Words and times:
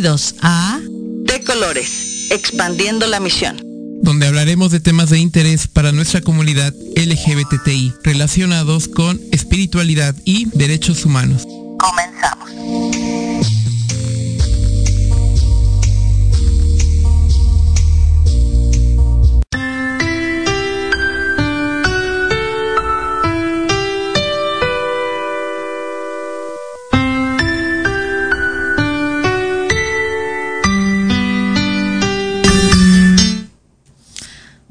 Bienvenidos 0.00 0.36
a 0.42 0.78
De 1.24 1.42
Colores, 1.42 2.30
expandiendo 2.30 3.08
la 3.08 3.18
misión 3.18 3.60
donde 4.00 4.28
hablaremos 4.28 4.70
de 4.70 4.78
temas 4.78 5.10
de 5.10 5.18
interés 5.18 5.66
para 5.66 5.90
nuestra 5.90 6.20
comunidad 6.20 6.72
LGBTI 6.94 7.94
relacionados 8.04 8.86
con 8.86 9.20
espiritualidad 9.32 10.14
y 10.24 10.46
derechos 10.56 11.04
humanos. 11.04 11.48
Comenzamos. 11.80 12.48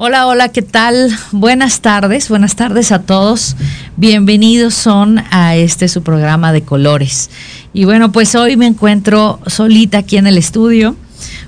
Hola, 0.07 0.25
hola, 0.27 0.47
¿qué 0.53 0.61
tal? 0.61 1.11
Buenas 1.33 1.81
tardes, 1.81 2.29
buenas 2.29 2.55
tardes 2.55 2.93
a 2.93 3.01
todos. 3.01 3.57
Bienvenidos 3.97 4.73
son 4.73 5.21
a 5.31 5.57
este 5.57 5.89
su 5.89 6.01
programa 6.01 6.53
de 6.53 6.61
colores. 6.61 7.29
Y 7.73 7.83
bueno, 7.83 8.13
pues 8.13 8.33
hoy 8.33 8.55
me 8.55 8.67
encuentro 8.67 9.41
solita 9.47 9.97
aquí 9.97 10.15
en 10.15 10.25
el 10.25 10.37
estudio 10.37 10.95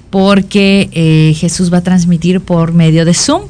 porque 0.09 0.89
eh, 0.91 1.35
Jesús 1.35 1.71
va 1.71 1.77
a 1.77 1.83
transmitir 1.83 2.41
por 2.41 2.73
medio 2.73 3.05
de 3.05 3.13
Zoom. 3.13 3.43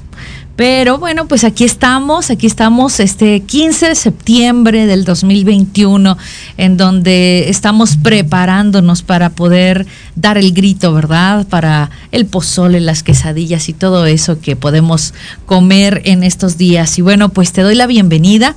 Pero 0.60 0.98
bueno, 0.98 1.26
pues 1.26 1.46
aquí 1.46 1.64
estamos, 1.64 2.30
aquí 2.30 2.46
estamos 2.46 3.00
este 3.00 3.40
15 3.40 3.88
de 3.88 3.96
septiembre 3.96 4.88
del 4.88 5.06
2021, 5.06 6.18
en 6.58 6.76
donde 6.76 7.48
estamos 7.48 7.96
preparándonos 7.96 9.02
para 9.02 9.30
poder 9.30 9.88
dar 10.18 10.38
el 10.38 10.52
grito, 10.52 10.94
¿verdad? 10.94 11.48
Para 11.48 11.92
el 12.12 12.26
pozole, 12.26 12.82
las 12.82 13.04
quesadillas 13.04 13.70
y 13.70 13.74
todo 13.74 14.06
eso 14.06 14.42
que 14.42 14.58
podemos 14.58 15.14
comer 15.46 16.02
en 16.04 16.24
estos 16.24 16.58
días. 16.58 17.00
Y 17.00 17.04
bueno, 17.04 17.30
pues 17.30 17.54
te 17.54 17.62
doy 17.62 17.76
la 17.76 17.88
bienvenida. 17.88 18.54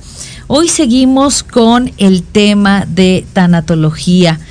Hoy 0.47 0.67
seguimos 0.67 1.41
con 1.41 1.93
el 1.99 2.23
tema 2.23 2.85
de 2.85 3.25
tanatología, 3.31 4.41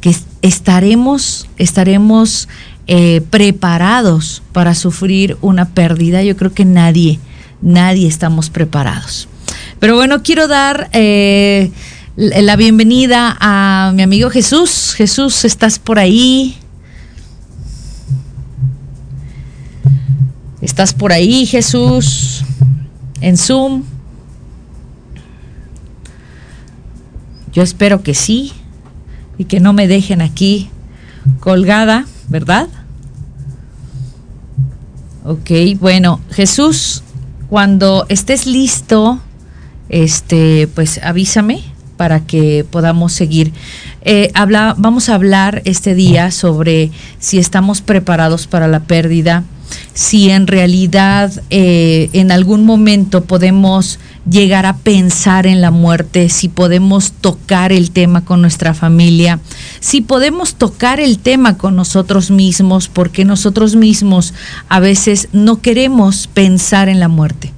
que 0.00 0.12
estaremos, 0.42 1.46
estaremos 1.56 2.48
eh, 2.88 3.20
preparados 3.30 4.42
para 4.52 4.74
sufrir 4.74 5.36
una 5.40 5.70
pérdida. 5.70 6.22
Yo 6.22 6.36
creo 6.36 6.52
que 6.52 6.64
nadie, 6.64 7.18
nadie 7.60 8.06
estamos 8.06 8.50
preparados. 8.50 9.28
Pero 9.80 9.96
bueno, 9.96 10.22
quiero 10.22 10.48
dar 10.48 10.88
eh, 10.92 11.70
la 12.16 12.56
bienvenida 12.56 13.36
a 13.40 13.92
mi 13.94 14.02
amigo 14.02 14.30
Jesús. 14.30 14.94
Jesús, 14.96 15.44
¿estás 15.44 15.78
por 15.78 15.98
ahí? 15.98 16.56
¿Estás 20.60 20.94
por 20.94 21.12
ahí, 21.12 21.44
Jesús? 21.44 22.44
En 23.20 23.36
Zoom. 23.36 23.82
Yo 27.52 27.62
espero 27.62 28.02
que 28.02 28.14
sí 28.14 28.52
y 29.38 29.44
que 29.44 29.60
no 29.60 29.72
me 29.72 29.88
dejen 29.88 30.22
aquí 30.22 30.70
colgada. 31.40 32.06
¿Verdad? 32.28 32.68
Ok, 35.24 35.50
bueno, 35.80 36.20
Jesús, 36.30 37.02
cuando 37.48 38.06
estés 38.08 38.46
listo, 38.46 39.20
este, 39.88 40.68
pues 40.74 41.00
avísame 41.02 41.64
para 41.96 42.20
que 42.20 42.64
podamos 42.68 43.12
seguir. 43.12 43.52
Eh, 44.02 44.30
habla, 44.34 44.74
vamos 44.78 45.08
a 45.08 45.14
hablar 45.14 45.62
este 45.64 45.94
día 45.94 46.30
sobre 46.30 46.90
si 47.18 47.38
estamos 47.38 47.80
preparados 47.80 48.46
para 48.46 48.68
la 48.68 48.80
pérdida, 48.80 49.44
si 49.94 50.30
en 50.30 50.46
realidad 50.46 51.32
eh, 51.50 52.10
en 52.12 52.30
algún 52.30 52.64
momento 52.64 53.24
podemos 53.24 53.98
llegar 54.28 54.66
a 54.66 54.76
pensar 54.76 55.46
en 55.46 55.60
la 55.60 55.70
muerte, 55.70 56.28
si 56.28 56.48
podemos 56.48 57.12
tocar 57.12 57.72
el 57.72 57.90
tema 57.90 58.24
con 58.24 58.40
nuestra 58.40 58.74
familia, 58.74 59.40
si 59.80 60.00
podemos 60.00 60.56
tocar 60.56 61.00
el 61.00 61.18
tema 61.18 61.56
con 61.56 61.76
nosotros 61.76 62.30
mismos, 62.30 62.88
porque 62.88 63.24
nosotros 63.24 63.76
mismos 63.76 64.34
a 64.68 64.80
veces 64.80 65.28
no 65.32 65.60
queremos 65.60 66.26
pensar 66.26 66.88
en 66.88 67.00
la 67.00 67.08
muerte. 67.08 67.52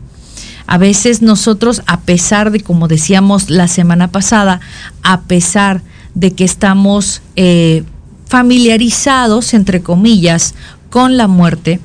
A 0.66 0.76
veces 0.76 1.22
nosotros, 1.22 1.82
a 1.86 2.00
pesar 2.00 2.50
de, 2.50 2.60
como 2.60 2.88
decíamos 2.88 3.48
la 3.48 3.68
semana 3.68 4.08
pasada, 4.08 4.60
a 5.02 5.22
pesar 5.22 5.80
de 6.14 6.32
que 6.32 6.44
estamos 6.44 7.22
eh, 7.36 7.84
familiarizados, 8.26 9.54
entre 9.54 9.80
comillas, 9.80 10.54
con 10.90 11.16
la 11.16 11.26
muerte, 11.26 11.80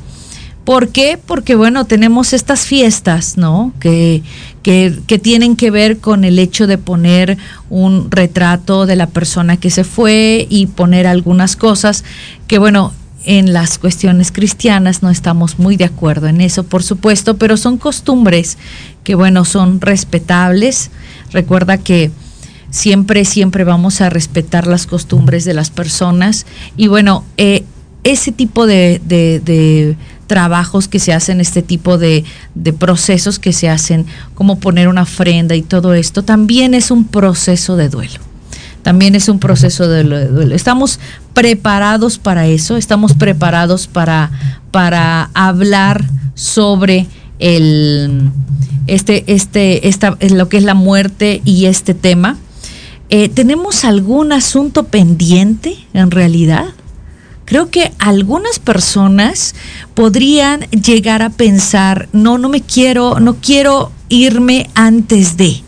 ¿Por 0.65 0.89
qué? 0.89 1.19
Porque, 1.23 1.55
bueno, 1.55 1.85
tenemos 1.85 2.31
estas 2.31 2.65
fiestas, 2.65 3.37
¿no? 3.37 3.73
Que, 3.81 4.23
que, 4.63 5.19
tienen 5.21 5.55
que 5.55 5.69
ver 5.69 5.99
con 5.99 6.23
el 6.23 6.39
hecho 6.39 6.65
de 6.67 6.77
poner 6.77 7.37
un 7.69 8.09
retrato 8.09 8.85
de 8.85 8.95
la 8.95 9.07
persona 9.07 9.57
que 9.57 9.69
se 9.69 9.83
fue 9.83 10.47
y 10.49 10.67
poner 10.67 11.05
algunas 11.05 11.55
cosas 11.55 12.03
que, 12.47 12.57
bueno, 12.57 12.93
en 13.25 13.53
las 13.53 13.77
cuestiones 13.77 14.31
cristianas 14.31 15.03
no 15.03 15.09
estamos 15.09 15.59
muy 15.59 15.77
de 15.77 15.85
acuerdo 15.85 16.27
en 16.27 16.41
eso, 16.41 16.63
por 16.63 16.81
supuesto, 16.81 17.37
pero 17.37 17.57
son 17.57 17.77
costumbres 17.77 18.57
que, 19.03 19.15
bueno, 19.15 19.45
son 19.45 19.81
respetables. 19.81 20.91
Recuerda 21.31 21.77
que 21.77 22.11
siempre, 22.69 23.25
siempre 23.25 23.65
vamos 23.65 24.01
a 24.01 24.09
respetar 24.09 24.65
las 24.65 24.87
costumbres 24.87 25.43
de 25.45 25.53
las 25.53 25.71
personas 25.71 26.45
y, 26.77 26.87
bueno, 26.87 27.25
eh, 27.37 27.65
ese 28.05 28.31
tipo 28.31 28.65
de, 28.65 29.01
de 29.05 29.95
trabajos 30.33 30.87
que 30.87 30.97
se 30.97 31.13
hacen, 31.13 31.39
este 31.41 31.61
tipo 31.61 31.99
de, 31.99 32.25
procesos 32.79 33.37
que 33.37 33.53
se 33.53 33.69
hacen, 33.69 34.07
como 34.33 34.57
poner 34.57 34.87
una 34.87 35.03
ofrenda 35.03 35.53
y 35.53 35.61
todo 35.61 35.93
esto, 35.93 36.23
también 36.23 36.73
es 36.73 36.89
un 36.89 37.05
proceso 37.05 37.75
de 37.75 37.87
duelo. 37.87 38.19
También 38.81 39.13
es 39.13 39.29
un 39.29 39.37
proceso 39.37 39.87
de 39.87 40.03
duelo. 40.03 40.55
Estamos 40.55 40.99
preparados 41.35 42.17
para 42.17 42.47
eso, 42.47 42.77
estamos 42.77 43.13
preparados 43.13 43.85
para, 43.85 44.31
para 44.71 45.29
hablar 45.35 46.03
sobre 46.33 47.05
el, 47.37 48.31
este, 48.87 49.25
este, 49.27 49.87
esta, 49.87 50.17
lo 50.31 50.49
que 50.49 50.57
es 50.57 50.63
la 50.63 50.73
muerte 50.73 51.43
y 51.45 51.65
este 51.65 51.93
tema. 51.93 52.37
Eh, 53.11 53.29
¿Tenemos 53.29 53.85
algún 53.85 54.31
asunto 54.31 54.85
pendiente 54.85 55.77
en 55.93 56.09
realidad? 56.09 56.69
Creo 57.53 57.69
que 57.69 57.91
algunas 57.99 58.57
personas 58.57 59.53
podrían 59.93 60.61
llegar 60.71 61.21
a 61.21 61.29
pensar, 61.29 62.09
no, 62.11 62.39
no 62.39 62.49
me 62.49 62.61
quiero, 62.61 63.19
no 63.19 63.35
quiero 63.35 63.91
irme 64.09 64.71
antes 64.73 65.37
de, 65.37 65.61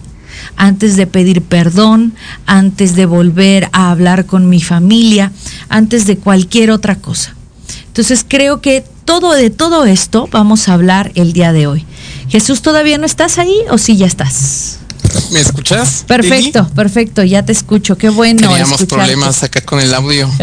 antes 0.57 0.95
de 0.95 1.05
pedir 1.05 1.43
perdón, 1.43 2.15
antes 2.47 2.95
de 2.95 3.05
volver 3.05 3.69
a 3.71 3.91
hablar 3.91 4.25
con 4.25 4.49
mi 4.49 4.63
familia, 4.63 5.31
antes 5.69 6.07
de 6.07 6.17
cualquier 6.17 6.71
otra 6.71 6.95
cosa. 6.95 7.35
Entonces 7.85 8.25
creo 8.27 8.61
que 8.61 8.83
todo 9.05 9.33
de 9.33 9.51
todo 9.51 9.85
esto 9.85 10.27
vamos 10.31 10.67
a 10.67 10.73
hablar 10.73 11.11
el 11.13 11.33
día 11.33 11.53
de 11.53 11.67
hoy. 11.67 11.85
Jesús, 12.29 12.63
¿todavía 12.63 12.97
no 12.97 13.05
estás 13.05 13.38
ahí 13.38 13.57
o 13.69 13.77
sí 13.77 13.95
ya 13.95 14.07
estás? 14.07 14.79
¿Me 15.31 15.39
escuchas? 15.39 16.03
Perfecto, 16.07 16.67
perfecto, 16.69 17.23
ya 17.23 17.45
te 17.45 17.51
escucho. 17.51 17.95
Qué 17.95 18.09
bueno. 18.09 18.49
Teníamos 18.49 18.83
problemas 18.85 19.43
acá 19.43 19.61
con 19.61 19.79
el 19.79 19.93
audio. 19.93 20.27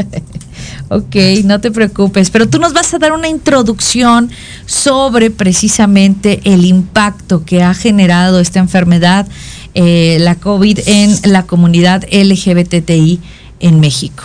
Ok, 0.88 1.16
no 1.44 1.60
te 1.60 1.70
preocupes, 1.70 2.30
pero 2.30 2.48
tú 2.48 2.58
nos 2.58 2.72
vas 2.72 2.92
a 2.94 2.98
dar 2.98 3.12
una 3.12 3.28
introducción 3.28 4.30
sobre 4.66 5.30
precisamente 5.30 6.40
el 6.44 6.64
impacto 6.64 7.44
que 7.44 7.62
ha 7.62 7.74
generado 7.74 8.40
esta 8.40 8.58
enfermedad, 8.58 9.26
eh, 9.74 10.18
la 10.20 10.34
COVID, 10.34 10.80
en 10.86 11.32
la 11.32 11.46
comunidad 11.46 12.04
LGBTI 12.10 13.20
en 13.60 13.80
México. 13.80 14.24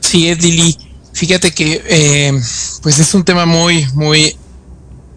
Sí, 0.00 0.28
es 0.28 0.42
Lili. 0.42 0.76
Fíjate 1.12 1.50
que 1.50 1.82
eh, 1.88 2.32
pues 2.82 2.98
es 2.98 3.14
un 3.14 3.24
tema 3.24 3.46
muy, 3.46 3.86
muy 3.94 4.36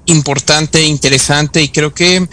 importante, 0.05 0.83
interesante 0.83 1.61
y 1.61 1.69
creo 1.69 1.93
que 1.93 2.27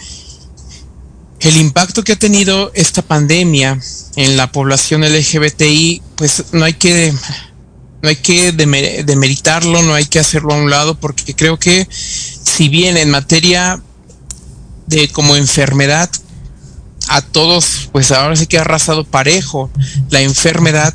el 1.39 1.57
impacto 1.57 2.03
que 2.03 2.13
ha 2.13 2.19
tenido 2.19 2.71
esta 2.73 3.01
pandemia 3.01 3.79
en 4.15 4.37
la 4.37 4.51
población 4.51 5.01
LGBTI, 5.01 6.01
pues 6.15 6.45
no 6.51 6.65
hay 6.65 6.73
que 6.73 7.13
no 8.01 8.09
hay 8.09 8.15
que 8.15 8.51
demeritarlo, 8.51 9.81
no 9.81 9.93
hay 9.93 10.05
que 10.05 10.19
hacerlo 10.19 10.53
a 10.53 10.57
un 10.57 10.69
lado, 10.69 10.99
porque 10.99 11.35
creo 11.35 11.57
que 11.57 11.87
si 11.89 12.69
bien 12.69 12.95
en 12.97 13.09
materia 13.09 13.81
de 14.85 15.09
como 15.09 15.35
enfermedad, 15.35 16.09
a 17.09 17.21
todos, 17.21 17.89
pues 17.91 18.11
ahora 18.11 18.35
sí 18.35 18.47
que 18.47 18.57
ha 18.57 18.61
arrasado 18.61 19.05
parejo 19.05 19.69
la 20.09 20.21
enfermedad, 20.21 20.93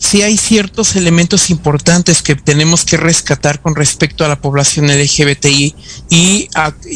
sí 0.00 0.22
hay 0.22 0.36
ciertos 0.38 0.96
elementos 0.96 1.50
importantes 1.50 2.22
que 2.22 2.34
tenemos 2.34 2.84
que 2.84 2.96
rescatar 2.96 3.60
con 3.60 3.76
respecto 3.76 4.24
a 4.24 4.28
la 4.28 4.40
población 4.40 4.88
LGBTI 4.88 5.74
y 6.08 6.48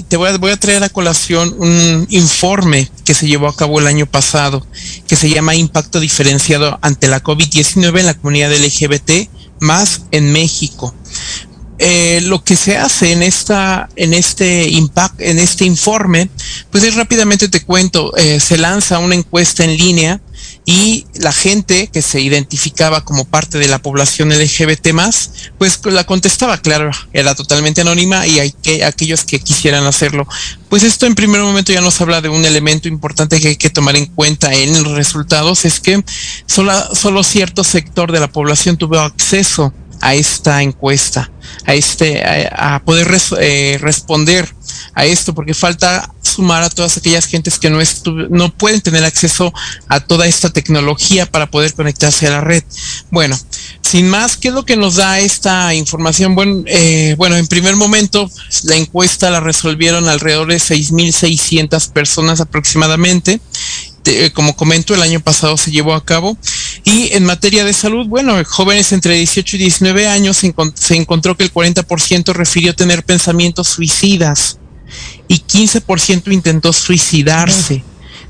te 0.08 0.16
voy 0.16 0.30
a, 0.30 0.38
voy 0.38 0.50
a 0.50 0.56
traer 0.56 0.82
a 0.82 0.88
colación 0.88 1.54
un 1.58 2.06
informe 2.08 2.90
que 3.04 3.14
se 3.14 3.28
llevó 3.28 3.46
a 3.46 3.54
cabo 3.54 3.78
el 3.78 3.86
año 3.86 4.06
pasado 4.06 4.66
que 5.06 5.16
se 5.16 5.28
llama 5.28 5.54
Impacto 5.54 6.00
diferenciado 6.00 6.78
ante 6.80 7.06
la 7.06 7.22
COVID-19 7.22 8.00
en 8.00 8.06
la 8.06 8.14
comunidad 8.14 8.52
LGBT 8.52 9.28
más 9.60 10.02
en 10.10 10.32
México. 10.32 10.94
Eh, 11.78 12.20
lo 12.22 12.42
que 12.42 12.56
se 12.56 12.78
hace 12.78 13.12
en 13.12 13.22
esta 13.22 13.88
en 13.96 14.14
este 14.14 14.68
impact 14.68 15.20
en 15.20 15.40
este 15.40 15.64
informe 15.64 16.30
pues 16.70 16.84
es 16.84 16.94
rápidamente 16.94 17.48
te 17.48 17.64
cuento 17.64 18.16
eh, 18.16 18.38
se 18.38 18.56
lanza 18.56 19.00
una 19.00 19.16
encuesta 19.16 19.64
en 19.64 19.76
línea 19.76 20.20
y 20.66 21.06
la 21.14 21.32
gente 21.32 21.88
que 21.88 22.00
se 22.00 22.20
identificaba 22.20 23.05
como 23.05 23.26
parte 23.26 23.58
de 23.58 23.69
la 23.69 23.81
población 23.81 24.31
LGBT 24.31 24.93
más, 24.93 25.31
pues 25.58 25.78
la 25.84 26.05
contestaba, 26.05 26.56
claro, 26.58 26.90
era 27.12 27.34
totalmente 27.34 27.82
anónima 27.82 28.26
y 28.26 28.38
hay 28.38 28.52
que 28.52 28.84
aquellos 28.84 29.25
que 29.25 29.40
quisieran 29.40 29.84
hacerlo. 29.84 30.26
Pues 30.70 30.82
esto 30.82 31.06
en 31.06 31.14
primer 31.14 31.43
momento 31.43 31.72
ya 31.72 31.82
nos 31.82 32.00
habla 32.00 32.22
de 32.22 32.31
un 32.31 32.44
elemento 32.46 32.88
importante 32.88 33.40
que 33.40 33.49
hay 33.49 33.56
que 33.56 33.69
tomar 33.69 33.96
en 33.96 34.06
cuenta 34.06 34.55
en 34.55 34.82
los 34.82 34.93
resultados, 34.93 35.66
es 35.66 35.81
que 35.81 36.02
solo, 36.46 36.72
solo 36.94 37.22
cierto 37.22 37.62
sector 37.62 38.11
de 38.11 38.20
la 38.20 38.28
población 38.28 38.78
tuvo 38.78 38.99
acceso 38.99 39.72
a 40.00 40.14
esta 40.14 40.62
encuesta, 40.62 41.31
a 41.66 41.75
este, 41.75 42.22
a, 42.25 42.82
poder 42.84 43.08
eh, 43.40 43.78
responder 43.81 44.55
a 44.94 45.05
esto, 45.05 45.34
porque 45.34 45.55
falta 45.55 46.13
sumar 46.34 46.62
a 46.62 46.70
todas 46.70 46.96
aquellas 46.96 47.26
gentes 47.26 47.58
que 47.58 47.70
no, 47.70 47.78
no 48.31 48.52
pueden 48.52 48.81
tener 48.81 49.04
acceso 49.04 49.52
a 49.88 50.00
toda 50.00 50.26
esta 50.26 50.50
tecnología 50.50 51.26
para 51.26 51.50
poder 51.50 51.75
conectarse 51.75 52.26
a 52.26 52.31
la 52.31 52.40
red. 52.40 52.62
Bueno, 53.10 53.38
sin 53.82 54.08
más, 54.08 54.36
¿qué 54.36 54.48
es 54.48 54.54
lo 54.54 54.64
que 54.64 54.76
nos 54.76 54.96
da 54.96 55.20
esta 55.20 55.75
información? 55.75 56.34
Bueno, 56.34 56.64
eh, 56.66 57.14
bueno 57.16 57.36
en 57.36 57.46
primer 57.46 57.76
momento, 57.76 58.31
la 58.64 58.76
encuesta 58.76 59.31
la 59.31 59.40
resolvieron 59.40 60.08
alrededor 60.08 60.48
de 60.48 60.56
6.600 60.56 61.92
personas 61.92 62.40
aproximadamente. 62.40 63.40
como 64.34 64.54
comento, 64.54 64.94
el 64.94 65.02
año 65.02 65.20
pasado 65.20 65.56
se 65.56 65.70
llevó 65.70 65.94
a 65.94 66.04
cabo. 66.04 66.37
Y 66.84 67.14
en 67.14 67.25
materia 67.25 67.64
de 67.64 67.72
salud, 67.72 68.06
bueno, 68.06 68.34
jóvenes 68.44 68.92
entre 68.92 69.14
18 69.14 69.56
y 69.56 69.58
19 69.60 70.08
años 70.08 70.37
se, 70.37 70.54
se 70.75 70.96
encontró 70.96 71.37
que 71.37 71.44
el 71.44 71.52
40% 71.52 72.32
refirió 72.34 72.75
tener 72.75 73.04
pensamientos 73.04 73.69
suicidas 73.69 74.58
y 75.28 75.40
15% 75.40 76.32
intentó 76.32 76.72
suicidarse 76.72 77.84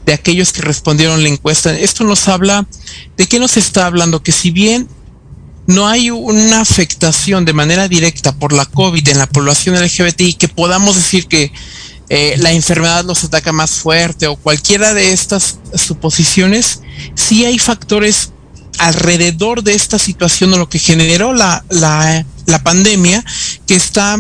de 0.07 0.13
aquellos 0.13 0.53
que 0.53 0.63
respondieron 0.63 1.23
la 1.23 1.29
encuesta. 1.29 1.77
Esto 1.77 2.05
nos 2.05 2.29
habla 2.29 2.67
de 3.17 3.27
qué 3.27 3.39
nos 3.39 3.57
está 3.57 3.87
hablando, 3.87 4.23
que 4.23 4.33
si 4.33 4.51
bien 4.51 4.89
no 5.67 5.89
hay 5.89 6.11
una 6.11 6.61
afectación 6.61 7.45
de 7.45 7.55
manera 7.55 7.89
directa 7.89 8.35
por 8.35 8.53
la 8.53 8.67
COVID 8.67 9.09
en 9.09 9.19
la 9.19 9.27
población 9.27 9.83
LGBTI, 9.83 10.35
que 10.35 10.49
podamos 10.49 10.97
decir 10.97 11.27
que 11.27 11.53
eh, 12.11 12.35
la 12.39 12.53
enfermedad 12.53 13.05
los 13.05 13.25
ataca 13.25 13.53
más 13.53 13.73
fuerte 13.73 14.27
o 14.27 14.37
cualquiera 14.37 14.93
de 14.93 15.13
estas 15.13 15.59
suposiciones, 15.75 16.81
sí 17.15 17.47
hay 17.47 17.59
factores 17.59 18.31
alrededor 18.79 19.63
de 19.63 19.75
esta 19.75 19.99
situación 19.99 20.53
o 20.53 20.59
lo 20.59 20.69
que 20.69 20.79
generó 20.79 21.33
la, 21.33 21.65
la, 21.71 22.27
la 22.47 22.63
pandemia 22.63 23.25
que 23.67 23.75
está 23.75 24.19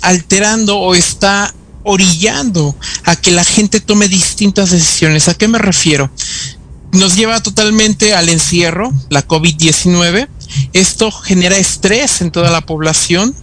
alterando 0.00 0.78
o 0.78 0.94
está 0.94 1.52
orillando 1.86 2.76
a 3.04 3.16
que 3.16 3.30
la 3.30 3.44
gente 3.44 3.80
tome 3.80 4.08
distintas 4.08 4.70
decisiones. 4.70 5.28
¿A 5.28 5.34
qué 5.34 5.46
me 5.46 5.58
refiero? 5.58 6.10
Nos 6.92 7.14
lleva 7.14 7.42
totalmente 7.42 8.14
al 8.14 8.28
encierro, 8.28 8.92
la 9.08 9.26
COVID-19. 9.26 10.28
Esto 10.72 11.10
genera 11.12 11.56
estrés 11.56 12.20
en 12.22 12.30
toda 12.32 12.50
la 12.50 12.60
población 12.60 13.34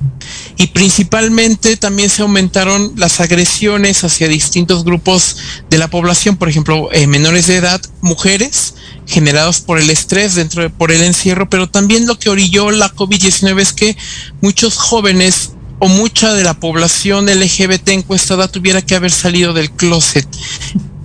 y 0.58 0.68
principalmente 0.68 1.78
también 1.78 2.10
se 2.10 2.22
aumentaron 2.22 2.94
las 2.98 3.22
agresiones 3.22 4.04
hacia 4.04 4.28
distintos 4.28 4.84
grupos 4.84 5.38
de 5.70 5.78
la 5.78 5.90
población, 5.90 6.36
por 6.36 6.50
ejemplo, 6.50 6.90
eh, 6.92 7.08
menores 7.08 7.48
de 7.48 7.58
edad, 7.58 7.82
mujeres, 8.02 8.76
generados 9.06 9.62
por 9.62 9.80
el 9.80 9.90
estrés 9.90 10.36
dentro 10.36 10.64
de, 10.64 10.70
por 10.70 10.92
el 10.92 11.02
encierro, 11.04 11.50
pero 11.50 11.70
también 11.70 12.08
lo 12.08 12.20
que 12.20 12.30
orilló 12.30 12.72
la 12.72 12.94
COVID-19 12.94 13.60
es 13.62 13.74
que 13.74 13.98
muchos 14.42 14.78
jóvenes 14.78 15.52
o 15.84 15.90
mucha 15.90 16.34
de 16.34 16.46
la 16.46 16.54
población 16.54 17.26
LGBT 17.26 17.90
encuestada 17.90 18.48
tuviera 18.48 18.82
que 18.82 18.96
haber 18.96 19.12
salido 19.12 19.52
del 19.52 19.70
closet 19.70 20.26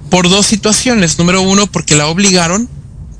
por 0.09 0.29
dos 0.29 0.47
situaciones. 0.47 1.19
Número 1.19 1.43
uno, 1.43 1.67
porque 1.67 1.97
la 1.97 2.07
obligaron 2.07 2.69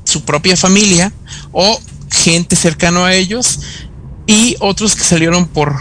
su 0.05 0.23
propia 0.23 0.55
familia 0.55 1.11
o 1.51 1.77
gente 2.09 2.55
cercano 2.55 3.03
a 3.03 3.13
ellos 3.13 3.59
y 4.25 4.55
otros 4.61 4.95
que 4.95 5.03
salieron 5.03 5.49
por 5.49 5.75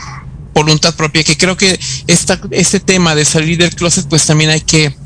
voluntad 0.52 0.96
propia, 0.96 1.22
que 1.22 1.36
creo 1.36 1.56
que 1.56 1.78
esta, 2.08 2.40
este 2.50 2.80
tema 2.80 3.14
de 3.14 3.24
salir 3.24 3.56
del 3.56 3.72
closet 3.72 4.08
pues 4.08 4.26
también 4.26 4.50
hay 4.50 4.62
que, 4.62 4.96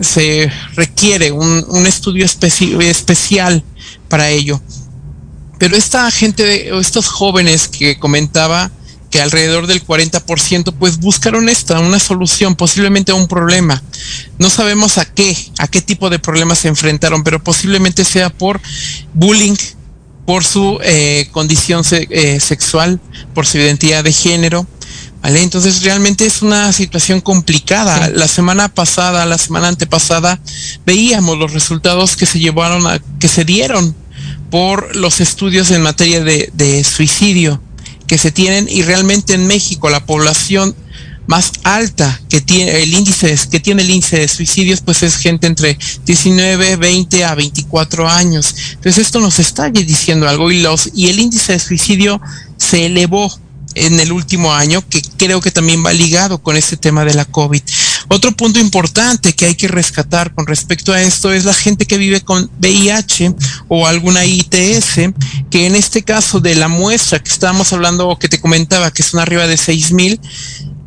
se 0.00 0.50
requiere 0.74 1.30
un, 1.30 1.64
un 1.68 1.86
estudio 1.86 2.24
especial 2.24 3.62
para 4.08 4.30
ello. 4.30 4.60
Pero 5.60 5.76
esta 5.76 6.10
gente, 6.10 6.76
estos 6.76 7.06
jóvenes 7.06 7.68
que 7.68 8.00
comentaba, 8.00 8.72
que 9.16 9.22
alrededor 9.22 9.66
del 9.66 9.82
40% 9.82 10.74
pues 10.78 10.98
buscaron 10.98 11.48
esta, 11.48 11.80
una 11.80 11.98
solución, 11.98 12.54
posiblemente 12.54 13.12
a 13.12 13.14
un 13.14 13.28
problema. 13.28 13.82
No 14.38 14.50
sabemos 14.50 14.98
a 14.98 15.06
qué, 15.06 15.34
a 15.56 15.68
qué 15.68 15.80
tipo 15.80 16.10
de 16.10 16.18
problemas 16.18 16.58
se 16.58 16.68
enfrentaron, 16.68 17.24
pero 17.24 17.42
posiblemente 17.42 18.04
sea 18.04 18.28
por 18.28 18.60
bullying, 19.14 19.54
por 20.26 20.44
su 20.44 20.78
eh, 20.82 21.28
condición 21.32 21.82
eh, 21.90 22.40
sexual, 22.40 23.00
por 23.32 23.46
su 23.46 23.56
identidad 23.56 24.04
de 24.04 24.12
género. 24.12 24.66
¿Vale? 25.22 25.42
Entonces 25.42 25.82
realmente 25.82 26.26
es 26.26 26.42
una 26.42 26.70
situación 26.74 27.22
complicada. 27.22 28.10
La 28.10 28.28
semana 28.28 28.68
pasada, 28.68 29.24
la 29.24 29.38
semana 29.38 29.68
antepasada, 29.68 30.38
veíamos 30.84 31.38
los 31.38 31.54
resultados 31.54 32.16
que 32.16 32.26
se 32.26 32.38
llevaron 32.38 32.86
a, 32.86 33.00
que 33.18 33.28
se 33.28 33.46
dieron 33.46 33.96
por 34.50 34.94
los 34.94 35.22
estudios 35.22 35.70
en 35.70 35.80
materia 35.80 36.22
de, 36.22 36.50
de 36.52 36.84
suicidio 36.84 37.62
que 38.06 38.18
se 38.18 38.30
tienen 38.30 38.68
y 38.70 38.82
realmente 38.82 39.34
en 39.34 39.46
México 39.46 39.90
la 39.90 40.04
población 40.04 40.74
más 41.26 41.52
alta 41.64 42.20
que 42.28 42.40
tiene 42.40 42.82
el 42.82 42.94
índice 42.94 43.36
que 43.50 43.58
tiene 43.58 43.82
el 43.82 43.90
índice 43.90 44.18
de 44.20 44.28
suicidios 44.28 44.80
pues 44.80 45.02
es 45.02 45.16
gente 45.16 45.46
entre 45.46 45.76
19, 46.04 46.76
20 46.76 47.24
a 47.24 47.34
24 47.34 48.08
años. 48.08 48.54
Entonces 48.74 48.98
esto 48.98 49.20
nos 49.20 49.38
está 49.38 49.68
diciendo 49.70 50.28
algo 50.28 50.50
y 50.50 50.60
los 50.60 50.90
y 50.94 51.08
el 51.08 51.18
índice 51.18 51.52
de 51.52 51.58
suicidio 51.58 52.20
se 52.56 52.86
elevó 52.86 53.32
en 53.76 54.00
el 54.00 54.10
último 54.10 54.52
año 54.52 54.82
que 54.88 55.02
creo 55.16 55.40
que 55.40 55.50
también 55.50 55.84
va 55.84 55.92
ligado 55.92 56.38
con 56.38 56.56
este 56.56 56.76
tema 56.76 57.04
de 57.04 57.14
la 57.14 57.24
COVID. 57.24 57.60
Otro 58.08 58.32
punto 58.32 58.58
importante 58.58 59.34
que 59.34 59.46
hay 59.46 59.54
que 59.54 59.68
rescatar 59.68 60.34
con 60.34 60.46
respecto 60.46 60.92
a 60.92 61.02
esto 61.02 61.32
es 61.32 61.44
la 61.44 61.54
gente 61.54 61.86
que 61.86 61.98
vive 61.98 62.22
con 62.22 62.50
VIH 62.60 63.34
o 63.68 63.86
alguna 63.86 64.24
ITS, 64.24 65.12
que 65.50 65.66
en 65.66 65.76
este 65.76 66.02
caso 66.02 66.40
de 66.40 66.54
la 66.54 66.68
muestra 66.68 67.18
que 67.18 67.30
estábamos 67.30 67.72
hablando 67.72 68.08
o 68.08 68.18
que 68.18 68.28
te 68.28 68.40
comentaba 68.40 68.90
que 68.90 69.02
son 69.02 69.20
arriba 69.20 69.46
de 69.46 69.56
seis 69.56 69.92
mil, 69.92 70.20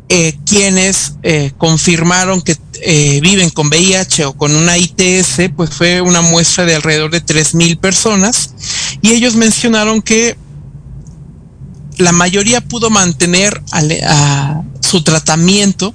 eh, 0.08 0.38
quienes 0.44 1.14
eh, 1.22 1.52
confirmaron 1.56 2.42
que 2.42 2.56
eh, 2.82 3.20
viven 3.22 3.50
con 3.50 3.68
VIH 3.68 4.24
o 4.24 4.32
con 4.32 4.54
una 4.56 4.76
ITS, 4.76 5.50
pues 5.56 5.70
fue 5.70 6.00
una 6.00 6.20
muestra 6.20 6.64
de 6.64 6.74
alrededor 6.74 7.10
de 7.10 7.20
tres 7.20 7.54
mil 7.54 7.78
personas 7.78 8.54
y 9.02 9.12
ellos 9.12 9.36
mencionaron 9.36 10.02
que 10.02 10.36
la 11.98 12.12
mayoría 12.12 12.60
pudo 12.60 12.90
mantener 12.90 13.62
a 13.72 14.62
su 14.80 15.02
tratamiento 15.02 15.94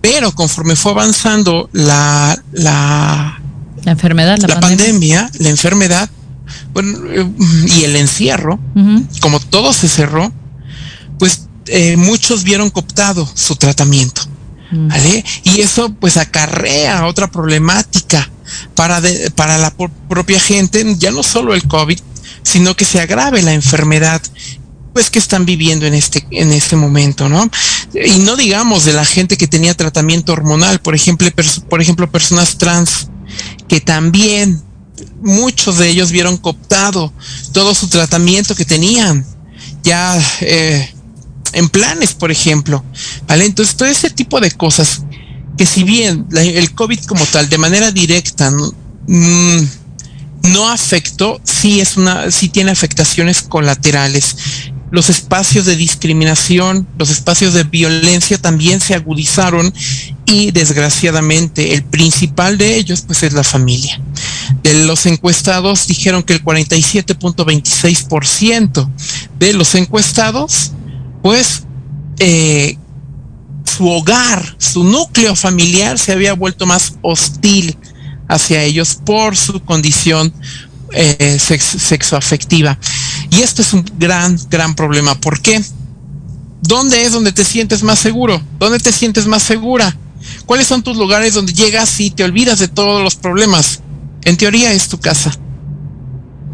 pero 0.00 0.32
conforme 0.32 0.76
fue 0.76 0.92
avanzando 0.92 1.68
la, 1.72 2.40
la, 2.52 3.40
enfermedad, 3.84 4.38
la, 4.38 4.60
pandemia. 4.60 5.30
la 5.38 5.48
enfermedad, 5.48 6.08
bueno, 6.72 6.98
eh, 7.10 7.26
y 7.76 7.84
el 7.84 7.96
encierro, 7.96 8.58
como 9.20 9.40
todo 9.40 9.72
se 9.72 9.88
cerró, 9.88 10.32
pues 11.18 11.48
eh, 11.66 11.96
muchos 11.96 12.44
vieron 12.44 12.70
cooptado 12.70 13.28
su 13.34 13.56
tratamiento. 13.56 14.22
¿vale? 14.70 15.24
Y 15.44 15.60
eso 15.60 15.90
pues 15.94 16.16
acarrea 16.16 17.06
otra 17.06 17.30
problemática 17.30 18.30
para, 18.74 19.00
para 19.34 19.58
la 19.58 19.74
propia 20.08 20.40
gente, 20.40 20.84
ya 20.98 21.10
no 21.10 21.22
solo 21.22 21.54
el 21.54 21.66
COVID, 21.66 21.98
sino 22.42 22.76
que 22.76 22.84
se 22.84 23.00
agrave 23.00 23.42
la 23.42 23.54
enfermedad 23.54 24.22
pues 24.92 25.10
que 25.10 25.18
están 25.18 25.46
viviendo 25.46 25.86
en 25.86 25.94
este 25.94 26.26
en 26.30 26.50
este 26.50 26.74
momento, 26.74 27.28
¿no? 27.28 27.48
Y 27.94 28.18
no 28.20 28.36
digamos 28.36 28.84
de 28.84 28.92
la 28.92 29.04
gente 29.04 29.36
que 29.36 29.46
tenía 29.46 29.76
tratamiento 29.76 30.32
hormonal, 30.32 30.80
por 30.80 30.94
ejemplo, 30.94 31.28
por 31.68 31.80
ejemplo, 31.80 32.10
personas 32.10 32.58
trans 32.58 33.08
que 33.68 33.80
también 33.80 34.62
muchos 35.22 35.78
de 35.78 35.88
ellos 35.88 36.12
vieron 36.12 36.36
cooptado 36.36 37.12
todo 37.52 37.74
su 37.74 37.88
tratamiento 37.88 38.54
que 38.54 38.64
tenían 38.64 39.24
ya 39.82 40.18
eh, 40.40 40.92
en 41.52 41.68
planes, 41.68 42.14
por 42.14 42.30
ejemplo. 42.30 42.84
Entonces, 43.28 43.76
todo 43.76 43.88
ese 43.88 44.10
tipo 44.10 44.40
de 44.40 44.50
cosas 44.50 45.02
que 45.56 45.66
si 45.66 45.82
bien 45.82 46.26
el 46.32 46.72
COVID 46.74 47.00
como 47.04 47.24
tal, 47.26 47.48
de 47.48 47.58
manera 47.58 47.90
directa, 47.90 48.50
mm, 48.50 49.60
no 50.52 50.70
afectó, 50.70 51.40
sí 51.42 51.80
es 51.80 51.96
una, 51.96 52.30
sí 52.30 52.48
tiene 52.48 52.70
afectaciones 52.70 53.42
colaterales. 53.42 54.36
Los 54.90 55.10
espacios 55.10 55.66
de 55.66 55.76
discriminación, 55.76 56.86
los 56.96 57.10
espacios 57.10 57.52
de 57.52 57.64
violencia 57.64 58.38
también 58.38 58.80
se 58.80 58.94
agudizaron 58.94 59.74
y 60.24 60.50
desgraciadamente 60.52 61.74
el 61.74 61.82
principal 61.82 62.56
de 62.56 62.76
ellos 62.76 63.02
pues 63.06 63.22
es 63.22 63.32
la 63.32 63.44
familia. 63.44 64.00
De 64.62 64.84
los 64.84 65.06
encuestados 65.06 65.86
dijeron 65.86 66.22
que 66.22 66.34
el 66.34 66.44
47.26% 66.44 68.90
de 69.38 69.52
los 69.52 69.74
encuestados 69.74 70.72
pues 71.22 71.64
eh, 72.18 72.76
su 73.64 73.88
hogar, 73.88 74.56
su 74.58 74.84
núcleo 74.84 75.36
familiar 75.36 75.98
se 75.98 76.12
había 76.12 76.32
vuelto 76.32 76.66
más 76.66 76.94
hostil 77.02 77.76
hacia 78.28 78.62
ellos 78.62 78.98
por 79.04 79.36
su 79.36 79.60
condición 79.60 80.32
eh, 80.92 81.38
sexoafectiva. 81.38 82.78
Y 83.30 83.42
esto 83.42 83.62
es 83.62 83.72
un 83.72 83.84
gran, 83.98 84.38
gran 84.50 84.74
problema. 84.74 85.14
¿Por 85.14 85.40
qué? 85.40 85.62
¿Dónde 86.62 87.04
es 87.04 87.12
donde 87.12 87.32
te 87.32 87.44
sientes 87.44 87.82
más 87.82 87.98
seguro? 87.98 88.40
¿Dónde 88.58 88.78
te 88.78 88.92
sientes 88.92 89.26
más 89.26 89.42
segura? 89.42 89.96
¿Cuáles 90.46 90.66
son 90.66 90.82
tus 90.82 90.96
lugares 90.96 91.34
donde 91.34 91.52
llegas 91.52 92.00
y 92.00 92.10
te 92.10 92.24
olvidas 92.24 92.58
de 92.58 92.68
todos 92.68 93.02
los 93.02 93.16
problemas? 93.16 93.80
En 94.28 94.36
teoría 94.36 94.74
es 94.74 94.88
tu 94.88 95.00
casa, 95.00 95.32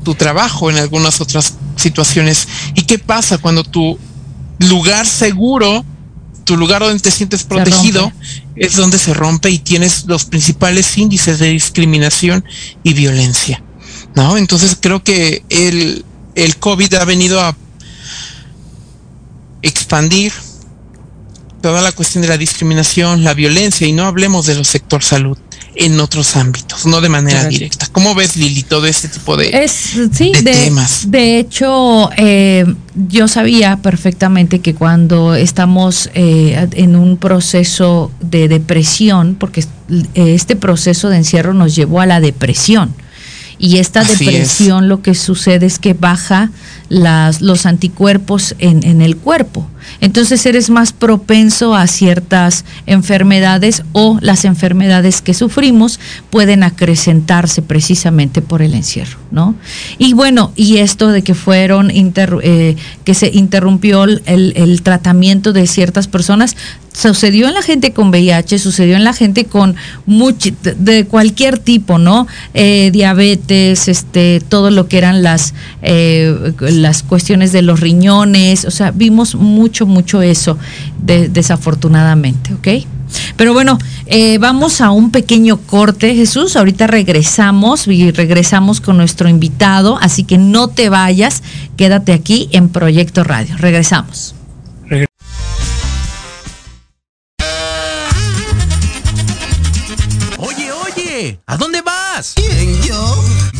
tu 0.05 0.15
trabajo 0.15 0.71
en 0.71 0.77
algunas 0.77 1.21
otras 1.21 1.55
situaciones. 1.75 2.47
¿Y 2.77 2.83
qué 2.83 3.01
pasa 3.01 3.39
cuando 3.39 3.65
tu 3.65 3.99
lugar 4.61 5.07
seguro 5.07 5.85
tu 6.45 6.57
lugar 6.57 6.83
donde 6.83 7.01
te 7.01 7.11
sientes 7.11 7.43
protegido 7.43 8.13
es 8.55 8.77
donde 8.77 8.99
se 8.99 9.13
rompe 9.13 9.51
y 9.51 9.59
tienes 9.59 10.05
los 10.07 10.25
principales 10.27 10.97
índices 10.99 11.39
de 11.39 11.49
discriminación 11.49 12.45
y 12.85 12.93
violencia. 12.93 13.65
¿No? 14.15 14.37
Entonces 14.37 14.77
creo 14.81 15.03
que 15.03 15.43
el, 15.49 16.05
el 16.37 16.57
COVID 16.59 16.95
ha 16.95 17.05
venido 17.05 17.41
a 17.41 17.57
expandir 19.63 20.33
toda 21.61 21.81
la 21.81 21.91
cuestión 21.91 22.23
de 22.23 22.29
la 22.29 22.37
discriminación, 22.37 23.25
la 23.25 23.35
violencia, 23.35 23.89
y 23.89 23.93
no 23.93 24.05
hablemos 24.05 24.47
de 24.47 24.55
los 24.55 24.69
sector 24.69 25.03
salud 25.03 25.39
en 25.77 26.01
otros 26.01 26.37
ámbitos, 26.37 26.87
no 26.87 27.01
de 27.01 27.09
manera 27.09 27.47
directa. 27.47 27.89
¿Cómo 27.93 28.15
ves, 28.15 28.37
Lili, 28.37 28.63
todo 28.63 28.87
este 28.87 29.09
tipo 29.09 29.37
de, 29.37 29.51
es, 29.65 29.73
sí, 30.13 30.33
de, 30.43 30.53
temas? 30.53 31.11
De 31.11 31.39
hecho, 31.39 32.11
eh, 32.17 32.65
yo 33.09 33.29
sabía 33.29 33.77
perfectamente 33.79 34.61
que 34.61 34.75
cuando 34.75 35.35
estamos 35.35 36.11
eh, 36.15 36.69
en 36.73 36.97
un 36.97 37.17
proceso 37.17 38.11
de 38.21 38.49
depresión, 38.49 39.37
porque 39.39 39.65
este 40.15 40.57
proceso 40.57 41.09
de 41.09 41.19
encierro 41.19 41.55
nos 41.55 41.75
llevó 41.75 42.01
a 42.01 42.07
la 42.07 42.21
depresión, 42.21 42.95
y 43.59 43.79
esta 43.79 44.05
depresión 44.05 44.89
lo 44.89 45.01
que 45.01 45.15
sucede 45.15 45.67
es 45.67 45.79
que 45.79 45.95
baja 45.95 46.51
las, 46.89 47.41
los 47.41 47.67
anticuerpos 47.67 48.55
en, 48.59 48.85
en 48.85 49.01
el 49.01 49.17
cuerpo. 49.17 49.69
Entonces 50.01 50.45
eres 50.47 50.71
más 50.71 50.93
propenso 50.93 51.75
a 51.75 51.87
ciertas 51.87 52.65
enfermedades 52.87 53.83
o 53.93 54.19
las 54.21 54.45
enfermedades 54.45 55.23
que 55.23 55.35
sufrimos 55.35 56.01
pueden 56.31 56.63
acrecentarse 56.63 57.63
precisamente 57.63 58.43
por 58.43 58.63
el 58.63 58.75
encierro, 58.75 59.19
¿no? 59.31 59.55
Y 59.99 60.15
bueno, 60.15 60.53
y 60.57 60.79
esto 60.79 61.09
de 61.09 61.23
que 61.23 61.35
fueron 61.35 61.91
eh, 61.91 62.77
que 63.05 63.15
se 63.15 63.29
interrumpió 63.29 64.05
el, 64.05 64.81
tratamiento 64.83 65.53
de 65.53 65.67
ciertas 65.67 66.09
personas 66.09 66.57
sucedió 66.93 67.49
en 67.49 67.55
la 67.55 67.63
gente 67.63 67.93
con 67.93 68.11
VIH, 68.11 68.59
sucedió 68.61 68.95
en 68.95 69.03
la 69.03 69.13
gente 69.13 69.47
con 69.47 69.75
de 70.07 71.07
cualquier 71.07 71.59
tipo, 71.59 71.99
¿no? 71.99 72.29
Eh, 72.55 72.91
diabetes, 72.93 73.89
este, 73.89 74.41
todo 74.49 74.71
lo 74.71 74.87
que 74.87 74.99
eran 74.99 75.25
las, 75.25 75.55
eh, 75.83 76.53
las 76.61 77.03
cuestiones 77.03 77.51
de 77.51 77.63
los 77.63 77.81
riñones, 77.81 78.65
o 78.65 78.71
sea, 78.71 78.93
vimos 78.93 79.35
mucho, 79.35 79.74
mucho 79.83 80.23
eso, 80.23 80.59
desafortunadamente, 81.03 82.55
¿ok? 82.55 82.69
Pero 83.37 83.53
bueno, 83.53 83.79
eh, 84.07 84.39
vamos 84.39 84.81
a 84.81 84.91
un 84.91 85.11
pequeño 85.11 85.59
corte, 85.59 86.15
Jesús. 86.15 86.57
Ahorita 86.57 86.87
regresamos 86.87 87.87
y 87.87 88.11
regresamos 88.11 88.81
con 88.81 88.97
nuestro 88.97 89.29
invitado, 89.29 89.99
así 90.01 90.25
que 90.25 90.39
no 90.39 90.69
te 90.69 90.89
vayas, 90.89 91.43
quédate 91.77 92.13
aquí 92.13 92.49
en 92.53 92.69
Proyecto 92.69 93.25
Radio. 93.25 93.57
Regresamos. 93.59 94.35
¿A 101.47 101.57
dónde 101.57 101.81
vas? 101.81 102.35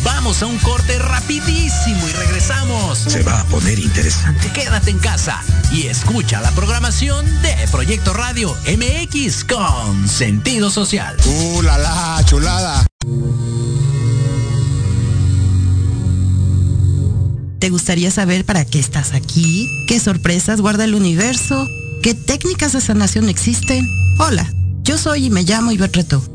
Vamos 0.03 0.41
a 0.43 0.45
un 0.45 0.57
corte 0.57 0.99
rapidísimo 0.99 2.07
y 2.07 2.11
regresamos. 2.11 2.74
Se 2.95 3.23
va 3.23 3.41
a 3.41 3.43
poner 3.45 3.77
interesante. 3.77 4.49
Quédate 4.53 4.89
en 4.89 4.99
casa 4.99 5.41
y 5.71 5.87
escucha 5.87 6.39
la 6.39 6.49
programación 6.51 7.25
de 7.41 7.53
Proyecto 7.69 8.13
Radio 8.13 8.55
MX 8.65 9.43
con 9.43 10.07
sentido 10.07 10.71
social. 10.71 11.15
¡Uh, 11.25 11.61
la, 11.61 11.77
la 11.77 12.23
chulada! 12.25 12.87
¿Te 17.59 17.69
gustaría 17.69 18.11
saber 18.11 18.45
para 18.45 18.63
qué 18.63 18.79
estás 18.79 19.13
aquí? 19.13 19.67
¿Qué 19.87 19.99
sorpresas 19.99 20.61
guarda 20.61 20.85
el 20.85 20.95
universo? 20.95 21.67
¿Qué 22.01 22.13
técnicas 22.13 22.73
de 22.73 22.81
sanación 22.81 23.27
existen? 23.27 23.85
Hola, 24.19 24.49
yo 24.83 24.97
soy 24.97 25.25
y 25.25 25.29
me 25.29 25.43
llamo 25.43 25.71
Ivette 25.71 25.97
Reto 25.97 26.34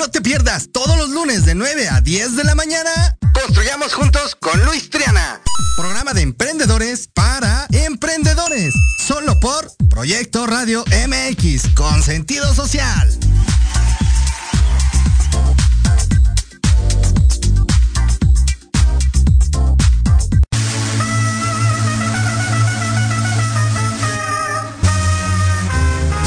No 0.00 0.10
te 0.10 0.22
pierdas 0.22 0.70
todos 0.72 0.96
los 0.96 1.10
lunes 1.10 1.44
de 1.44 1.54
9 1.54 1.90
a 1.90 2.00
10 2.00 2.34
de 2.34 2.44
la 2.44 2.54
mañana. 2.54 3.18
Construyamos 3.34 3.92
juntos 3.92 4.34
con 4.34 4.64
Luis 4.64 4.88
Triana. 4.88 5.42
Programa 5.76 6.14
de 6.14 6.22
emprendedores 6.22 7.10
para 7.12 7.66
emprendedores. 7.70 8.72
Solo 9.06 9.38
por 9.40 9.70
Proyecto 9.90 10.46
Radio 10.46 10.86
MX 11.06 11.74
con 11.74 12.02
sentido 12.02 12.54
social. 12.54 13.14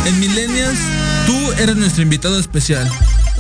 En 0.06 0.20
Millennials, 0.20 0.78
tú 1.26 1.52
eres 1.54 1.76
nuestro 1.76 2.04
invitado 2.04 2.40
especial 2.40 2.88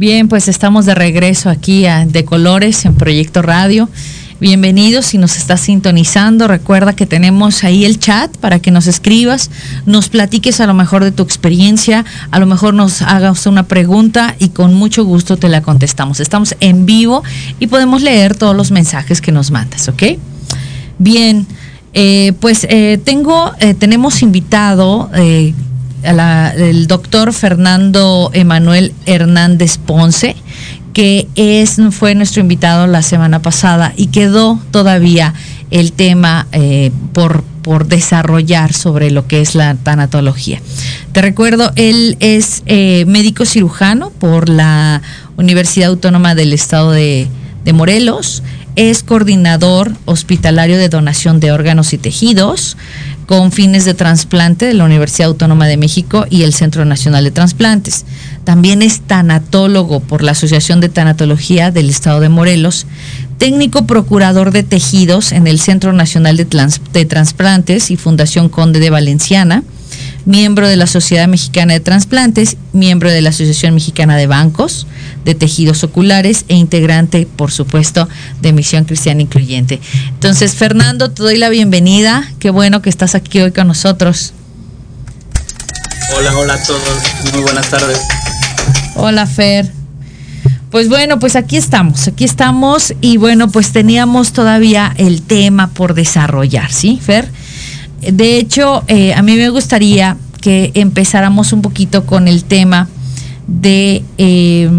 Bien, 0.00 0.28
pues 0.28 0.48
estamos 0.48 0.86
de 0.86 0.94
regreso 0.94 1.50
aquí 1.50 1.84
a 1.84 2.06
De 2.06 2.24
Colores 2.24 2.86
en 2.86 2.94
Proyecto 2.94 3.42
Radio. 3.42 3.86
Bienvenidos 4.40 5.04
si 5.04 5.18
nos 5.18 5.36
estás 5.36 5.60
sintonizando. 5.60 6.48
Recuerda 6.48 6.94
que 6.94 7.04
tenemos 7.04 7.64
ahí 7.64 7.84
el 7.84 7.98
chat 7.98 8.34
para 8.38 8.60
que 8.60 8.70
nos 8.70 8.86
escribas, 8.86 9.50
nos 9.84 10.08
platiques 10.08 10.58
a 10.62 10.66
lo 10.66 10.72
mejor 10.72 11.04
de 11.04 11.12
tu 11.12 11.22
experiencia, 11.22 12.06
a 12.30 12.38
lo 12.38 12.46
mejor 12.46 12.72
nos 12.72 13.02
hagas 13.02 13.44
una 13.44 13.64
pregunta 13.64 14.36
y 14.38 14.48
con 14.48 14.72
mucho 14.72 15.04
gusto 15.04 15.36
te 15.36 15.50
la 15.50 15.60
contestamos. 15.60 16.18
Estamos 16.20 16.56
en 16.60 16.86
vivo 16.86 17.22
y 17.58 17.66
podemos 17.66 18.00
leer 18.00 18.34
todos 18.34 18.56
los 18.56 18.70
mensajes 18.70 19.20
que 19.20 19.32
nos 19.32 19.50
mandas, 19.50 19.86
¿ok? 19.90 20.02
Bien, 20.98 21.46
eh, 21.92 22.32
pues 22.40 22.66
eh, 22.70 22.98
tengo, 23.04 23.52
eh, 23.60 23.74
tenemos 23.74 24.22
invitado 24.22 25.10
el 26.02 26.86
doctor 26.86 27.32
Fernando 27.32 28.30
Emanuel 28.32 28.92
Hernández 29.06 29.78
Ponce 29.78 30.36
que 30.92 31.28
es, 31.34 31.80
fue 31.90 32.14
nuestro 32.14 32.40
invitado 32.40 32.86
la 32.86 33.02
semana 33.02 33.40
pasada 33.40 33.92
y 33.96 34.08
quedó 34.08 34.58
todavía 34.70 35.34
el 35.70 35.92
tema 35.92 36.46
eh, 36.52 36.90
por, 37.12 37.42
por 37.62 37.86
desarrollar 37.86 38.72
sobre 38.72 39.10
lo 39.10 39.26
que 39.26 39.40
es 39.40 39.54
la 39.54 39.76
tanatología. 39.76 40.60
Te 41.12 41.22
recuerdo, 41.22 41.72
él 41.76 42.16
es 42.20 42.62
eh, 42.66 43.04
médico 43.06 43.44
cirujano 43.44 44.10
por 44.10 44.48
la 44.48 45.00
Universidad 45.36 45.90
Autónoma 45.90 46.34
del 46.34 46.52
Estado 46.52 46.90
de, 46.90 47.28
de 47.64 47.72
Morelos, 47.72 48.42
es 48.76 49.02
coordinador 49.02 49.92
hospitalario 50.04 50.78
de 50.78 50.88
donación 50.88 51.40
de 51.40 51.52
órganos 51.52 51.92
y 51.92 51.98
tejidos, 51.98 52.76
con 53.30 53.52
fines 53.52 53.84
de 53.84 53.94
trasplante 53.94 54.66
de 54.66 54.74
la 54.74 54.84
Universidad 54.84 55.28
Autónoma 55.28 55.68
de 55.68 55.76
México 55.76 56.26
y 56.30 56.42
el 56.42 56.52
Centro 56.52 56.84
Nacional 56.84 57.22
de 57.22 57.30
Transplantes. 57.30 58.04
También 58.42 58.82
es 58.82 59.02
tanatólogo 59.02 60.00
por 60.00 60.24
la 60.24 60.32
Asociación 60.32 60.80
de 60.80 60.88
Tanatología 60.88 61.70
del 61.70 61.90
Estado 61.90 62.18
de 62.18 62.28
Morelos, 62.28 62.88
técnico 63.38 63.86
procurador 63.86 64.50
de 64.50 64.64
tejidos 64.64 65.30
en 65.30 65.46
el 65.46 65.60
Centro 65.60 65.92
Nacional 65.92 66.36
de, 66.36 66.44
de 66.92 67.04
Transplantes 67.04 67.92
y 67.92 67.96
Fundación 67.96 68.48
Conde 68.48 68.80
de 68.80 68.90
Valenciana, 68.90 69.62
miembro 70.24 70.68
de 70.68 70.76
la 70.76 70.86
Sociedad 70.86 71.28
Mexicana 71.28 71.72
de 71.72 71.80
Transplantes, 71.80 72.56
miembro 72.72 73.10
de 73.10 73.20
la 73.20 73.30
Asociación 73.30 73.74
Mexicana 73.74 74.16
de 74.16 74.26
Bancos 74.26 74.86
de 75.24 75.34
Tejidos 75.34 75.84
Oculares 75.84 76.44
e 76.48 76.56
integrante, 76.56 77.28
por 77.36 77.52
supuesto, 77.52 78.08
de 78.40 78.52
Misión 78.52 78.84
Cristiana 78.84 79.22
Incluyente. 79.22 79.80
Entonces, 80.08 80.54
Fernando, 80.54 81.10
te 81.10 81.22
doy 81.22 81.36
la 81.36 81.48
bienvenida. 81.48 82.30
Qué 82.38 82.50
bueno 82.50 82.82
que 82.82 82.90
estás 82.90 83.14
aquí 83.14 83.40
hoy 83.40 83.52
con 83.52 83.66
nosotros. 83.66 84.32
Hola, 86.16 86.36
hola 86.36 86.54
a 86.54 86.62
todos. 86.62 87.32
Muy 87.32 87.42
buenas 87.42 87.68
tardes. 87.68 88.00
Hola, 88.96 89.26
Fer. 89.26 89.70
Pues 90.70 90.88
bueno, 90.88 91.18
pues 91.18 91.34
aquí 91.34 91.56
estamos, 91.56 92.06
aquí 92.06 92.22
estamos 92.22 92.94
y 93.00 93.16
bueno, 93.16 93.48
pues 93.48 93.72
teníamos 93.72 94.32
todavía 94.32 94.94
el 94.98 95.20
tema 95.22 95.70
por 95.70 95.94
desarrollar, 95.94 96.70
¿sí, 96.70 97.00
Fer? 97.02 97.28
De 98.00 98.38
hecho, 98.38 98.82
eh, 98.88 99.12
a 99.12 99.22
mí 99.22 99.36
me 99.36 99.50
gustaría 99.50 100.16
que 100.40 100.70
empezáramos 100.74 101.52
un 101.52 101.60
poquito 101.60 102.06
con 102.06 102.28
el 102.28 102.44
tema 102.44 102.88
de 103.46 104.02
eh, 104.16 104.70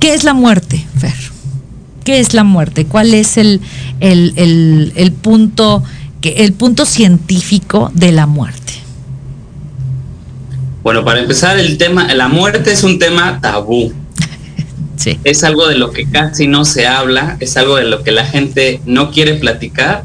qué 0.00 0.14
es 0.14 0.24
la 0.24 0.34
muerte, 0.34 0.84
Fer. 0.98 1.14
¿Qué 2.04 2.18
es 2.18 2.34
la 2.34 2.42
muerte? 2.42 2.86
¿Cuál 2.86 3.14
es 3.14 3.36
el, 3.36 3.60
el, 4.00 5.12
punto, 5.12 5.84
el 6.22 6.52
punto 6.54 6.84
científico 6.84 7.92
de 7.94 8.10
la 8.10 8.26
muerte? 8.26 8.72
Bueno, 10.82 11.04
para 11.04 11.20
empezar, 11.20 11.56
el 11.60 11.78
tema, 11.78 12.12
la 12.12 12.26
muerte 12.26 12.72
es 12.72 12.82
un 12.82 12.98
tema 12.98 13.40
tabú. 13.40 13.92
Sí. 14.94 15.18
Es 15.24 15.42
algo 15.42 15.66
de 15.66 15.74
lo 15.74 15.90
que 15.90 16.08
casi 16.08 16.46
no 16.46 16.64
se 16.64 16.86
habla, 16.86 17.36
es 17.40 17.56
algo 17.56 17.74
de 17.74 17.86
lo 17.86 18.04
que 18.04 18.12
la 18.12 18.24
gente 18.24 18.80
no 18.86 19.10
quiere 19.10 19.34
platicar 19.34 20.04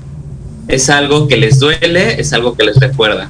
es 0.67 0.89
algo 0.89 1.27
que 1.27 1.37
les 1.37 1.59
duele, 1.59 2.19
es 2.19 2.33
algo 2.33 2.55
que 2.55 2.65
les 2.65 2.77
recuerda. 2.77 3.29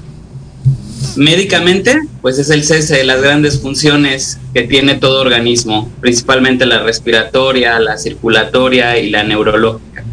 Médicamente, 1.16 2.00
pues 2.22 2.38
es 2.38 2.50
el 2.50 2.64
cese 2.64 2.98
de 2.98 3.04
las 3.04 3.22
grandes 3.22 3.60
funciones 3.60 4.40
que 4.54 4.64
tiene 4.64 4.96
todo 4.96 5.22
organismo, 5.22 5.92
principalmente 6.00 6.66
la 6.66 6.84
respiratoria, 6.84 7.80
la 7.80 7.98
circulatoria 7.98 9.00
y 9.00 9.10
la 9.10 9.24
neurológica. 9.24 10.04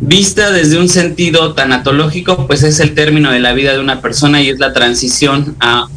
Vista 0.00 0.50
desde 0.50 0.78
un 0.78 0.90
sentido 0.90 1.54
tanatológico, 1.54 2.46
pues 2.46 2.62
es 2.62 2.80
el 2.80 2.94
término 2.94 3.30
de 3.30 3.40
la 3.40 3.54
vida 3.54 3.72
de 3.72 3.80
una 3.80 4.02
persona 4.02 4.42
y 4.42 4.50
es 4.50 4.58
la 4.58 4.74
transición 4.74 5.56
a, 5.60 5.88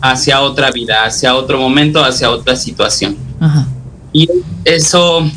hacia 0.00 0.40
otra 0.40 0.70
vida, 0.70 1.04
hacia 1.04 1.34
otro 1.34 1.58
momento, 1.58 2.02
hacia 2.02 2.30
otra 2.30 2.56
situación. 2.56 3.16
Y 4.12 4.28
eso 4.64 5.30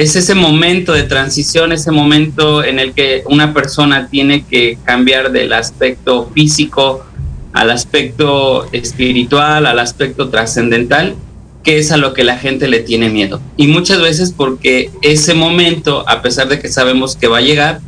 es 0.00 0.16
ese 0.16 0.34
momento 0.34 0.94
de 0.94 1.02
transición, 1.02 1.72
ese 1.72 1.90
momento 1.90 2.64
en 2.64 2.78
el 2.78 2.94
que 2.94 3.22
una 3.26 3.52
persona 3.52 4.08
tiene 4.08 4.44
que 4.46 4.78
cambiar 4.84 5.30
del 5.30 5.52
aspecto 5.52 6.30
físico 6.34 7.04
al 7.52 7.70
aspecto 7.70 8.66
espiritual, 8.72 9.66
al 9.66 9.78
aspecto 9.78 10.30
trascendental, 10.30 11.16
que 11.62 11.78
es 11.78 11.92
a 11.92 11.98
lo 11.98 12.14
que 12.14 12.24
la 12.24 12.38
gente 12.38 12.66
le 12.68 12.80
tiene 12.80 13.10
miedo. 13.10 13.42
Y 13.58 13.66
muchas 13.66 14.00
veces 14.00 14.32
porque 14.34 14.90
ese 15.02 15.34
momento, 15.34 16.08
a 16.08 16.22
pesar 16.22 16.48
de 16.48 16.58
que 16.58 16.68
sabemos 16.68 17.14
que 17.14 17.28
va 17.28 17.38
a 17.38 17.42
llegar, 17.42 17.80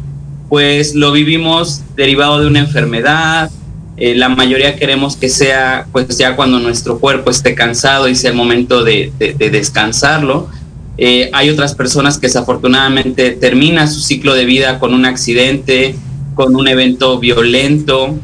pues 0.51 0.95
lo 0.95 1.13
vivimos 1.13 1.81
derivado 1.97 2.41
de 2.41 2.47
una 2.47 2.59
enfermedad, 2.59 3.51
eh, 3.97 4.15
la 4.15 4.29
mayoría 4.29 4.77
queremos 4.77 5.17
que 5.17 5.31
sea 5.31 5.87
pues 5.93 6.19
ya 6.19 6.37
cuando 6.37 6.59
nuestro 6.59 6.99
cuerpo 6.99 7.31
esté 7.31 7.55
cansado 7.55 8.09
y 8.09 8.15
sea 8.15 8.33
el 8.33 8.37
momento 8.37 8.85
de 8.85 9.13
descansarlo, 9.39 10.51
eh, 10.99 11.31
hay 11.33 11.51
otras 11.51 11.75
personas 11.75 12.19
que 12.19 12.27
desafortunadamente 12.27 13.31
terminan 13.31 13.89
su 13.89 14.01
ciclo 14.01 14.35
de 14.35 14.45
vida 14.45 14.79
con 14.79 14.95
un 14.95 15.05
accidente, 15.07 15.97
con 16.35 16.55
un 16.55 16.69
evento 16.69 17.19
violento 17.19 18.17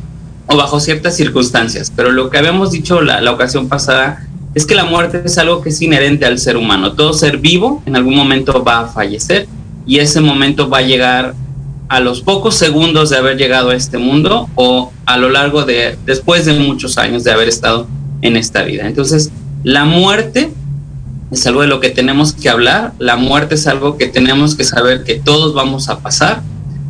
o 0.46 0.57
bajo 0.57 0.81
ciertas 0.81 1.16
circunstancias. 1.16 1.92
Pero 1.94 2.12
lo 2.12 2.31
que 2.31 2.38
habíamos 2.38 2.70
dicho 2.70 3.00
la, 3.00 3.20
la 3.20 3.33
ocasión 3.33 3.68
pasada 3.68 4.26
es 4.54 4.66
que 4.66 4.74
la 4.74 4.85
muerte 4.85 5.22
es 5.24 5.38
algo 5.38 5.62
que 5.62 5.70
es 5.70 5.81
inherente 5.81 6.26
al 6.26 6.38
ser 6.38 6.57
humano. 6.57 6.92
Todo 6.92 7.12
ser 7.12 7.38
vivo 7.38 7.83
en 7.87 7.96
algún 7.96 8.16
momento 8.16 8.62
va 8.64 8.81
a 8.81 8.88
fallecer 8.88 9.46
y 9.87 9.98
ese 9.98 10.20
momento 10.20 10.68
va 10.68 10.78
a 10.78 10.83
llegar 10.83 11.35
a 11.88 12.00
los 12.00 12.20
pocos 12.20 12.54
segundos 12.54 13.11
de 13.11 13.16
haber 13.16 13.38
llegado 13.38 13.70
a 13.70 13.74
este 13.74 13.96
mundo 13.96 14.48
o 14.54 14.92
a 15.07 15.16
lo 15.16 15.31
largo 15.31 15.64
de 15.64 15.96
después 16.04 16.44
de 16.44 16.52
muchos 16.54 16.98
años 16.98 17.24
de 17.24 17.33
haber 17.33 17.48
estado 17.48 17.87
en 18.20 18.37
esta 18.37 18.62
vida. 18.62 18.87
Entonces, 18.87 19.31
la 19.64 19.85
muerte 19.85 20.50
es 21.30 21.46
algo 21.46 21.62
de 21.62 21.68
lo 21.68 21.80
que 21.80 21.90
tenemos 21.90 22.32
que 22.32 22.48
hablar, 22.48 22.92
la 22.98 23.16
muerte 23.16 23.54
es 23.56 23.66
algo 23.66 23.96
que 23.96 24.06
tenemos 24.06 24.54
que 24.54 24.64
saber 24.64 25.04
que 25.04 25.16
todos 25.16 25.54
vamos 25.54 25.88
a 25.88 26.00
pasar, 26.00 26.42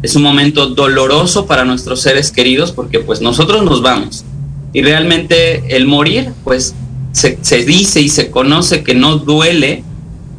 es 0.02 0.14
un 0.14 0.22
momento 0.22 0.68
doloroso 0.68 1.46
para 1.46 1.64
nuestros 1.64 2.02
seres 2.02 2.30
queridos 2.30 2.70
porque 2.70 3.00
pues 3.00 3.20
nosotros 3.20 3.64
nos 3.64 3.82
vamos. 3.82 4.24
Y 4.72 4.82
realmente 4.82 5.76
el 5.76 5.86
morir 5.86 6.32
pues 6.44 6.74
se, 7.12 7.38
se 7.42 7.64
dice 7.64 8.00
y 8.00 8.08
se 8.08 8.30
conoce 8.30 8.84
que 8.84 8.94
no 8.94 9.18
duele 9.18 9.82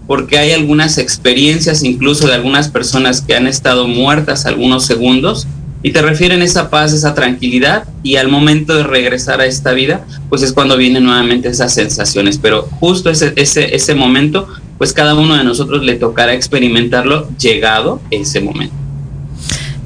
porque 0.07 0.37
hay 0.39 0.53
algunas 0.53 0.97
experiencias 0.97 1.83
incluso 1.83 2.27
de 2.27 2.33
algunas 2.33 2.69
personas 2.69 3.21
que 3.21 3.35
han 3.35 3.47
estado 3.47 3.87
muertas 3.87 4.45
algunos 4.45 4.85
segundos 4.85 5.45
y 5.81 5.91
te 5.91 6.01
refieren 6.01 6.41
esa 6.41 6.69
paz, 6.69 6.93
esa 6.93 7.13
tranquilidad 7.13 7.85
y 8.03 8.17
al 8.17 8.27
momento 8.27 8.75
de 8.75 8.83
regresar 8.83 9.39
a 9.39 9.45
esta 9.45 9.71
vida, 9.71 10.05
pues 10.27 10.41
es 10.41 10.51
cuando 10.51 10.75
vienen 10.75 11.05
nuevamente 11.05 11.49
esas 11.49 11.73
sensaciones. 11.73 12.37
Pero 12.37 12.63
justo 12.79 13.09
ese, 13.09 13.33
ese, 13.37 13.75
ese 13.75 13.95
momento, 13.95 14.47
pues 14.77 14.91
cada 14.91 15.15
uno 15.15 15.35
de 15.35 15.43
nosotros 15.43 15.83
le 15.83 15.95
tocará 15.95 16.33
experimentarlo 16.33 17.29
llegado 17.37 18.01
ese 18.11 18.41
momento. 18.41 18.75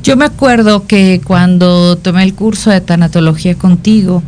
Yo 0.02 0.18
me 0.18 0.26
acuerdo 0.26 0.86
que 0.88 1.22
cuando 1.24 1.98
tomé 1.98 2.24
el 2.24 2.34
curso 2.34 2.72
de 2.72 2.82
tanatología 2.82 3.56
contigo, 3.56 4.24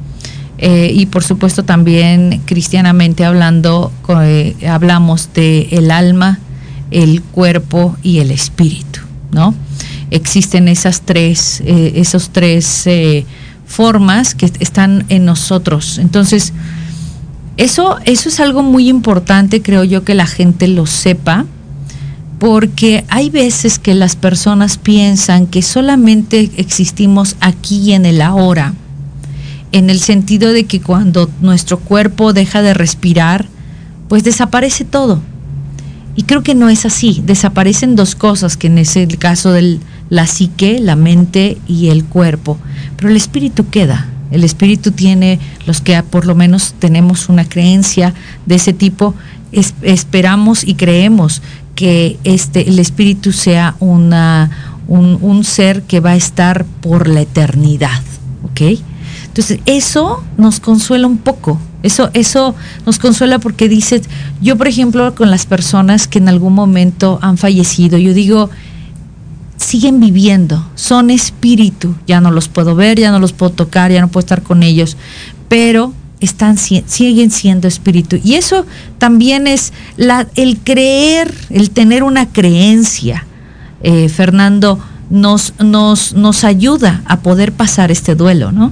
eh, 0.58 0.91
y 0.93 1.08
por 1.08 1.23
supuesto 1.23 1.63
también 1.63 2.41
cristianamente 2.45 3.25
hablando, 3.25 3.91
eh, 4.21 4.56
hablamos 4.69 5.34
de 5.34 5.67
el 5.71 5.91
alma, 5.91 6.39
el 6.91 7.21
cuerpo 7.21 7.97
y 8.04 8.19
el 8.19 8.32
espíritu, 8.32 9.01
¿no? 9.32 9.54
Existen 10.11 10.67
esas 10.67 11.01
tres, 11.01 11.61
eh, 11.65 11.93
esos 11.95 12.29
tres 12.29 12.87
eh, 12.87 13.25
formas 13.65 14.35
que 14.35 14.51
están 14.59 15.05
en 15.09 15.25
nosotros. 15.25 15.97
Entonces, 15.97 16.53
eso, 17.57 17.97
eso 18.05 18.29
es 18.29 18.39
algo 18.39 18.63
muy 18.63 18.89
importante, 18.89 19.61
creo 19.61 19.83
yo, 19.83 20.03
que 20.03 20.13
la 20.13 20.27
gente 20.27 20.67
lo 20.67 20.85
sepa, 20.85 21.45
porque 22.39 23.05
hay 23.07 23.29
veces 23.29 23.79
que 23.79 23.95
las 23.95 24.15
personas 24.15 24.77
piensan 24.77 25.47
que 25.47 25.61
solamente 25.61 26.51
existimos 26.57 27.37
aquí 27.39 27.93
en 27.93 28.05
el 28.05 28.21
ahora, 28.21 28.73
en 29.71 29.89
el 29.89 29.99
sentido 29.99 30.51
de 30.51 30.65
que 30.65 30.81
cuando 30.81 31.29
nuestro 31.41 31.79
cuerpo 31.79 32.33
deja 32.33 32.61
de 32.61 32.73
respirar, 32.73 33.47
pues 34.09 34.23
desaparece 34.23 34.83
todo. 34.83 35.21
Y 36.15 36.23
creo 36.23 36.43
que 36.43 36.55
no 36.55 36.69
es 36.69 36.85
así, 36.85 37.21
desaparecen 37.25 37.95
dos 37.95 38.15
cosas, 38.15 38.57
que 38.57 38.67
en 38.67 38.77
ese 38.77 39.07
caso 39.07 39.51
del 39.51 39.79
la 40.09 40.27
psique, 40.27 40.79
la 40.79 40.95
mente 40.95 41.57
y 41.67 41.89
el 41.89 42.05
cuerpo, 42.05 42.57
pero 42.95 43.09
el 43.09 43.17
espíritu 43.17 43.69
queda. 43.69 44.09
El 44.31 44.43
espíritu 44.43 44.91
tiene, 44.91 45.39
los 45.65 45.81
que 45.81 46.01
por 46.03 46.25
lo 46.25 46.35
menos 46.35 46.75
tenemos 46.79 47.29
una 47.29 47.47
creencia 47.47 48.13
de 48.45 48.55
ese 48.55 48.73
tipo, 48.73 49.13
esperamos 49.51 50.63
y 50.63 50.75
creemos 50.75 51.41
que 51.75 52.17
este, 52.23 52.67
el 52.67 52.79
espíritu 52.79 53.31
sea 53.31 53.75
una, 53.79 54.49
un, 54.87 55.17
un 55.21 55.43
ser 55.43 55.83
que 55.83 55.99
va 55.99 56.11
a 56.11 56.15
estar 56.15 56.65
por 56.81 57.07
la 57.07 57.21
eternidad, 57.21 58.01
¿ok? 58.43 58.79
Entonces, 59.27 59.59
eso 59.65 60.23
nos 60.37 60.59
consuela 60.59 61.07
un 61.07 61.17
poco. 61.17 61.59
Eso, 61.83 62.09
eso 62.13 62.55
nos 62.85 62.97
consuela 62.97 63.37
porque 63.37 63.69
dices, 63.69 64.03
yo 64.41 64.57
por 64.57 64.67
ejemplo, 64.67 65.13
con 65.13 65.29
las 65.29 65.45
personas 65.45 66.07
que 66.07 66.17
en 66.17 66.29
algún 66.29 66.53
momento 66.53 67.19
han 67.21 67.37
fallecido, 67.37 67.97
yo 67.97 68.13
digo, 68.13 68.49
siguen 69.57 69.99
viviendo, 69.99 70.67
son 70.75 71.09
espíritu, 71.09 71.95
ya 72.07 72.21
no 72.21 72.31
los 72.31 72.47
puedo 72.47 72.75
ver, 72.75 72.99
ya 72.99 73.11
no 73.11 73.19
los 73.19 73.33
puedo 73.33 73.51
tocar, 73.51 73.91
ya 73.91 74.01
no 74.01 74.09
puedo 74.09 74.21
estar 74.25 74.41
con 74.41 74.63
ellos, 74.63 74.97
pero 75.47 75.93
están 76.19 76.57
siguen 76.57 77.29
siendo 77.29 77.67
espíritu 77.67 78.17
y 78.23 78.35
eso 78.35 78.65
también 78.97 79.47
es 79.47 79.73
la, 79.97 80.27
el 80.35 80.57
creer, 80.59 81.33
el 81.49 81.69
tener 81.71 82.03
una 82.03 82.27
creencia, 82.31 83.25
eh, 83.83 84.09
Fernando, 84.09 84.79
nos, 85.09 85.53
nos, 85.59 86.13
nos 86.13 86.43
ayuda 86.43 87.03
a 87.05 87.19
poder 87.19 87.51
pasar 87.51 87.91
este 87.91 88.15
duelo, 88.15 88.51
¿no? 88.51 88.71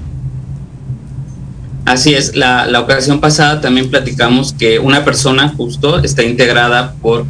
Así 1.86 2.14
es, 2.14 2.36
la, 2.36 2.66
la 2.66 2.80
ocasión 2.80 3.20
pasada 3.20 3.60
también 3.60 3.90
platicamos 3.90 4.54
que 4.54 4.80
una 4.80 5.04
persona 5.04 5.50
justo 5.50 6.02
está 6.02 6.24
integrada 6.24 6.94
por 7.02 7.26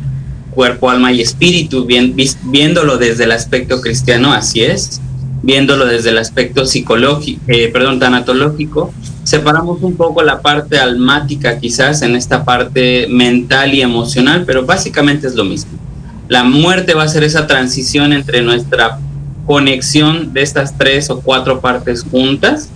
cuerpo, 0.53 0.89
alma 0.89 1.11
y 1.11 1.21
espíritu, 1.21 1.85
viéndolo 1.85 2.97
desde 2.97 3.25
el 3.25 3.31
aspecto 3.31 3.81
cristiano, 3.81 4.33
así 4.33 4.63
es, 4.63 5.01
viéndolo 5.41 5.85
desde 5.85 6.09
el 6.09 6.17
aspecto 6.17 6.65
psicológico, 6.65 7.41
eh, 7.47 7.69
perdón, 7.71 7.99
tanatológico, 7.99 8.93
separamos 9.23 9.81
un 9.81 9.95
poco 9.95 10.21
la 10.21 10.41
parte 10.41 10.79
almática 10.79 11.59
quizás 11.59 12.01
en 12.01 12.15
esta 12.15 12.43
parte 12.45 13.07
mental 13.09 13.73
y 13.73 13.81
emocional, 13.81 14.43
pero 14.45 14.65
básicamente 14.65 15.27
es 15.27 15.35
lo 15.35 15.43
mismo. 15.43 15.71
La 16.29 16.43
muerte 16.43 16.93
va 16.93 17.03
a 17.03 17.07
ser 17.07 17.23
esa 17.23 17.47
transición 17.47 18.13
entre 18.13 18.41
nuestra 18.41 18.99
conexión 19.45 20.33
de 20.33 20.41
estas 20.41 20.77
tres 20.77 21.09
o 21.09 21.19
cuatro 21.19 21.59
partes 21.59 22.03
juntas 22.09 22.69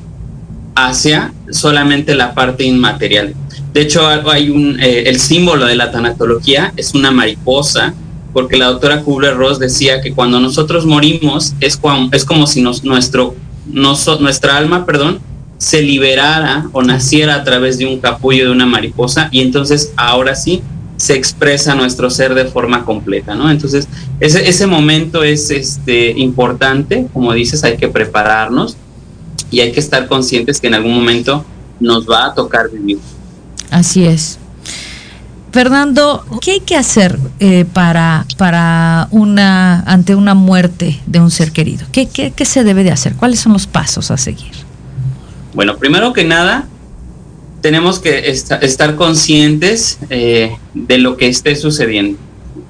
hacia 0.75 1.33
solamente 1.49 2.13
la 2.13 2.33
parte 2.33 2.63
inmaterial. 2.65 3.33
De 3.73 3.81
hecho, 3.81 4.07
hay 4.07 4.49
un, 4.49 4.79
eh, 4.79 5.03
el 5.07 5.19
símbolo 5.19 5.65
de 5.65 5.75
la 5.75 5.91
tanatología 5.91 6.73
es 6.77 6.93
una 6.93 7.11
mariposa, 7.11 7.93
porque 8.33 8.57
la 8.57 8.67
doctora 8.67 9.03
Kubler-Ross 9.03 9.59
decía 9.59 10.01
que 10.01 10.13
cuando 10.13 10.39
nosotros 10.39 10.85
morimos 10.85 11.53
es, 11.59 11.79
es 12.11 12.25
como 12.25 12.47
si 12.47 12.61
nos, 12.61 12.83
nuestro, 12.83 13.35
nuestra 13.65 14.57
alma, 14.57 14.85
perdón, 14.85 15.19
se 15.57 15.81
liberara 15.81 16.69
o 16.71 16.83
naciera 16.83 17.35
a 17.35 17.43
través 17.43 17.77
de 17.77 17.87
un 17.87 17.99
capullo 17.99 18.45
de 18.45 18.51
una 18.51 18.65
mariposa 18.65 19.29
y 19.31 19.41
entonces 19.41 19.91
ahora 19.97 20.35
sí 20.35 20.61
se 20.97 21.15
expresa 21.15 21.75
nuestro 21.75 22.09
ser 22.09 22.33
de 22.33 22.45
forma 22.45 22.83
completa, 22.83 23.35
¿no? 23.35 23.49
Entonces, 23.49 23.87
ese, 24.19 24.49
ese 24.49 24.65
momento 24.65 25.23
es 25.23 25.51
este, 25.51 26.11
importante, 26.11 27.07
como 27.13 27.33
dices, 27.33 27.63
hay 27.63 27.77
que 27.77 27.87
prepararnos 27.87 28.75
y 29.51 29.59
hay 29.59 29.71
que 29.71 29.79
estar 29.79 30.07
conscientes 30.07 30.59
que 30.59 30.67
en 30.67 30.73
algún 30.73 30.95
momento 30.95 31.45
nos 31.79 32.09
va 32.09 32.25
a 32.25 32.33
tocar 32.33 32.69
vivir. 32.71 32.97
Así 33.71 34.05
es. 34.05 34.39
Fernando, 35.51 36.25
¿qué 36.41 36.51
hay 36.51 36.59
que 36.59 36.75
hacer 36.75 37.17
eh, 37.39 37.65
para, 37.73 38.25
para 38.37 39.07
una, 39.11 39.79
ante 39.81 40.13
una 40.13 40.33
muerte 40.33 40.99
de 41.07 41.19
un 41.19 41.31
ser 41.31 41.51
querido? 41.51 41.85
¿Qué, 41.91 42.07
¿Qué, 42.07 42.31
qué, 42.31 42.45
se 42.45 42.63
debe 42.63 42.83
de 42.83 42.91
hacer? 42.91 43.15
¿Cuáles 43.15 43.39
son 43.39 43.53
los 43.53 43.65
pasos 43.65 44.11
a 44.11 44.17
seguir? 44.17 44.51
Bueno, 45.53 45.77
primero 45.77 46.13
que 46.13 46.25
nada, 46.25 46.67
tenemos 47.61 47.99
que 47.99 48.29
estar 48.29 48.95
conscientes 48.95 49.97
eh, 50.09 50.55
de 50.73 50.97
lo 50.99 51.17
que 51.17 51.27
esté 51.27 51.55
sucediendo. 51.55 52.19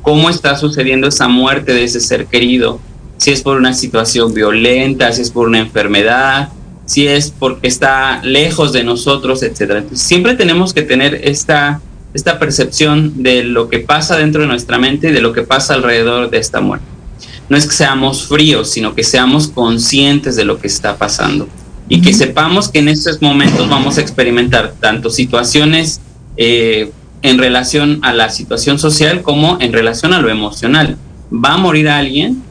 ¿Cómo 0.01 0.29
está 0.29 0.55
sucediendo 0.55 1.07
esa 1.07 1.27
muerte 1.27 1.73
de 1.73 1.83
ese 1.83 1.99
ser 1.99 2.27
querido? 2.27 2.79
Si 3.17 3.31
es 3.31 3.41
por 3.41 3.57
una 3.57 3.73
situación 3.73 4.33
violenta, 4.33 5.11
si 5.11 5.23
es 5.23 5.31
por 5.31 5.47
una 5.47 5.59
enfermedad, 5.59 6.49
si 6.87 7.05
es 7.05 7.31
porque 7.37 7.67
está 7.67 8.21
lejos 8.23 8.71
de 8.71 8.83
nosotros, 8.83 9.43
etcétera. 9.43 9.83
siempre 9.91 10.35
tenemos 10.35 10.73
que 10.73 10.81
tener 10.81 11.19
esta, 11.25 11.81
esta 12.13 12.39
percepción 12.39 13.21
de 13.21 13.43
lo 13.43 13.67
que 13.67 13.79
pasa 13.79 14.15
dentro 14.15 14.41
de 14.41 14.47
nuestra 14.47 14.79
mente 14.79 15.09
y 15.09 15.11
de 15.11 15.19
lo 15.19 15.33
que 15.33 15.43
pasa 15.43 15.73
alrededor 15.73 16.29
de 16.29 16.37
esta 16.37 16.61
muerte. 16.61 16.85
No 17.49 17.57
es 17.57 17.65
que 17.65 17.73
seamos 17.73 18.27
fríos, 18.27 18.69
sino 18.69 18.95
que 18.95 19.03
seamos 19.03 19.49
conscientes 19.49 20.37
de 20.37 20.45
lo 20.45 20.59
que 20.59 20.67
está 20.67 20.97
pasando 20.97 21.49
y 21.89 22.01
que 22.01 22.13
sepamos 22.13 22.69
que 22.69 22.79
en 22.79 22.87
estos 22.87 23.21
momentos 23.21 23.69
vamos 23.69 23.97
a 23.97 24.01
experimentar 24.01 24.73
tanto 24.79 25.09
situaciones 25.09 25.99
eh, 26.37 26.91
en 27.21 27.37
relación 27.37 27.99
a 28.03 28.13
la 28.13 28.29
situación 28.29 28.79
social 28.79 29.23
como 29.23 29.57
en 29.59 29.73
relación 29.73 30.13
a 30.13 30.21
lo 30.21 30.29
emocional. 30.29 30.97
Va 31.33 31.55
a 31.55 31.57
morir 31.57 31.89
alguien 31.89 32.43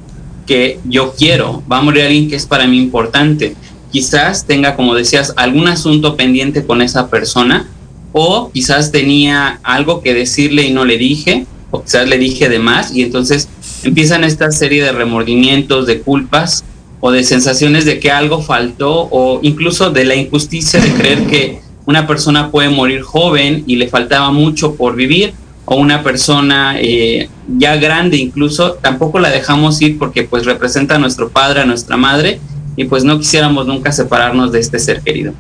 que 0.47 0.79
yo 0.85 1.15
quiero, 1.17 1.63
va 1.71 1.79
a 1.79 1.83
morir 1.83 2.05
alguien 2.05 2.29
que 2.29 2.37
es 2.37 2.47
para 2.47 2.67
mí 2.67 2.79
importante 2.79 3.57
quizás 3.97 4.45
tenga, 4.45 4.77
como 4.77 4.95
decías, 4.95 5.33
algún 5.37 5.69
asunto 5.69 6.17
pendiente 6.17 6.67
con 6.67 6.83
esa 6.83 7.09
persona 7.09 7.67
o 8.13 8.51
quizás 8.53 8.93
tenía 8.93 9.59
algo 9.63 10.03
que 10.03 10.13
decirle 10.13 10.65
y 10.65 10.71
no 10.71 10.85
le 10.85 10.99
dije, 10.99 11.47
o 11.71 11.83
quizás 11.83 12.07
le 12.07 12.19
dije 12.19 12.51
de 12.51 12.59
más 12.59 12.95
y 12.95 13.01
entonces 13.01 13.49
empiezan 13.85 14.23
esta 14.23 14.53
serie 14.53 14.85
de 14.85 14.93
remordimientos, 14.93 15.87
de 15.87 16.03
culpas 16.03 16.63
o 17.01 17.11
de 17.11 17.25
sensaciones 17.25 17.87
de 17.87 17.99
que 17.99 18.11
algo 18.11 18.43
faltó 18.43 19.09
o 19.11 19.41
incluso 19.43 19.89
de 19.89 20.05
la 20.05 20.15
injusticia 20.15 20.79
de 20.79 20.93
creer 20.93 21.27
que 21.27 21.61
una 21.87 22.07
persona 22.07 22.51
puede 22.51 22.69
morir 22.69 23.01
joven 23.01 23.65
y 23.67 23.77
le 23.77 23.89
faltaba 23.89 24.31
mucho 24.31 24.75
por 24.75 24.95
vivir 24.95 25.33
o 25.65 25.77
una 25.77 26.03
persona 26.03 26.77
eh, 26.79 27.31
ya 27.57 27.77
grande 27.77 28.19
incluso 28.19 28.75
tampoco 28.75 29.21
la 29.21 29.31
dejamos 29.31 29.81
ir 29.81 29.97
porque 29.97 30.25
pues 30.25 30.45
representa 30.45 30.97
a 30.97 30.99
nuestro 30.99 31.31
padre, 31.31 31.63
a 31.63 31.65
nuestra 31.65 31.97
madre 31.97 32.41
y 32.77 32.85
pues 32.85 33.05
no 33.05 33.19
quisiéramos 33.19 33.67
nunca 33.67 33.91
separarnos 33.91 34.53
de 34.53 34.61
este 34.61 34.79
ser 34.79 35.01
querido. 35.01 35.33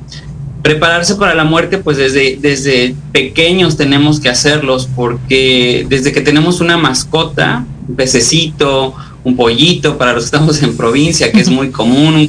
Prepararse 0.62 1.14
para 1.14 1.34
la 1.34 1.44
muerte, 1.44 1.78
pues 1.78 1.96
desde, 1.96 2.38
desde 2.40 2.96
pequeños 3.12 3.76
tenemos 3.76 4.18
que 4.18 4.28
hacerlos 4.28 4.88
porque 4.96 5.86
desde 5.88 6.12
que 6.12 6.22
tenemos 6.22 6.60
una 6.60 6.76
mascota, 6.76 7.64
un 7.88 7.94
pececito, 7.94 8.94
un 9.22 9.36
pollito, 9.36 9.98
para 9.98 10.12
los 10.12 10.24
que 10.24 10.36
estamos 10.36 10.62
en 10.62 10.76
provincia, 10.76 11.30
que 11.30 11.40
es 11.40 11.50
muy 11.50 11.70
común, 11.72 12.28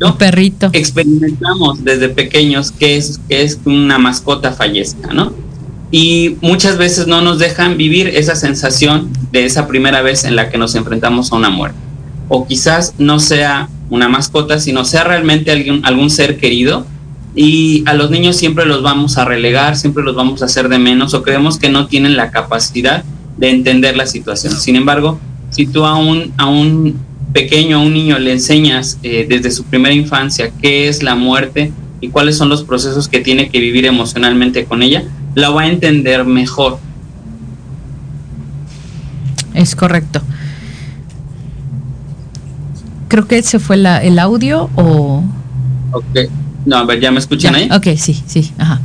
un, 0.00 0.16
perrito, 0.18 0.68
experimentamos 0.72 1.84
desde 1.84 2.08
pequeños 2.08 2.72
que 2.72 2.96
es, 2.96 3.20
que 3.28 3.42
es 3.42 3.58
una 3.64 3.98
mascota 3.98 4.52
fallezca, 4.52 5.14
¿no? 5.14 5.32
Y 5.90 6.36
muchas 6.42 6.76
veces 6.76 7.06
no 7.06 7.22
nos 7.22 7.38
dejan 7.38 7.78
vivir 7.78 8.08
esa 8.08 8.34
sensación 8.34 9.10
de 9.32 9.46
esa 9.46 9.66
primera 9.66 10.02
vez 10.02 10.24
en 10.24 10.36
la 10.36 10.50
que 10.50 10.58
nos 10.58 10.74
enfrentamos 10.74 11.32
a 11.32 11.36
una 11.36 11.48
muerte. 11.48 11.78
O 12.28 12.46
quizás 12.46 12.94
no 12.98 13.20
sea 13.20 13.70
una 13.90 14.08
mascota, 14.08 14.60
sino 14.60 14.84
sea 14.84 15.04
realmente 15.04 15.50
algún, 15.50 15.84
algún 15.84 16.10
ser 16.10 16.38
querido. 16.38 16.86
Y 17.34 17.84
a 17.86 17.94
los 17.94 18.10
niños 18.10 18.36
siempre 18.36 18.66
los 18.66 18.82
vamos 18.82 19.18
a 19.18 19.24
relegar, 19.24 19.76
siempre 19.76 20.02
los 20.02 20.16
vamos 20.16 20.42
a 20.42 20.46
hacer 20.46 20.68
de 20.68 20.78
menos 20.78 21.14
o 21.14 21.22
creemos 21.22 21.58
que 21.58 21.68
no 21.68 21.86
tienen 21.86 22.16
la 22.16 22.30
capacidad 22.30 23.04
de 23.36 23.50
entender 23.50 23.96
la 23.96 24.06
situación. 24.06 24.52
Sin 24.54 24.76
embargo, 24.76 25.20
si 25.50 25.66
tú 25.66 25.84
a 25.84 25.96
un, 25.96 26.32
a 26.36 26.46
un 26.46 26.96
pequeño, 27.32 27.76
a 27.76 27.80
un 27.80 27.94
niño 27.94 28.18
le 28.18 28.32
enseñas 28.32 28.98
eh, 29.02 29.26
desde 29.28 29.50
su 29.50 29.64
primera 29.64 29.94
infancia 29.94 30.50
qué 30.60 30.88
es 30.88 31.02
la 31.02 31.14
muerte 31.14 31.72
y 32.00 32.08
cuáles 32.08 32.36
son 32.36 32.48
los 32.48 32.64
procesos 32.64 33.08
que 33.08 33.20
tiene 33.20 33.50
que 33.50 33.60
vivir 33.60 33.86
emocionalmente 33.86 34.64
con 34.64 34.82
ella, 34.82 35.04
la 35.34 35.50
va 35.50 35.62
a 35.62 35.68
entender 35.68 36.24
mejor. 36.24 36.78
Es 39.54 39.76
correcto 39.76 40.22
creo 43.08 43.26
que 43.26 43.42
se 43.42 43.58
fue 43.58 43.76
la, 43.76 44.02
el 44.02 44.18
audio 44.18 44.70
o... 44.76 45.24
Ok, 45.92 46.04
no, 46.66 46.76
a 46.76 46.84
ver, 46.84 47.00
¿ya 47.00 47.10
me 47.10 47.18
escuchan 47.18 47.54
ahí? 47.54 47.68
Ok, 47.72 47.96
sí, 47.96 48.22
sí, 48.26 48.52
ajá. 48.58 48.80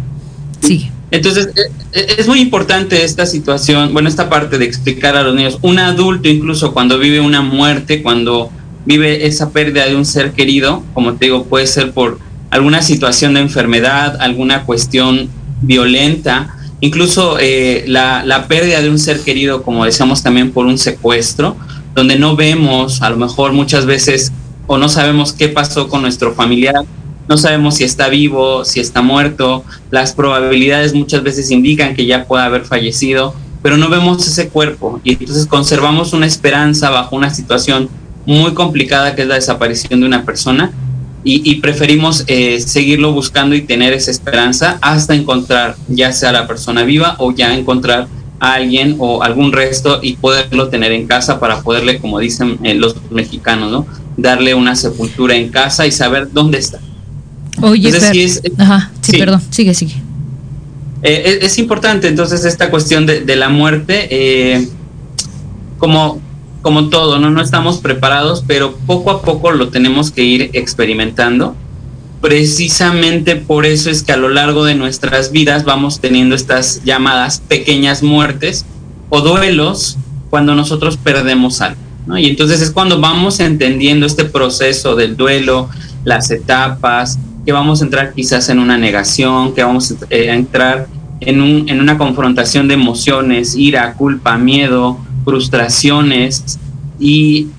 Sigue. 0.61 0.91
Entonces, 1.11 1.49
eh, 1.55 1.71
eh, 1.93 2.15
es 2.17 2.27
muy 2.27 2.39
importante 2.39 3.03
esta 3.03 3.25
situación, 3.25 3.93
bueno, 3.93 4.09
esta 4.09 4.29
parte 4.29 4.57
de 4.57 4.65
explicar 4.65 5.15
a 5.15 5.21
los 5.23 5.35
niños, 5.35 5.59
un 5.61 5.77
adulto 5.77 6.27
incluso 6.27 6.73
cuando 6.73 6.97
vive 6.97 7.19
una 7.19 7.41
muerte, 7.41 8.01
cuando 8.01 8.49
vive 8.85 9.27
esa 9.27 9.51
pérdida 9.51 9.85
de 9.85 9.95
un 9.95 10.05
ser 10.05 10.31
querido, 10.31 10.83
como 10.93 11.13
te 11.13 11.25
digo, 11.25 11.45
puede 11.45 11.67
ser 11.67 11.91
por 11.91 12.19
alguna 12.49 12.81
situación 12.81 13.35
de 13.35 13.41
enfermedad, 13.41 14.17
alguna 14.21 14.63
cuestión 14.63 15.29
violenta, 15.61 16.55
incluso 16.81 17.37
eh, 17.39 17.83
la, 17.87 18.25
la 18.25 18.47
pérdida 18.47 18.81
de 18.81 18.89
un 18.89 18.99
ser 18.99 19.19
querido, 19.19 19.63
como 19.63 19.85
decíamos 19.85 20.23
también 20.23 20.51
por 20.51 20.65
un 20.65 20.77
secuestro, 20.77 21.55
donde 21.93 22.17
no 22.17 22.35
vemos, 22.35 23.01
a 23.01 23.09
lo 23.09 23.17
mejor 23.17 23.53
muchas 23.53 23.85
veces, 23.85 24.31
o 24.67 24.77
no 24.77 24.89
sabemos 24.89 25.33
qué 25.33 25.49
pasó 25.49 25.87
con 25.87 26.01
nuestro 26.01 26.33
familiar, 26.33 26.85
no 27.27 27.37
sabemos 27.37 27.75
si 27.75 27.83
está 27.83 28.09
vivo, 28.09 28.65
si 28.65 28.79
está 28.79 29.01
muerto, 29.01 29.63
las 29.91 30.13
probabilidades 30.13 30.93
muchas 30.93 31.23
veces 31.23 31.51
indican 31.51 31.95
que 31.95 32.05
ya 32.05 32.25
puede 32.25 32.43
haber 32.43 32.65
fallecido, 32.65 33.33
pero 33.61 33.77
no 33.77 33.89
vemos 33.89 34.27
ese 34.27 34.49
cuerpo. 34.49 34.99
Y 35.03 35.13
entonces 35.13 35.45
conservamos 35.45 36.13
una 36.13 36.25
esperanza 36.25 36.89
bajo 36.89 37.15
una 37.15 37.33
situación 37.33 37.89
muy 38.25 38.53
complicada 38.53 39.15
que 39.15 39.21
es 39.23 39.27
la 39.27 39.35
desaparición 39.35 40.01
de 40.01 40.05
una 40.05 40.25
persona 40.25 40.71
y, 41.25 41.55
preferimos 41.55 42.25
eh, 42.27 42.59
seguirlo 42.59 43.13
buscando 43.13 43.55
y 43.55 43.61
tener 43.61 43.93
esa 43.93 44.11
esperanza 44.11 44.77
hasta 44.81 45.15
encontrar 45.15 45.77
ya 45.87 46.11
sea 46.11 46.33
la 46.33 46.47
persona 46.47 46.83
viva 46.83 47.15
o 47.17 47.31
ya 47.31 47.55
encontrar 47.55 48.07
a 48.43 48.55
alguien 48.55 48.97
o 48.99 49.23
algún 49.23 49.53
resto 49.53 49.99
y 50.03 50.17
poderlo 50.17 50.67
tener 50.67 50.91
en 50.91 51.07
casa 51.07 51.39
para 51.39 51.61
poderle, 51.61 51.99
como 51.99 52.19
dicen 52.19 52.59
eh, 52.63 52.73
los 52.73 52.97
mexicanos, 53.09 53.71
¿no? 53.71 53.87
Darle 54.17 54.53
una 54.53 54.75
sepultura 54.75 55.33
en 55.33 55.47
casa 55.47 55.87
y 55.87 55.93
saber 55.93 56.27
dónde 56.33 56.57
está. 56.57 56.79
Oye, 57.61 57.89
sí, 57.93 58.39
Ajá, 58.57 58.91
sí, 58.99 59.17
perdón, 59.17 59.41
sigue, 59.49 59.73
sigue. 59.73 59.95
Eh, 61.03 61.39
es, 61.41 61.57
importante 61.57 62.09
entonces 62.09 62.43
esta 62.43 62.69
cuestión 62.69 63.05
de, 63.05 63.35
la 63.37 63.47
muerte, 63.47 64.07
eh, 64.11 64.67
como, 65.77 66.19
como 66.61 66.89
todo, 66.89 67.19
¿no? 67.19 67.29
no 67.29 67.41
estamos 67.41 67.77
preparados, 67.77 68.43
pero 68.45 68.75
poco 68.85 69.11
a 69.11 69.21
poco 69.21 69.51
lo 69.51 69.69
tenemos 69.69 70.11
que 70.11 70.23
ir 70.23 70.49
experimentando. 70.51 71.55
Precisamente 72.23 73.35
por 73.35 73.65
eso 73.65 73.89
es 73.89 74.01
que 74.01 74.13
a 74.13 74.17
lo 74.17 74.29
largo 74.29 74.63
de 74.63 74.75
nuestras 74.75 75.33
vidas 75.33 75.65
vamos 75.65 75.99
teniendo 75.99 76.35
estas 76.35 76.81
llamadas 76.85 77.41
pequeñas 77.41 78.01
muertes 78.01 78.65
o 79.09 79.19
duelos 79.19 79.97
cuando 80.29 80.55
nosotros 80.55 80.95
perdemos 80.95 81.59
algo. 81.59 81.81
Y 82.17 82.27
entonces 82.27 82.61
es 82.61 82.71
cuando 82.71 83.01
vamos 83.01 83.41
entendiendo 83.41 84.05
este 84.05 84.23
proceso 84.23 84.95
del 84.95 85.17
duelo, 85.17 85.67
las 86.05 86.31
etapas, 86.31 87.19
que 87.45 87.51
vamos 87.51 87.81
a 87.81 87.83
entrar 87.83 88.13
quizás 88.13 88.47
en 88.47 88.59
una 88.59 88.77
negación, 88.77 89.53
que 89.53 89.61
vamos 89.61 89.91
a 89.91 89.95
eh, 90.09 90.31
entrar 90.31 90.87
en 91.19 91.77
una 91.81 91.97
confrontación 91.97 92.69
de 92.69 92.75
emociones, 92.75 93.53
ira, 93.53 93.95
culpa, 93.95 94.37
miedo, 94.37 94.97
frustraciones. 95.25 96.57
Y 97.01 97.49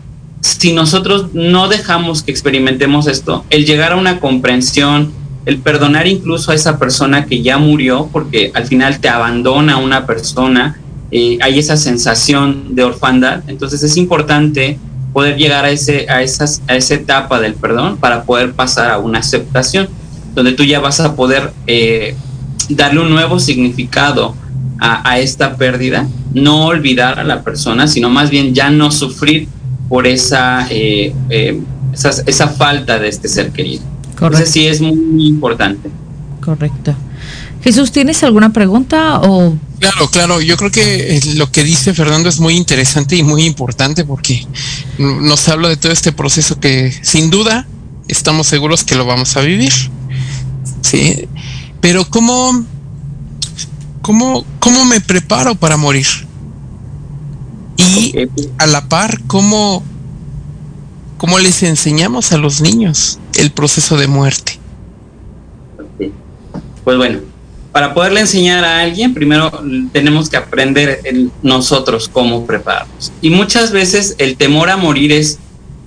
si 0.44 0.74
nosotros 0.74 1.32
no 1.32 1.68
dejamos 1.68 2.22
que 2.22 2.30
experimentemos 2.30 3.06
esto, 3.06 3.46
el 3.48 3.64
llegar 3.64 3.92
a 3.92 3.96
una 3.96 4.20
comprensión, 4.20 5.10
el 5.46 5.58
perdonar 5.58 6.06
incluso 6.06 6.52
a 6.52 6.54
esa 6.54 6.78
persona 6.78 7.24
que 7.24 7.40
ya 7.40 7.56
murió, 7.56 8.10
porque 8.12 8.50
al 8.54 8.66
final 8.66 9.00
te 9.00 9.08
abandona 9.08 9.78
una 9.78 10.04
persona, 10.04 10.78
eh, 11.10 11.38
hay 11.40 11.58
esa 11.58 11.78
sensación 11.78 12.74
de 12.74 12.84
orfandad, 12.84 13.42
entonces 13.48 13.82
es 13.82 13.96
importante 13.96 14.78
poder 15.14 15.38
llegar 15.38 15.64
a, 15.64 15.70
ese, 15.70 16.10
a, 16.10 16.22
esas, 16.22 16.60
a 16.68 16.76
esa 16.76 16.94
etapa 16.94 17.40
del 17.40 17.54
perdón 17.54 17.96
para 17.96 18.24
poder 18.24 18.52
pasar 18.52 18.90
a 18.90 18.98
una 18.98 19.20
aceptación, 19.20 19.88
donde 20.34 20.52
tú 20.52 20.64
ya 20.64 20.78
vas 20.78 21.00
a 21.00 21.16
poder 21.16 21.54
eh, 21.66 22.16
darle 22.68 23.00
un 23.00 23.08
nuevo 23.08 23.40
significado 23.40 24.34
a, 24.78 25.18
esta 25.18 25.56
pérdida, 25.56 26.06
no 26.34 26.66
olvidar 26.66 27.18
a 27.18 27.24
la 27.24 27.42
persona, 27.42 27.86
sino 27.86 28.10
más 28.10 28.28
bien 28.28 28.54
ya 28.54 28.68
no 28.68 28.90
sufrir 28.90 29.48
por 29.88 30.06
esa, 30.06 30.66
eh, 30.70 31.14
eh, 31.30 31.60
esa, 31.92 32.48
falta 32.48 32.98
de 32.98 33.08
este 33.08 33.28
ser 33.28 33.50
querido. 33.50 33.82
Correcto. 33.84 34.26
Entonces 34.26 34.50
sí 34.50 34.66
es 34.66 34.80
muy 34.80 35.26
importante. 35.26 35.90
Correcto. 36.40 36.94
Jesús, 37.62 37.92
¿tienes 37.92 38.22
alguna 38.22 38.52
pregunta 38.52 39.20
o 39.20 39.56
Claro, 39.84 40.10
claro, 40.10 40.40
yo 40.40 40.56
creo 40.56 40.70
que 40.70 41.20
lo 41.36 41.50
que 41.52 41.62
dice 41.62 41.92
Fernando 41.92 42.28
es 42.28 42.40
muy 42.40 42.56
interesante 42.56 43.16
y 43.16 43.22
muy 43.22 43.44
importante 43.44 44.04
porque 44.04 44.46
nos 44.98 45.46
habla 45.48 45.68
de 45.68 45.76
todo 45.76 45.92
este 45.92 46.10
proceso 46.10 46.58
que 46.58 46.90
sin 47.02 47.28
duda 47.28 47.66
estamos 48.08 48.46
seguros 48.46 48.82
que 48.82 48.94
lo 48.94 49.04
vamos 49.04 49.36
a 49.36 49.40
vivir. 49.40 49.72
Sí, 50.80 51.28
pero 51.82 52.08
¿cómo, 52.08 52.64
cómo, 54.00 54.46
cómo 54.58 54.84
me 54.86 55.00
preparo 55.00 55.54
para 55.54 55.76
morir? 55.76 56.06
Y 57.76 58.28
a 58.58 58.66
la 58.66 58.88
par, 58.88 59.20
¿cómo, 59.26 59.82
¿cómo 61.18 61.38
les 61.38 61.62
enseñamos 61.62 62.32
a 62.32 62.38
los 62.38 62.60
niños 62.60 63.18
el 63.36 63.50
proceso 63.50 63.96
de 63.96 64.06
muerte? 64.06 64.58
Pues 66.84 66.96
bueno, 66.96 67.20
para 67.72 67.92
poderle 67.92 68.20
enseñar 68.20 68.64
a 68.64 68.80
alguien, 68.80 69.14
primero 69.14 69.50
tenemos 69.92 70.30
que 70.30 70.36
aprender 70.36 71.00
nosotros 71.42 72.08
cómo 72.08 72.46
prepararnos. 72.46 73.10
Y 73.20 73.30
muchas 73.30 73.72
veces 73.72 74.14
el 74.18 74.36
temor 74.36 74.70
a 74.70 74.76
morir 74.76 75.10
es, 75.10 75.38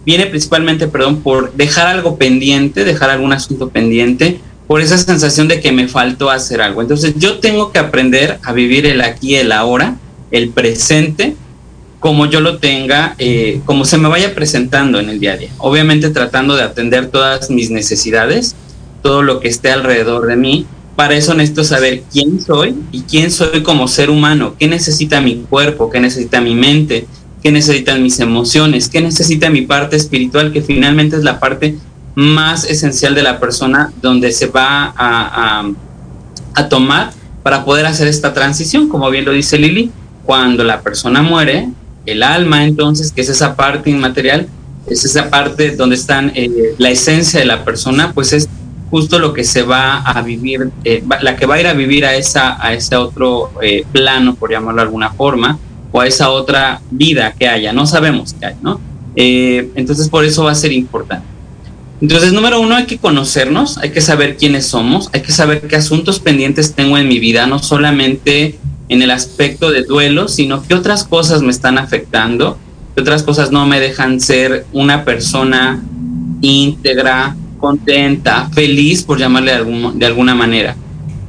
viene 0.05 0.25
principalmente, 0.25 0.87
perdón, 0.87 1.21
por 1.21 1.53
dejar 1.53 1.87
algo 1.87 2.17
pendiente, 2.17 2.83
dejar 2.83 3.09
algún 3.09 3.31
asunto 3.31 3.69
pendiente, 3.69 4.41
por 4.67 4.81
esa 4.81 4.97
sensación 4.97 5.47
de 5.47 5.61
que 5.61 5.71
me 5.71 5.87
faltó 5.87 6.29
hacer 6.29 6.61
algo. 6.61 6.81
Entonces 6.81 7.13
yo 7.15 7.39
tengo 7.39 7.71
que 7.71 7.79
aprender 7.79 8.37
a 8.43 8.51
vivir 8.51 8.85
el 8.85 8.99
aquí, 8.99 9.35
el 9.35 9.53
ahora, 9.53 9.95
el 10.31 10.49
presente, 10.49 11.37
como 11.99 12.25
yo 12.27 12.39
lo 12.39 12.59
tenga, 12.59 13.15
eh, 13.17 13.61
como 13.65 13.85
se 13.85 13.97
me 13.97 14.07
vaya 14.07 14.35
presentando 14.35 14.99
en 14.99 15.09
el 15.09 15.19
día 15.19 15.33
a 15.33 15.37
día. 15.37 15.49
Obviamente 15.57 16.09
tratando 16.09 16.55
de 16.55 16.63
atender 16.63 17.07
todas 17.07 17.49
mis 17.49 17.71
necesidades, 17.71 18.55
todo 19.01 19.23
lo 19.23 19.39
que 19.39 19.47
esté 19.47 19.71
alrededor 19.71 20.27
de 20.27 20.35
mí, 20.35 20.65
para 20.95 21.15
eso 21.15 21.33
necesito 21.35 21.63
saber 21.63 22.03
quién 22.11 22.41
soy 22.41 22.75
y 22.91 23.01
quién 23.01 23.29
soy 23.29 23.61
como 23.61 23.87
ser 23.87 24.09
humano, 24.09 24.55
qué 24.57 24.67
necesita 24.67 25.21
mi 25.21 25.45
cuerpo, 25.47 25.91
qué 25.91 25.99
necesita 25.99 26.41
mi 26.41 26.55
mente, 26.55 27.05
qué 27.43 27.51
necesitan 27.51 28.01
mis 28.01 28.19
emociones, 28.19 28.89
qué 28.89 29.01
necesita 29.01 29.49
mi 29.49 29.61
parte 29.61 29.95
espiritual, 29.95 30.51
que 30.51 30.61
finalmente 30.61 31.15
es 31.15 31.23
la 31.23 31.39
parte 31.39 31.77
más 32.15 32.65
esencial 32.65 33.13
de 33.13 33.21
la 33.21 33.39
persona 33.39 33.93
donde 34.01 34.31
se 34.31 34.47
va 34.47 34.91
a, 34.97 35.69
tomar 36.67 37.11
para 37.43 37.63
poder 37.63 37.85
hacer 37.85 38.07
esta 38.07 38.33
transición, 38.33 38.89
como 38.89 39.11
bien 39.11 39.23
lo 39.23 39.31
dice 39.31 39.59
Lili, 39.59 39.91
cuando 40.25 40.63
la 40.63 40.81
persona 40.81 41.21
muere, 41.21 41.69
el 42.07 42.23
alma 42.23 42.65
entonces, 42.65 43.11
que 43.11 43.21
es 43.21 43.29
esa 43.29 43.55
parte 43.55 43.89
inmaterial, 43.89 44.47
es 44.87 45.05
esa 45.05 45.29
parte 45.29 45.75
donde 45.75 45.95
están 45.95 46.31
eh, 46.33 46.49
la 46.77 46.89
esencia 46.89 47.39
de 47.39 47.45
la 47.45 47.63
persona, 47.63 48.13
pues 48.13 48.33
es 48.33 48.49
justo 48.89 49.19
lo 49.19 49.33
que 49.33 49.43
se 49.43 49.63
va 49.63 49.97
a 49.97 50.21
vivir, 50.21 50.71
eh, 50.83 51.03
la 51.21 51.35
que 51.35 51.45
va 51.45 51.55
a 51.55 51.59
ir 51.59 51.67
a 51.67 51.73
vivir 51.73 52.05
a, 52.05 52.15
esa, 52.15 52.63
a 52.65 52.73
ese 52.73 52.95
otro 52.95 53.51
eh, 53.61 53.85
plano, 53.91 54.35
por 54.35 54.51
llamarlo 54.51 54.81
de 54.81 54.87
alguna 54.87 55.11
forma, 55.11 55.59
o 55.91 56.01
a 56.01 56.07
esa 56.07 56.29
otra 56.29 56.81
vida 56.89 57.33
que 57.37 57.47
haya, 57.47 57.73
no 57.73 57.85
sabemos 57.85 58.35
qué 58.39 58.47
hay, 58.47 58.55
¿no? 58.61 58.79
Eh, 59.15 59.71
entonces 59.75 60.09
por 60.09 60.23
eso 60.23 60.43
va 60.43 60.51
a 60.51 60.55
ser 60.55 60.71
importante. 60.71 61.25
Entonces, 61.99 62.31
número 62.31 62.61
uno, 62.61 62.75
hay 62.75 62.85
que 62.85 62.99
conocernos, 62.99 63.79
hay 63.79 63.89
que 63.89 64.01
saber 64.01 64.37
quiénes 64.37 64.67
somos, 64.67 65.09
hay 65.13 65.21
que 65.21 65.31
saber 65.31 65.61
qué 65.61 65.75
asuntos 65.75 66.19
pendientes 66.19 66.73
tengo 66.73 66.97
en 66.97 67.07
mi 67.07 67.17
vida, 67.17 67.47
no 67.47 67.57
solamente 67.57 68.59
en 68.89 69.01
el 69.01 69.11
aspecto 69.11 69.71
de 69.71 69.83
duelo, 69.83 70.27
sino 70.27 70.63
qué 70.63 70.73
otras 70.73 71.03
cosas 71.03 71.41
me 71.41 71.51
están 71.51 71.77
afectando, 71.77 72.57
qué 72.95 73.01
otras 73.01 73.23
cosas 73.23 73.51
no 73.51 73.65
me 73.65 73.79
dejan 73.79 74.19
ser 74.19 74.65
una 74.73 75.03
persona 75.03 75.83
íntegra, 76.41 77.35
contenta, 77.59 78.49
feliz, 78.53 79.03
por 79.03 79.17
llamarle 79.17 79.53
de, 79.53 79.91
de 79.95 80.05
alguna 80.05 80.35
manera. 80.35 80.75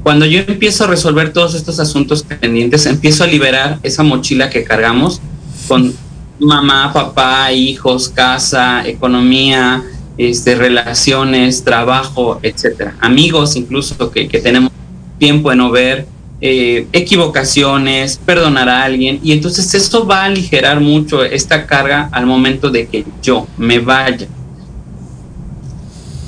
Cuando 0.02 0.26
yo 0.26 0.40
empiezo 0.46 0.84
a 0.84 0.86
resolver 0.86 1.32
todos 1.32 1.54
estos 1.54 1.80
asuntos 1.80 2.22
pendientes, 2.22 2.86
empiezo 2.86 3.24
a 3.24 3.26
liberar 3.26 3.78
esa 3.82 4.02
mochila 4.02 4.48
que 4.48 4.64
cargamos 4.64 5.20
con 5.66 5.92
mamá, 6.38 6.92
papá, 6.92 7.52
hijos, 7.52 8.08
casa, 8.08 8.86
economía, 8.86 9.82
este, 10.16 10.54
relaciones, 10.54 11.64
trabajo, 11.64 12.40
etcétera. 12.42 12.96
Amigos 13.00 13.56
incluso 13.56 14.10
que, 14.10 14.26
tenemos 14.26 14.70
tiempo 15.18 15.50
de 15.50 15.56
no 15.56 15.70
ver, 15.70 16.06
eh, 16.40 16.86
equivocaciones, 16.92 18.18
perdonar 18.24 18.68
a 18.68 18.84
alguien. 18.84 19.20
Y 19.22 19.32
entonces 19.32 19.74
eso 19.74 20.06
va 20.06 20.22
a 20.22 20.24
aligerar 20.26 20.80
mucho 20.80 21.24
esta 21.24 21.66
carga 21.66 22.08
al 22.12 22.26
momento 22.26 22.70
de 22.70 22.86
que 22.86 23.04
yo 23.22 23.46
me 23.56 23.78
vaya 23.78 24.28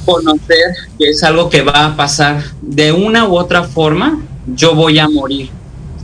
conocer 0.05 0.75
que 0.99 1.11
es 1.11 1.23
algo 1.23 1.49
que 1.49 1.63
va 1.63 1.87
a 1.87 1.97
pasar 1.97 2.43
de 2.61 2.93
una 2.93 3.29
u 3.29 3.37
otra 3.37 3.65
forma, 3.65 4.21
yo 4.55 4.75
voy 4.75 4.99
a 4.99 5.09
morir. 5.09 5.51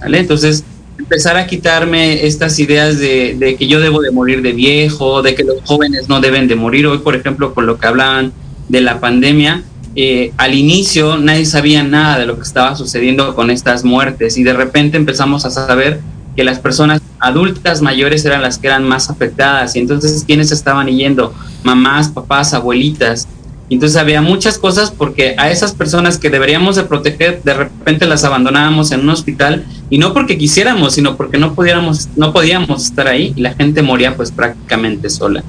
Entonces, 0.05 0.64
empezar 0.99 1.37
a 1.37 1.47
quitarme 1.47 2.27
estas 2.27 2.59
ideas 2.59 2.99
de, 2.99 3.57
que 3.59 3.66
yo 3.66 3.81
debo 3.81 4.01
de 4.01 4.11
morir 4.11 4.42
de 4.42 4.53
viejo, 4.53 5.23
de 5.23 5.35
que 5.35 5.45
los 5.45 5.62
jóvenes 5.64 6.09
no 6.09 6.21
deben 6.21 6.49
de 6.49 6.55
morir. 6.55 6.87
Hoy, 6.87 6.99
por 6.99 7.16
ejemplo, 7.16 7.55
con 7.55 7.66
lo 7.66 7.79
que 7.79 7.87
hablaban 7.87 8.33
de 8.69 8.81
la 8.81 9.01
pandemia, 9.01 9.62
eh, 9.96 10.32
al 10.37 10.54
inicio 10.54 11.16
nadie 11.16 11.46
sabía 11.46 11.82
nada 11.82 12.18
de 12.18 12.26
lo 12.26 12.37
que 12.37 12.42
estaba 12.42 12.76
sucediendo 12.76 13.35
con 13.35 13.50
estas 13.50 13.82
muertes 13.82 14.37
y 14.37 14.42
de 14.42 14.52
repente 14.52 14.98
empezamos 14.98 15.46
a 15.46 15.50
saber 15.50 16.00
que 16.37 16.44
las 16.44 16.59
personas 16.59 17.00
adultas 17.18 17.80
mayores 17.80 18.24
eran 18.26 18.42
las 18.42 18.59
que 18.59 18.66
eran 18.66 18.85
más 18.85 19.09
afectadas 19.09 19.74
y 19.74 19.78
entonces 19.78 20.22
quienes 20.26 20.52
estaban 20.52 20.87
yendo, 20.88 21.32
mamás, 21.64 22.09
papás, 22.09 22.52
abuelitas, 22.52 23.26
entonces 23.68 23.96
había 23.96 24.22
muchas 24.22 24.59
cosas 24.59 24.90
porque 24.90 25.35
a 25.38 25.50
esas 25.50 25.72
personas 25.72 26.18
que 26.18 26.30
deberíamos 26.30 26.76
de 26.76 26.85
proteger, 26.85 27.42
de 27.42 27.54
repente 27.54 28.06
las 28.06 28.22
abandonábamos 28.22 28.92
en 28.92 29.00
un 29.00 29.11
hospital 29.11 29.64
y 29.90 29.98
no 29.98 30.12
porque 30.12 30.38
quisiéramos, 30.38 30.94
sino 30.94 31.16
porque 31.16 31.38
no 31.38 31.54
pudiéramos, 31.54 32.09
no 32.16 32.32
podíamos 32.32 32.85
estar 32.85 33.09
ahí 33.09 33.32
y 33.35 33.40
la 33.40 33.54
gente 33.54 33.82
moría 33.82 34.16
pues 34.16 34.30
prácticamente 34.30 35.11
sola. 35.11 35.42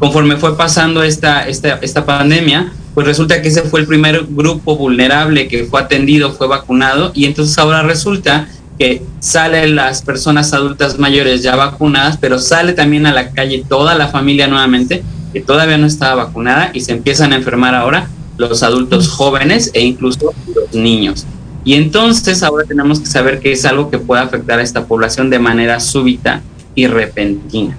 Conforme 0.00 0.36
fue 0.36 0.56
pasando 0.56 1.02
esta, 1.02 1.46
esta, 1.46 1.74
esta 1.82 2.04
pandemia, 2.04 2.72
pues 2.94 3.06
resulta 3.06 3.40
que 3.40 3.48
ese 3.48 3.62
fue 3.62 3.80
el 3.80 3.86
primer 3.86 4.26
grupo 4.28 4.76
vulnerable 4.76 5.48
que 5.48 5.64
fue 5.64 5.80
atendido, 5.80 6.32
fue 6.32 6.48
vacunado 6.48 7.12
y 7.14 7.24
entonces 7.24 7.56
ahora 7.58 7.82
resulta 7.82 8.48
que 8.78 9.02
salen 9.20 9.76
las 9.76 10.02
personas 10.02 10.52
adultas 10.52 10.98
mayores 10.98 11.42
ya 11.42 11.54
vacunadas, 11.54 12.16
pero 12.16 12.38
sale 12.38 12.72
también 12.72 13.06
a 13.06 13.12
la 13.12 13.30
calle 13.30 13.64
toda 13.68 13.94
la 13.94 14.08
familia 14.08 14.46
nuevamente 14.46 15.02
que 15.32 15.40
todavía 15.40 15.78
no 15.78 15.86
estaba 15.86 16.24
vacunada 16.24 16.70
y 16.72 16.80
se 16.80 16.92
empiezan 16.92 17.32
a 17.32 17.36
enfermar 17.36 17.74
ahora 17.74 18.08
los 18.38 18.62
adultos 18.62 19.08
jóvenes 19.08 19.70
e 19.74 19.82
incluso 19.82 20.32
los 20.54 20.74
niños. 20.74 21.26
Y 21.62 21.74
entonces 21.74 22.42
ahora 22.42 22.64
tenemos 22.64 23.00
que 23.00 23.06
saber 23.06 23.40
que 23.40 23.52
es 23.52 23.64
algo 23.66 23.90
que 23.90 23.98
puede 23.98 24.22
afectar 24.22 24.58
a 24.58 24.62
esta 24.62 24.86
población 24.86 25.28
de 25.28 25.38
manera 25.38 25.78
súbita 25.78 26.40
y 26.74 26.86
repentina. 26.86 27.76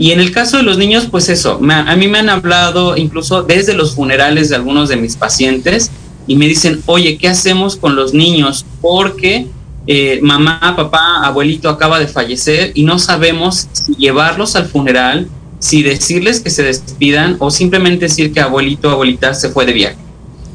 Y 0.00 0.12
en 0.12 0.20
el 0.20 0.32
caso 0.32 0.56
de 0.56 0.62
los 0.62 0.78
niños, 0.78 1.08
pues 1.10 1.28
eso, 1.28 1.60
a 1.62 1.94
mí 1.94 2.08
me 2.08 2.20
han 2.20 2.30
hablado 2.30 2.96
incluso 2.96 3.42
desde 3.42 3.74
los 3.74 3.94
funerales 3.94 4.48
de 4.48 4.56
algunos 4.56 4.88
de 4.88 4.96
mis 4.96 5.14
pacientes 5.14 5.90
y 6.26 6.36
me 6.36 6.46
dicen, 6.46 6.82
oye, 6.86 7.18
¿qué 7.18 7.28
hacemos 7.28 7.76
con 7.76 7.96
los 7.96 8.14
niños? 8.14 8.64
Porque 8.80 9.48
eh, 9.86 10.18
mamá, 10.22 10.72
papá, 10.74 11.26
abuelito 11.26 11.68
acaba 11.68 11.98
de 11.98 12.08
fallecer 12.08 12.72
y 12.74 12.84
no 12.84 12.98
sabemos 12.98 13.68
si 13.72 13.94
llevarlos 13.96 14.56
al 14.56 14.64
funeral, 14.64 15.28
si 15.58 15.82
decirles 15.82 16.40
que 16.40 16.48
se 16.48 16.62
despidan 16.62 17.36
o 17.38 17.50
simplemente 17.50 18.06
decir 18.06 18.32
que 18.32 18.40
abuelito, 18.40 18.88
abuelita 18.88 19.34
se 19.34 19.50
fue 19.50 19.66
de 19.66 19.74
viaje. 19.74 19.98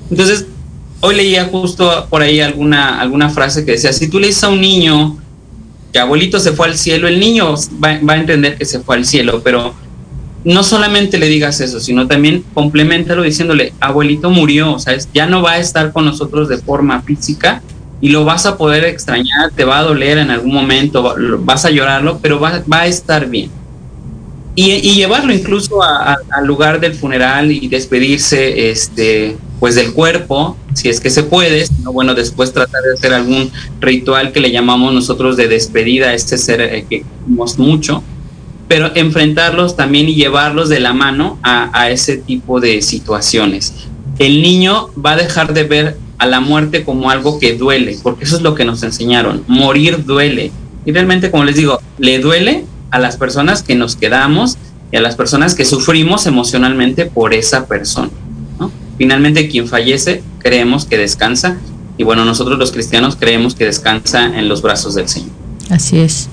Entonces, 0.09 0.47
hoy 1.01 1.17
leía 1.17 1.45
justo 1.45 2.07
por 2.09 2.23
ahí 2.23 2.39
alguna, 2.39 2.99
alguna 2.99 3.29
frase 3.29 3.63
que 3.63 3.73
decía, 3.73 3.93
si 3.93 4.07
tú 4.07 4.19
le 4.19 4.33
a 4.41 4.47
un 4.47 4.59
niño 4.59 5.19
abuelito 5.99 6.39
se 6.39 6.51
fue 6.51 6.67
al 6.67 6.77
cielo, 6.77 7.07
el 7.07 7.19
niño 7.19 7.55
va, 7.83 8.13
a 8.13 8.17
entender 8.17 8.57
que 8.57 8.65
se 8.65 8.79
fue 8.79 8.95
al 8.95 9.05
cielo, 9.05 9.41
pero 9.43 9.73
no 10.43 10.63
solamente 10.63 11.17
le 11.17 11.27
digas 11.27 11.59
eso, 11.61 11.79
sino 11.79 12.07
también 12.07 12.43
complementalo 12.53 13.23
diciéndole, 13.23 13.73
abuelito 13.79 14.29
murió, 14.29 14.73
o 14.73 14.79
sea, 14.79 14.95
ya 15.13 15.25
no 15.25 15.41
va 15.41 15.53
a 15.53 15.57
estar 15.59 15.91
con 15.91 16.05
nosotros 16.05 16.49
de 16.49 16.57
forma 16.57 17.01
física 17.01 17.61
y 18.01 18.09
lo 18.09 18.25
vas 18.25 18.45
a 18.45 18.57
poder 18.57 18.83
extrañar, 18.83 19.51
te 19.55 19.63
va 19.63 19.79
a 19.79 19.83
doler 19.83 20.17
en 20.17 20.29
algún 20.29 20.53
momento, 20.53 21.15
vas 21.39 21.65
a 21.65 21.71
llorarlo, 21.71 22.19
pero 22.21 22.39
va, 22.39 22.61
a 22.69 22.87
estar 22.87 23.27
bien. 23.27 23.49
Y, 24.53 24.93
llevarlo 24.93 25.33
incluso 25.33 25.81
al 25.81 26.45
lugar 26.45 26.79
del 26.79 26.93
funeral 26.93 27.51
y 27.51 27.67
despedirse 27.67 28.69
este, 28.69 29.35
pues 29.59 29.75
del 29.75 29.93
cuerpo, 29.93 30.55
si 30.75 30.89
es 30.89 30.99
que 30.99 31.09
se 31.09 31.23
puede, 31.23 31.65
sino 31.65 31.91
bueno, 31.91 32.13
después 32.13 32.53
tratar 32.53 32.83
de 32.83 32.93
hacer 32.93 33.13
algún 33.13 33.49
ritual 33.79 34.31
que 34.31 34.41
le 34.41 34.51
llamamos 34.51 34.93
nosotros 34.93 35.37
de 35.37 35.47
despedida 35.47 36.09
a 36.09 36.13
este 36.13 36.37
ser 36.37 36.61
eh, 36.61 36.85
que 36.89 37.03
queremos 37.03 37.57
mucho, 37.57 38.03
pero 38.67 38.91
enfrentarlos 38.93 39.75
también 39.75 40.09
y 40.09 40.15
llevarlos 40.15 40.69
de 40.69 40.81
la 40.81 40.93
mano 40.93 41.39
a, 41.43 41.69
a 41.73 41.89
ese 41.89 42.17
tipo 42.17 42.59
de 42.59 42.81
situaciones. 42.81 43.73
El 44.19 44.41
niño 44.41 44.89
va 45.03 45.13
a 45.13 45.17
dejar 45.17 45.53
de 45.53 45.63
ver 45.63 45.97
a 46.17 46.25
la 46.25 46.41
muerte 46.41 46.83
como 46.83 47.09
algo 47.09 47.39
que 47.39 47.55
duele, 47.55 47.97
porque 48.03 48.25
eso 48.25 48.35
es 48.35 48.41
lo 48.41 48.53
que 48.53 48.65
nos 48.65 48.83
enseñaron, 48.83 49.43
morir 49.47 50.03
duele. 50.05 50.51
Y 50.85 50.91
realmente, 50.91 51.31
como 51.31 51.45
les 51.45 51.55
digo, 51.55 51.79
le 51.97 52.19
duele 52.19 52.65
a 52.91 52.99
las 52.99 53.17
personas 53.17 53.63
que 53.63 53.75
nos 53.75 53.95
quedamos 53.95 54.57
y 54.91 54.97
a 54.97 55.01
las 55.01 55.15
personas 55.15 55.55
que 55.55 55.65
sufrimos 55.65 56.25
emocionalmente 56.25 57.05
por 57.05 57.33
esa 57.33 57.65
persona. 57.65 58.09
Finalmente, 58.97 59.47
quien 59.47 59.67
fallece, 59.67 60.23
creemos 60.39 60.85
que 60.85 60.97
descansa 60.97 61.57
y 61.97 62.03
bueno, 62.03 62.25
nosotros 62.25 62.59
los 62.59 62.71
cristianos 62.71 63.15
creemos 63.15 63.55
que 63.55 63.65
descansa 63.65 64.25
en 64.25 64.47
los 64.47 64.61
brazos 64.61 64.95
del 64.95 65.07
Señor. 65.07 65.29
Así 65.69 65.97
es. 65.97 66.29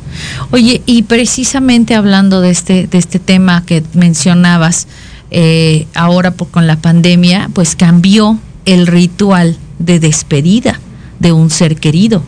Oye, 0.50 0.82
y 0.84 1.02
precisamente 1.02 1.94
hablando 1.94 2.40
de 2.40 2.50
este, 2.50 2.86
de 2.86 2.98
este 2.98 3.18
tema 3.18 3.64
que 3.64 3.82
mencionabas, 3.94 4.88
eh, 5.30 5.86
ahora 5.94 6.32
con 6.32 6.66
la 6.66 6.76
pandemia, 6.76 7.48
pues 7.54 7.74
cambió 7.76 8.38
el 8.66 8.86
ritual 8.86 9.56
de 9.78 10.00
despedida 10.00 10.78
de 11.20 11.32
un 11.32 11.48
ser 11.50 11.76
querido. 11.76 12.22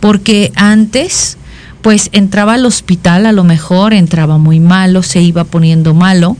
Porque 0.00 0.52
antes 0.54 1.38
pues 1.80 2.10
entraba 2.12 2.54
al 2.54 2.64
hospital, 2.64 3.26
a 3.26 3.32
lo 3.32 3.42
mejor 3.42 3.92
entraba 3.92 4.38
muy 4.38 4.60
malo, 4.60 5.02
se 5.02 5.20
iba 5.20 5.44
poniendo 5.44 5.94
malo, 5.94 6.36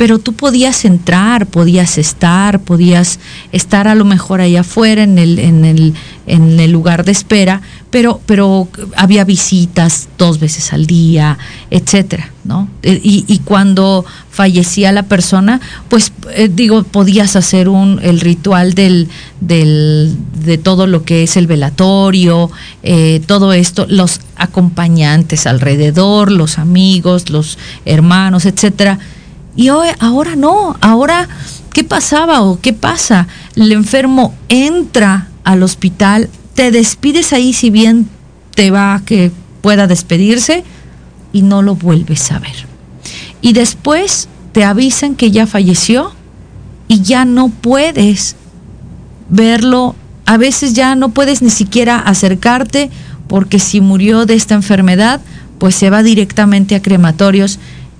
pero 0.00 0.18
tú 0.18 0.32
podías 0.32 0.86
entrar, 0.86 1.44
podías 1.44 1.98
estar, 1.98 2.60
podías 2.60 3.18
estar 3.52 3.86
a 3.86 3.94
lo 3.94 4.06
mejor 4.06 4.40
ahí 4.40 4.56
afuera 4.56 5.02
en 5.02 5.18
el, 5.18 5.38
en 5.38 5.66
el, 5.66 5.92
en 6.26 6.58
el 6.58 6.72
lugar 6.72 7.04
de 7.04 7.12
espera, 7.12 7.60
pero, 7.90 8.18
pero 8.24 8.66
había 8.96 9.24
visitas 9.24 10.08
dos 10.16 10.40
veces 10.40 10.72
al 10.72 10.86
día, 10.86 11.36
etcétera, 11.70 12.30
¿no? 12.44 12.66
Eh, 12.82 12.98
y, 13.02 13.40
cuando 13.40 14.06
fallecía 14.30 14.90
la 14.90 15.02
persona, 15.02 15.60
pues 15.90 16.14
eh, 16.32 16.48
digo, 16.50 16.82
podías 16.84 17.36
hacer 17.36 17.68
un, 17.68 18.00
el 18.02 18.20
ritual 18.20 18.72
del, 18.72 19.06
del, 19.42 20.16
de 20.42 20.56
todo 20.56 20.86
lo 20.86 21.04
que 21.04 21.24
es 21.24 21.36
el 21.36 21.46
velatorio, 21.46 22.50
eh, 22.82 23.20
todo 23.26 23.52
esto, 23.52 23.84
los 23.86 24.20
acompañantes 24.36 25.46
alrededor, 25.46 26.32
los 26.32 26.58
amigos, 26.58 27.28
los 27.28 27.58
hermanos, 27.84 28.46
etcétera. 28.46 28.98
Y 29.60 29.68
hoy, 29.68 29.88
ahora 29.98 30.36
no, 30.36 30.74
ahora, 30.80 31.28
¿qué 31.74 31.84
pasaba 31.84 32.40
o 32.40 32.58
qué 32.62 32.72
pasa? 32.72 33.28
El 33.56 33.72
enfermo 33.72 34.34
entra 34.48 35.28
al 35.44 35.62
hospital, 35.62 36.30
te 36.54 36.70
despides 36.70 37.34
ahí 37.34 37.52
si 37.52 37.68
bien 37.68 38.08
te 38.54 38.70
va 38.70 38.94
a 38.94 39.04
que 39.04 39.30
pueda 39.60 39.86
despedirse 39.86 40.64
y 41.34 41.42
no 41.42 41.60
lo 41.60 41.74
vuelves 41.74 42.32
a 42.32 42.38
ver. 42.38 42.54
Y 43.42 43.52
después 43.52 44.30
te 44.52 44.64
avisan 44.64 45.14
que 45.14 45.30
ya 45.30 45.46
falleció 45.46 46.14
y 46.88 47.02
ya 47.02 47.26
no 47.26 47.50
puedes 47.50 48.36
verlo. 49.28 49.94
A 50.24 50.38
veces 50.38 50.72
ya 50.72 50.94
no 50.94 51.10
puedes 51.10 51.42
ni 51.42 51.50
siquiera 51.50 51.98
acercarte 51.98 52.88
porque 53.28 53.58
si 53.58 53.82
murió 53.82 54.24
de 54.24 54.36
esta 54.36 54.54
enfermedad, 54.54 55.20
pues 55.58 55.74
se 55.74 55.90
va 55.90 56.02
directamente 56.02 56.76
a 56.76 56.80
crematorios 56.80 57.58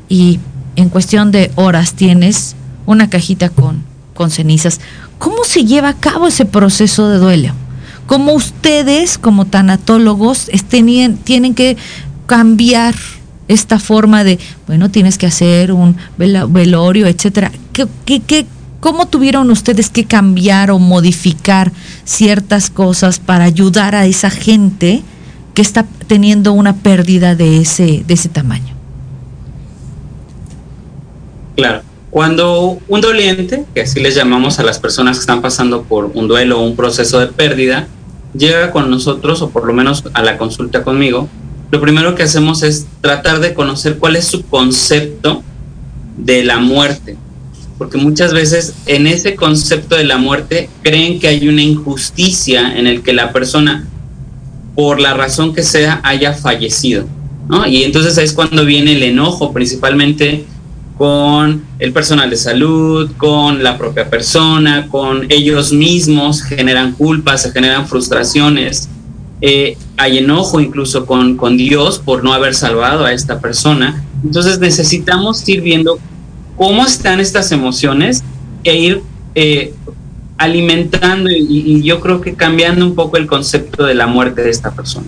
y 0.09 0.41
en 0.77 0.89
cuestión 0.89 1.31
de 1.31 1.51
horas 1.57 1.95
tienes 1.95 2.57
una 2.87 3.11
cajita 3.11 3.49
con, 3.49 3.83
con 4.15 4.31
cenizas. 4.31 4.81
¿Cómo 5.19 5.45
se 5.45 5.65
lleva 5.65 5.91
a 5.91 5.97
cabo 5.97 6.27
ese 6.27 6.45
proceso 6.45 7.09
de 7.09 7.19
duelo? 7.19 7.53
¿Cómo 8.07 8.33
ustedes, 8.33 9.19
como 9.19 9.45
tanatólogos, 9.45 10.51
tienen 10.69 11.55
que 11.55 11.77
cambiar 12.27 12.95
esta 13.47 13.79
forma 13.79 14.25
de, 14.25 14.39
bueno, 14.67 14.91
tienes 14.91 15.19
que 15.19 15.27
hacer 15.27 15.73
un 15.73 15.97
velorio, 16.17 17.07
etcétera? 17.07 17.53
¿Qué, 17.73 18.47
cómo 18.81 19.07
tuvieron 19.07 19.51
ustedes 19.51 19.91
que 19.91 20.07
cambiar 20.07 20.71
o 20.71 20.79
modificar 20.79 21.71
ciertas 22.05 22.71
cosas 22.71 23.21
para 23.21 23.45
ayudar 23.45 23.95
a 23.95 24.07
esa 24.07 24.31
gente 24.31 25.03
que 25.55 25.63
está 25.63 25.85
teniendo 26.07 26.53
una 26.53 26.77
pérdida 26.77 27.37
de 27.37 27.61
ese, 27.61 28.03
de 28.07 28.15
ese 28.15 28.29
tamaño? 28.29 28.80
Claro. 31.61 31.83
Cuando 32.11 32.79
un 32.89 33.01
doliente, 33.03 33.67
que 33.75 33.83
así 33.83 34.01
les 34.01 34.15
llamamos 34.15 34.59
a 34.59 34.63
las 34.63 34.79
personas 34.79 35.19
que 35.19 35.21
están 35.21 35.43
pasando 35.43 35.83
por 35.83 36.11
un 36.15 36.27
duelo 36.27 36.59
o 36.59 36.65
un 36.65 36.75
proceso 36.75 37.21
de 37.21 37.27
pérdida, 37.27 37.87
llega 38.35 38.71
con 38.71 38.91
nosotros 38.91 39.43
o 39.43 39.51
por 39.51 39.67
lo 39.67 39.75
menos 39.75 40.05
a 40.15 40.23
la 40.23 40.39
consulta 40.39 40.83
conmigo, 40.83 41.29
lo 41.71 41.81
primero 41.83 42.15
que 42.15 42.23
hacemos 42.23 42.63
es 42.63 42.87
tratar 43.03 43.41
de 43.41 43.53
conocer 43.53 43.99
cuál 43.99 44.17
es 44.17 44.25
su 44.25 44.43
concepto 44.47 45.43
de 46.17 46.45
la 46.45 46.59
muerte. 46.61 47.19
Porque 47.77 47.99
muchas 47.99 48.33
veces 48.33 48.75
en 48.87 49.07
ese 49.07 49.37
concepto 49.37 49.97
de 49.97 50.05
la 50.05 50.17
muerte 50.17 50.71
creen 50.83 51.21
que 51.21 51.29
hay 51.29 51.47
una 51.47 51.63
injusticia 51.63 52.75
en 52.75 52.87
el 52.87 53.03
que 53.03 53.13
la 53.13 53.33
persona, 53.33 53.87
por 54.75 54.99
la 54.99 55.13
razón 55.13 55.55
que 55.55 55.63
sea, 55.63 56.01
haya 56.05 56.33
fallecido. 56.33 57.05
Y 57.67 57.83
entonces 57.83 58.17
es 58.17 58.33
cuando 58.33 58.65
viene 58.65 58.93
el 58.93 59.03
enojo, 59.03 59.53
principalmente 59.53 60.47
con 61.01 61.65
el 61.79 61.95
personal 61.95 62.29
de 62.29 62.37
salud, 62.37 63.11
con 63.17 63.63
la 63.63 63.79
propia 63.79 64.11
persona, 64.11 64.87
con 64.89 65.25
ellos 65.31 65.73
mismos, 65.73 66.43
generan 66.43 66.93
culpas, 66.93 67.41
se 67.41 67.53
generan 67.53 67.89
frustraciones. 67.89 68.87
Eh, 69.41 69.79
hay 69.97 70.19
enojo 70.19 70.61
incluso 70.61 71.07
con, 71.07 71.39
con 71.39 71.57
Dios 71.57 71.99
por 71.99 72.23
no 72.23 72.35
haber 72.35 72.55
salvado 72.55 73.07
a 73.07 73.15
esta 73.15 73.41
persona. 73.41 74.05
Entonces 74.23 74.59
necesitamos 74.59 75.49
ir 75.49 75.63
viendo 75.63 75.99
cómo 76.59 76.85
están 76.85 77.19
estas 77.19 77.51
emociones 77.51 78.23
e 78.63 78.77
ir 78.77 79.03
eh, 79.35 79.73
alimentando 80.37 81.31
y, 81.31 81.83
yo 81.83 82.01
creo 82.01 82.21
que 82.21 82.35
cambiando 82.35 82.85
un 82.85 82.95
poco 82.95 83.17
el 83.17 83.27
concepto 83.27 83.87
de 83.87 83.95
la 83.95 84.07
muerte 84.07 84.43
de 84.43 84.51
esta 84.51 84.71
persona. 84.73 85.07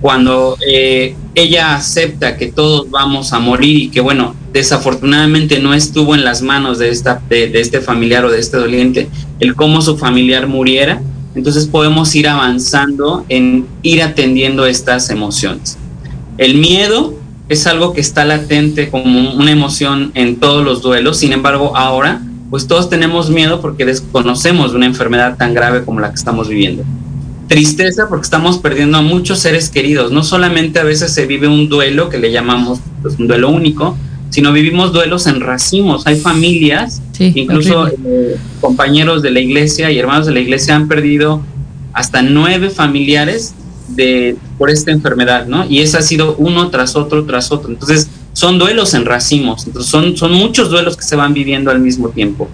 Cuando 0.00 0.56
eh, 0.64 1.16
ella 1.34 1.74
acepta 1.74 2.36
que 2.36 2.52
todos 2.52 2.88
vamos 2.88 3.32
a 3.32 3.40
morir 3.40 3.76
y 3.78 3.88
que 3.88 4.00
bueno, 4.00 4.36
desafortunadamente 4.52 5.58
no 5.60 5.74
estuvo 5.74 6.14
en 6.14 6.24
las 6.24 6.42
manos 6.42 6.78
de, 6.78 6.90
esta, 6.90 7.20
de, 7.28 7.50
este 7.60 7.80
familiar 7.80 8.24
o 8.24 8.30
de 8.30 8.38
este 8.38 8.56
doliente 8.56 9.08
el 9.40 9.54
cómo 9.54 9.82
su 9.82 9.96
familiar 9.96 10.46
muriera, 10.46 11.00
entonces 11.34 11.66
podemos 11.66 12.14
ir 12.14 12.28
avanzando 12.28 13.24
en 13.28 13.66
ir 13.82 14.02
atendiendo 14.02 14.66
estas 14.66 15.10
emociones. 15.10 15.78
El 16.38 16.56
miedo 16.56 17.14
es 17.48 17.66
algo 17.66 17.92
que 17.92 18.00
está 18.00 18.24
latente 18.24 18.90
como 18.90 19.34
una 19.34 19.50
emoción 19.50 20.10
en 20.14 20.36
todos 20.36 20.64
los 20.64 20.82
duelos, 20.82 21.18
sin 21.18 21.32
embargo 21.32 21.76
ahora 21.76 22.22
pues 22.50 22.66
todos 22.66 22.88
tenemos 22.88 23.30
miedo 23.30 23.60
porque 23.60 23.84
desconocemos 23.84 24.72
una 24.72 24.86
enfermedad 24.86 25.36
tan 25.36 25.52
grave 25.54 25.84
como 25.84 26.00
la 26.00 26.08
que 26.08 26.14
estamos 26.14 26.48
viviendo. 26.48 26.82
Tristeza 27.46 28.08
porque 28.08 28.24
estamos 28.24 28.58
perdiendo 28.58 28.98
a 28.98 29.02
muchos 29.02 29.38
seres 29.38 29.70
queridos, 29.70 30.12
no 30.12 30.22
solamente 30.22 30.78
a 30.78 30.84
veces 30.84 31.12
se 31.12 31.26
vive 31.26 31.48
un 31.48 31.68
duelo 31.68 32.08
que 32.08 32.18
le 32.18 32.32
llamamos 32.32 32.80
pues, 33.02 33.18
un 33.18 33.26
duelo 33.26 33.50
único, 33.50 33.96
sino 34.38 34.52
vivimos 34.52 34.92
duelos 34.92 35.26
en 35.26 35.40
racimos. 35.40 36.06
Hay 36.06 36.14
familias, 36.14 37.02
incluso 37.18 37.88
eh, 37.88 38.36
compañeros 38.60 39.20
de 39.20 39.32
la 39.32 39.40
iglesia 39.40 39.90
y 39.90 39.98
hermanos 39.98 40.26
de 40.26 40.32
la 40.32 40.38
iglesia 40.38 40.76
han 40.76 40.86
perdido 40.86 41.42
hasta 41.92 42.22
nueve 42.22 42.70
familiares 42.70 43.52
de, 43.88 44.36
por 44.56 44.70
esta 44.70 44.92
enfermedad, 44.92 45.48
¿no? 45.48 45.68
Y 45.68 45.80
eso 45.80 45.98
ha 45.98 46.02
sido 46.02 46.36
uno 46.36 46.70
tras 46.70 46.94
otro, 46.94 47.24
tras 47.24 47.50
otro. 47.50 47.68
Entonces, 47.68 48.10
son 48.32 48.60
duelos 48.60 48.94
en 48.94 49.06
racimos, 49.06 49.66
entonces 49.66 49.90
son, 49.90 50.16
son 50.16 50.34
muchos 50.34 50.70
duelos 50.70 50.96
que 50.96 51.02
se 51.02 51.16
van 51.16 51.34
viviendo 51.34 51.72
al 51.72 51.80
mismo 51.80 52.10
tiempo. 52.10 52.48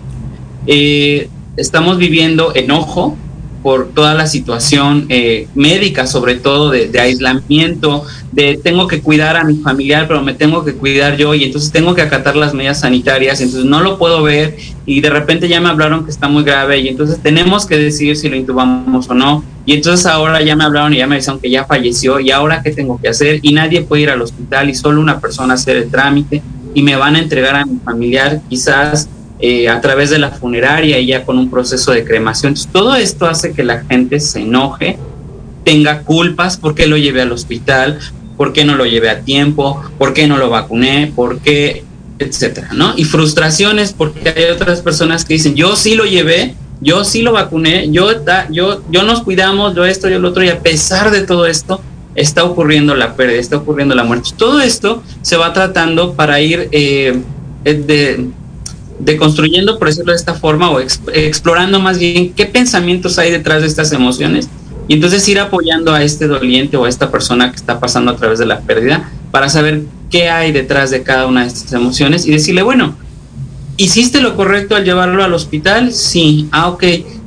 Eh, 0.67 1.29
estamos 1.59 1.99
viviendo 1.99 2.55
enojo, 2.55 3.19
por 3.65 3.89
toda 3.95 4.13
la 4.13 4.27
situación 4.27 5.07
eh, 5.09 5.49
médica, 5.55 6.07
sobre 6.07 6.35
todo 6.35 6.71
de, 6.71 7.01
aislamiento, 7.01 8.05
de 8.31 8.61
tengo 8.63 8.87
que 8.87 9.01
cuidar 9.01 9.39
a 9.39 9.45
mi 9.45 9.57
familiar, 9.57 10.07
pero 10.07 10.21
me 10.21 10.35
tengo 10.35 10.67
que 10.67 10.75
cuidar 10.75 11.17
yo 11.17 11.35
y 11.35 11.45
entonces 11.45 11.73
tengo 11.73 11.95
que 11.95 12.03
acatar 12.03 12.37
las 12.37 12.53
medidas 12.53 12.81
sanitarias, 12.81 13.41
entonces 13.41 13.65
no 13.65 13.81
lo 13.81 13.97
puedo 13.97 14.23
ver 14.23 14.59
y 14.85 15.01
de 15.01 15.09
repente 15.09 15.49
ya 15.49 15.63
me 15.63 15.71
hablaron 15.71 16.05
que 16.05 16.11
está 16.11 16.29
muy 16.29 16.45
grave 16.45 16.81
y 16.81 16.89
entonces 16.89 17.19
tenemos 17.23 17.65
que 17.65 17.79
decidir 17.79 18.19
si 18.19 18.29
lo 18.29 18.37
intubamos 18.37 19.09
o 19.09 19.15
no. 19.15 19.43
Y 19.65 19.73
entonces 19.73 20.05
ahora 20.05 20.43
ya 20.43 20.57
me 20.57 20.65
hablaron 20.65 20.93
y 20.93 20.99
ya 20.99 21.07
me 21.07 21.17
dijeron 21.17 21.41
que 21.41 21.49
ya 21.49 21.65
falleció 21.65 22.21
y 22.21 22.31
ahora 22.31 22.61
qué 22.63 22.71
tengo 22.71 23.01
que 23.01 23.09
hacer 23.09 23.41
y 23.41 23.55
nadie 23.55 23.81
puede 23.81 24.03
ir 24.03 24.11
al 24.11 24.21
hospital 24.21 24.69
y 24.69 24.75
solo 24.75 25.01
una 25.01 25.21
persona 25.21 25.55
hacer 25.55 25.79
el 25.79 25.91
trámite 25.91 26.43
y 26.75 26.83
me 26.83 26.97
van 26.97 27.17
a 27.17 27.21
entregar 27.21 27.57
a 27.57 27.65
mi 27.65 27.79
familiar 27.79 28.43
quizás 28.51 29.09
eh, 29.47 29.69
a 29.69 29.79
través 29.83 30.09
de 30.09 30.19
la 30.19 30.31
funeraria 30.31 30.99
y 30.99 31.09
ya 31.09 31.23
con 31.27 31.37
un 31.37 31.51
proceso 31.51 31.93
de 31.93 32.03
cremación. 32.03 32.55
todo 32.73 32.97
esto 32.97 33.27
hace 33.27 33.53
que 33.53 33.63
la 33.63 33.85
gente 33.85 34.19
se 34.19 34.41
enoje, 34.41 34.97
tenga 35.65 36.01
culpas, 36.01 36.57
¿por 36.57 36.75
qué 36.75 36.87
lo 36.87 36.97
llevé 36.97 37.21
al 37.21 37.31
hospital? 37.31 37.99
¿Por 38.39 38.55
qué 38.55 38.65
no 38.65 38.75
lo 38.75 38.87
llevé 38.87 39.11
a 39.11 39.21
tiempo? 39.21 39.83
¿Por 39.99 40.15
qué 40.15 40.27
no 40.27 40.39
lo 40.39 40.49
vacuné? 40.49 41.13
¿Por 41.15 41.41
qué? 41.41 41.85
Etcétera, 42.19 42.71
¿no? 42.73 42.95
Y 42.97 43.05
frustraciones 43.05 43.93
porque 43.93 44.33
hay 44.35 44.45
otras 44.45 44.81
personas 44.81 45.27
que 45.27 45.35
dicen, 45.35 45.55
yo 45.55 45.77
sí 45.77 45.95
lo 45.95 46.07
llevé, 46.07 46.55
yo 46.81 47.05
sí 47.05 47.21
lo 47.21 47.33
vacuné, 47.33 47.91
yo, 47.91 48.09
yo, 48.51 48.83
yo 48.91 49.03
nos 49.03 49.25
cuidamos, 49.25 49.75
yo 49.75 49.85
esto, 49.85 50.09
yo 50.09 50.21
lo 50.21 50.31
otro, 50.31 50.43
y 50.43 50.49
a 50.49 50.61
pesar 50.61 51.11
de 51.11 51.21
todo 51.21 51.45
esto, 51.45 51.83
está 52.15 52.45
ocurriendo 52.45 52.95
la 52.95 53.15
pérdida, 53.15 53.41
está 53.41 53.59
ocurriendo 53.59 53.95
la 53.95 54.05
muerte. 54.05 54.31
Todo 54.39 54.63
esto 54.63 55.03
se 55.21 55.37
va 55.37 55.53
tratando 55.53 56.15
para 56.15 56.41
ir 56.41 56.71
eh, 56.73 57.21
de, 57.63 58.31
deconstruyendo, 58.99 59.79
por 59.79 59.89
decirlo 59.89 60.13
de 60.13 60.19
esta 60.19 60.35
forma, 60.35 60.71
o 60.71 60.81
explorando 60.81 61.81
más 61.81 61.99
bien 61.99 62.33
qué 62.33 62.47
pensamientos 62.47 63.19
hay 63.19 63.31
detrás 63.31 63.63
de 63.63 63.69
estas 63.69 63.93
emociones 63.93 64.49
y 64.87 64.95
entonces 64.95 65.27
ir 65.29 65.39
apoyando 65.39 65.95
a 65.95 66.03
este 66.03 66.27
doliente 66.27 66.77
o 66.77 66.85
a 66.85 66.89
esta 66.89 67.11
persona 67.11 67.51
que 67.51 67.57
está 67.57 67.81
pasando 67.81 68.13
a 68.13 68.17
través 68.17 68.39
de 68.39 68.47
la 68.47 68.61
pérdida 68.61 69.11
para 69.31 69.49
saber 69.49 69.83
qué 70.11 70.29
hay 70.29 70.53
detrás 70.53 70.91
de 70.91 71.03
cada 71.03 71.27
una 71.27 71.43
de 71.43 71.49
estas 71.49 71.73
emociones 71.73 72.27
y 72.27 72.31
decirle, 72.31 72.63
bueno, 72.63 72.97
¿hiciste 73.77 74.21
lo 74.21 74.37
correcto 74.37 74.77
al 74.77 74.85
llevarlo 74.85 75.25
al 75.25 75.33
hospital? 75.33 75.93
Sí, 75.93 76.49
ah, 76.53 76.69
ok. 76.69 76.85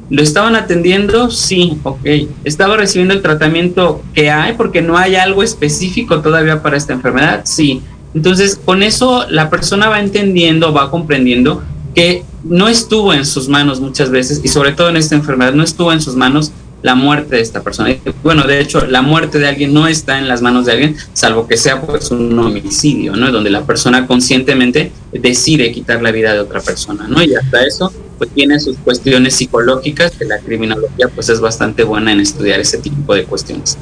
¿Lo 0.10 0.22
estaban 0.22 0.56
atendiendo? 0.56 1.32
Sí, 1.32 1.80
ok. 1.84 2.06
¿Estaba 2.46 2.78
recibiendo 2.78 3.14
el 3.14 3.22
tratamiento 3.22 4.02
que 4.14 4.30
hay 4.30 4.54
porque 4.54 4.82
no 4.82 4.98
hay 4.98 5.16
algo 5.16 5.44
específico 5.44 6.22
todavía 6.22 6.62
para 6.62 6.78
esta 6.78 6.94
enfermedad? 6.94 7.42
Sí. 7.44 7.82
Entonces, 8.18 8.60
con 8.66 8.82
eso 8.82 9.28
la 9.30 9.52
persona 9.52 9.90
va 9.90 10.00
entendiendo, 10.00 10.74
va 10.74 10.90
comprendiendo 10.90 11.62
que 11.94 12.24
no 12.44 12.68
estuvo 12.68 13.14
en 13.14 13.28
sus 13.28 13.48
manos 13.48 13.80
muchas 13.80 14.10
veces, 14.10 14.42
y 14.44 14.48
sobre 14.48 14.72
todo 14.72 14.90
en 14.90 14.98
esta 14.98 15.14
enfermedad, 15.14 15.54
no 15.54 15.64
estuvo 15.64 15.94
en 15.94 16.02
sus 16.02 16.16
manos 16.16 16.52
la 16.82 16.96
muerte 16.96 17.36
de 17.36 17.44
esta 17.44 17.62
persona. 17.62 17.96
Bueno, 18.24 18.48
de 18.48 18.60
hecho, 18.60 18.88
la 18.88 19.04
muerte 19.04 19.38
de 19.38 19.48
alguien 19.48 19.72
no 19.72 19.88
está 19.88 20.18
en 20.18 20.28
las 20.28 20.42
manos 20.42 20.66
de 20.66 20.72
alguien, 20.72 20.98
salvo 21.14 21.48
que 21.48 21.58
sea 21.58 21.80
pues 21.80 22.10
un 22.10 22.40
homicidio, 22.40 23.16
¿no? 23.16 23.32
Donde 23.32 23.52
la 23.52 23.66
persona 23.66 24.08
conscientemente 24.08 24.92
decide 25.12 25.72
quitar 25.72 26.02
la 26.02 26.12
vida 26.12 26.34
de 26.34 26.40
otra 26.40 26.62
persona, 26.62 27.08
¿no? 27.08 27.22
Y 27.22 27.36
hasta 27.36 27.64
eso, 27.68 27.94
pues 28.18 28.32
tiene 28.32 28.60
sus 28.60 28.78
cuestiones 28.78 29.36
psicológicas, 29.36 30.14
que 30.14 30.26
la 30.26 30.40
criminología 30.40 31.08
pues 31.14 31.30
es 31.30 31.40
bastante 31.40 31.84
buena 31.84 32.14
en 32.14 32.20
estudiar 32.20 32.60
ese 32.60 32.80
tipo 32.80 33.14
de 33.14 33.26
cuestiones. 33.26 33.78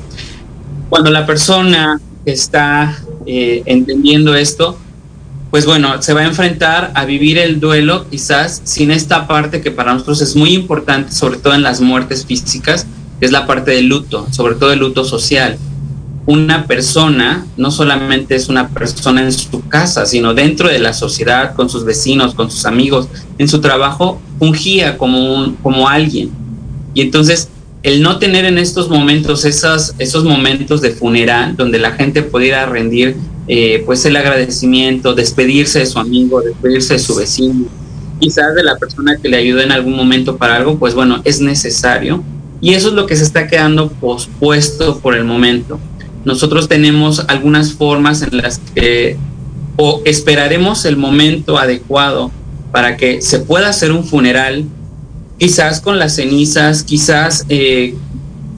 Cuando 0.89 1.09
la 1.09 1.25
persona 1.25 2.01
está 2.25 2.97
eh, 3.25 3.63
entendiendo 3.65 4.35
esto, 4.35 4.77
pues 5.51 5.65
bueno, 5.65 6.01
se 6.01 6.13
va 6.13 6.21
a 6.21 6.25
enfrentar 6.25 6.91
a 6.95 7.05
vivir 7.05 7.37
el 7.37 7.59
duelo 7.59 8.09
quizás 8.09 8.61
sin 8.65 8.91
esta 8.91 9.25
parte 9.25 9.61
que 9.61 9.71
para 9.71 9.93
nosotros 9.93 10.21
es 10.21 10.35
muy 10.35 10.53
importante, 10.53 11.13
sobre 11.13 11.37
todo 11.37 11.53
en 11.53 11.63
las 11.63 11.79
muertes 11.79 12.25
físicas, 12.25 12.85
que 13.19 13.25
es 13.25 13.31
la 13.31 13.47
parte 13.47 13.71
del 13.71 13.87
luto, 13.87 14.27
sobre 14.31 14.55
todo 14.55 14.73
el 14.73 14.79
luto 14.79 15.05
social. 15.05 15.57
Una 16.25 16.65
persona 16.65 17.45
no 17.55 17.71
solamente 17.71 18.35
es 18.35 18.49
una 18.49 18.69
persona 18.69 19.21
en 19.21 19.31
su 19.31 19.65
casa, 19.67 20.05
sino 20.05 20.33
dentro 20.33 20.67
de 20.67 20.79
la 20.79 20.91
sociedad, 20.91 21.55
con 21.55 21.69
sus 21.69 21.85
vecinos, 21.85 22.33
con 22.33 22.51
sus 22.51 22.65
amigos, 22.65 23.07
en 23.37 23.47
su 23.47 23.61
trabajo, 23.61 24.19
fungía 24.39 24.97
como, 24.97 25.55
como 25.63 25.87
alguien. 25.87 26.31
Y 26.93 27.01
entonces 27.01 27.49
el 27.85 28.01
no 28.01 28.17
tener 28.17 28.45
en 28.45 28.57
estos 28.57 28.89
momentos 28.89 29.45
esos, 29.45 29.93
esos 29.99 30.23
momentos 30.23 30.81
de 30.81 30.89
funeral 30.89 31.55
donde 31.55 31.77
la 31.77 31.91
gente 31.91 32.23
pudiera 32.23 32.65
rendir 32.65 33.15
eh, 33.47 33.83
pues 33.85 34.03
el 34.05 34.15
agradecimiento, 34.15 35.13
despedirse 35.13 35.77
de 35.77 35.85
su 35.85 35.99
amigo, 35.99 36.41
despedirse 36.41 36.93
de 36.93 36.99
su 36.99 37.13
vecino, 37.13 37.67
quizás 38.19 38.55
de 38.55 38.63
la 38.63 38.75
persona 38.77 39.17
que 39.21 39.29
le 39.29 39.37
ayudó 39.37 39.61
en 39.61 39.71
algún 39.71 39.95
momento 39.95 40.35
para 40.37 40.55
algo, 40.55 40.79
pues 40.79 40.95
bueno, 40.95 41.21
es 41.25 41.41
necesario. 41.41 42.23
Y 42.59 42.73
eso 42.73 42.87
es 42.87 42.95
lo 42.95 43.05
que 43.05 43.15
se 43.15 43.23
está 43.23 43.47
quedando 43.47 43.91
pospuesto 43.91 44.99
por 44.99 45.15
el 45.15 45.23
momento. 45.23 45.79
Nosotros 46.23 46.67
tenemos 46.67 47.23
algunas 47.27 47.73
formas 47.73 48.23
en 48.23 48.37
las 48.37 48.57
que 48.73 49.15
o 49.77 50.01
esperaremos 50.05 50.85
el 50.85 50.97
momento 50.97 51.59
adecuado 51.59 52.31
para 52.71 52.97
que 52.97 53.21
se 53.21 53.37
pueda 53.37 53.69
hacer 53.69 53.91
un 53.91 54.03
funeral 54.05 54.65
quizás 55.37 55.81
con 55.81 55.99
las 55.99 56.15
cenizas, 56.15 56.83
quizás 56.83 57.45
eh, 57.49 57.95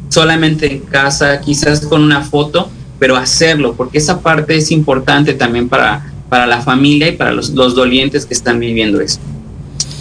solamente 0.09 0.71
en 0.71 0.79
casa, 0.79 1.41
quizás 1.41 1.81
con 1.85 2.03
una 2.03 2.21
foto, 2.21 2.69
pero 2.99 3.15
hacerlo, 3.15 3.75
porque 3.75 3.97
esa 3.97 4.21
parte 4.21 4.57
es 4.57 4.71
importante 4.71 5.33
también 5.33 5.69
para, 5.69 6.11
para 6.29 6.47
la 6.47 6.61
familia 6.61 7.07
y 7.07 7.11
para 7.13 7.31
los, 7.31 7.53
dolientes 7.53 8.25
que 8.25 8.33
están 8.33 8.59
viviendo 8.59 9.01
eso. 9.01 9.19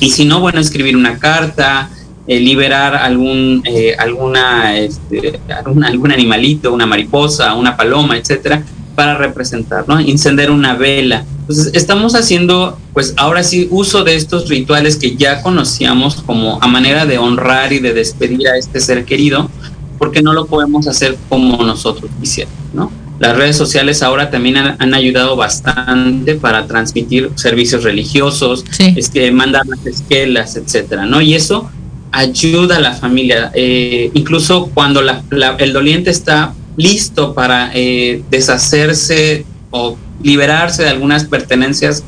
Y 0.01 0.11
si 0.11 0.25
no, 0.25 0.41
bueno, 0.41 0.61
escribir 0.61 0.97
una 0.97 1.19
carta, 1.19 1.91
eh, 2.27 2.41
liberar 2.41 2.95
algún, 2.95 3.63
eh, 3.65 3.95
alguna, 3.99 4.77
este, 4.77 5.41
algún, 5.55 5.85
algún 5.85 6.13
animalito, 6.13 6.73
una 6.73 6.87
mariposa, 6.87 7.55
una 7.55 7.77
paloma, 7.77 8.17
etcétera, 8.17 8.63
para 8.95 9.17
representar, 9.17 9.85
¿no? 9.87 9.99
Encender 9.99 10.51
una 10.51 10.75
vela. 10.75 11.25
Entonces, 11.49 11.75
estamos 11.75 12.17
haciendo, 12.17 12.77
pues 12.93 13.15
ahora 13.17 13.45
sí, 13.45 13.69
uso 13.71 14.03
de 14.03 14.17
estos 14.17 14.49
rituales 14.49 14.97
que 14.97 15.15
ya 15.15 15.43
conocíamos 15.43 16.17
como 16.23 16.61
a 16.61 16.67
manera 16.67 17.07
de 17.07 17.19
honrar 17.19 17.73
y 17.73 17.79
de 17.79 17.95
despedir 17.95 18.49
a 18.49 18.57
este 18.59 18.81
ser 18.81 19.05
querido, 19.05 19.49
porque 19.97 20.23
no 20.23 20.33
lo 20.33 20.47
podemos 20.47 20.89
hacer 20.89 21.17
como 21.29 21.63
nosotros 21.63 22.11
quisiéramos, 22.21 22.59
¿no? 22.75 22.91
Las 23.21 23.37
redes 23.37 23.57
sociales 23.57 24.03
ahora 24.03 24.31
también 24.31 24.57
han, 24.57 24.93
ayudado 24.93 25.37
bastante 25.37 26.35
para 26.35 26.67
transmitir 26.67 27.31
servicios 27.37 27.85
religiosos, 27.85 28.65
este, 28.79 29.31
mandar 29.31 29.67
las 29.67 29.87
esquelas, 29.87 30.57
etcétera, 30.57 31.07
¿no? 31.07 31.23
Y 31.23 31.35
eso 31.35 31.71
ayuda 32.13 32.77
a 32.77 32.81
la 32.81 32.93
familia. 32.93 33.53
Eh, 33.55 34.11
incluso 34.15 34.71
cuando 34.75 35.01
el 35.01 35.73
doliente 35.73 36.11
está 36.11 36.53
listo 36.77 37.33
para 37.33 37.71
eh, 37.73 38.23
deshacerse 38.31 39.47
o 39.71 39.97
liberarse 40.23 40.83
de 40.83 40.91
algunas 40.91 41.25
pertenencias 41.25 42.03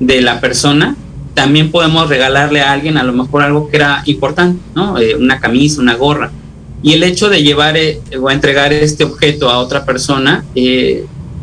de 0.00 0.20
la 0.20 0.40
persona, 0.40 0.96
también 1.34 1.70
podemos 1.70 2.08
regalarle 2.08 2.60
a 2.60 2.72
alguien 2.72 2.98
a 2.98 3.02
lo 3.02 3.12
mejor 3.12 3.42
algo 3.42 3.68
que 3.68 3.76
era 3.76 4.02
importante, 4.06 4.60
¿no? 4.74 4.98
Eh, 4.98 5.16
una 5.16 5.40
camisa, 5.40 5.80
una 5.80 5.94
gorra. 5.94 6.30
Y 6.82 6.92
el 6.94 7.02
hecho 7.04 7.28
de 7.28 7.42
llevar 7.42 7.76
eh, 7.76 8.00
o 8.20 8.30
entregar 8.30 8.72
este 8.72 9.04
objeto 9.04 9.48
a 9.48 9.58
otra 9.58 9.84
persona 9.84 10.44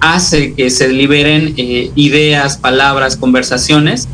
hace 0.01 0.53
que 0.53 0.69
se 0.69 0.87
liberen 0.89 1.53
ideas, 1.57 2.57
palabras, 2.57 3.17
conversaciones 3.17 4.07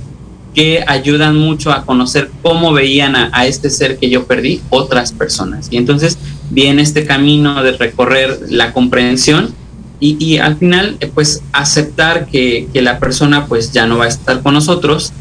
que 0.55 0.83
ayudan 0.87 1.37
mucho 1.37 1.71
a 1.71 1.85
conocer 1.85 2.31
cómo 2.41 2.71
veían 2.71 3.15
a, 3.15 3.45
este 3.45 3.69
ser 3.69 3.97
que 3.97 4.09
yo 4.09 4.25
perdí 4.25 4.61
otras 4.69 5.11
personas. 5.11 5.67
Y 5.69 5.77
entonces 5.77 6.17
viene 6.49 6.81
este 6.81 7.05
camino 7.05 7.61
de 7.61 7.73
recorrer 7.73 8.39
la 8.49 8.71
comprensión 8.71 9.53
y, 9.99 10.37
al 10.37 10.57
final 10.57 10.97
eh, 10.99 11.09
pues 11.13 11.41
aceptar 11.51 12.27
que, 12.27 12.67
la 12.73 12.99
persona 12.99 13.47
pues 13.47 13.71
ya 13.71 13.85
no 13.85 13.97
va 13.97 14.05
a 14.05 14.07
estar 14.07 14.41
con 14.41 14.53
nosotros, 14.53 15.13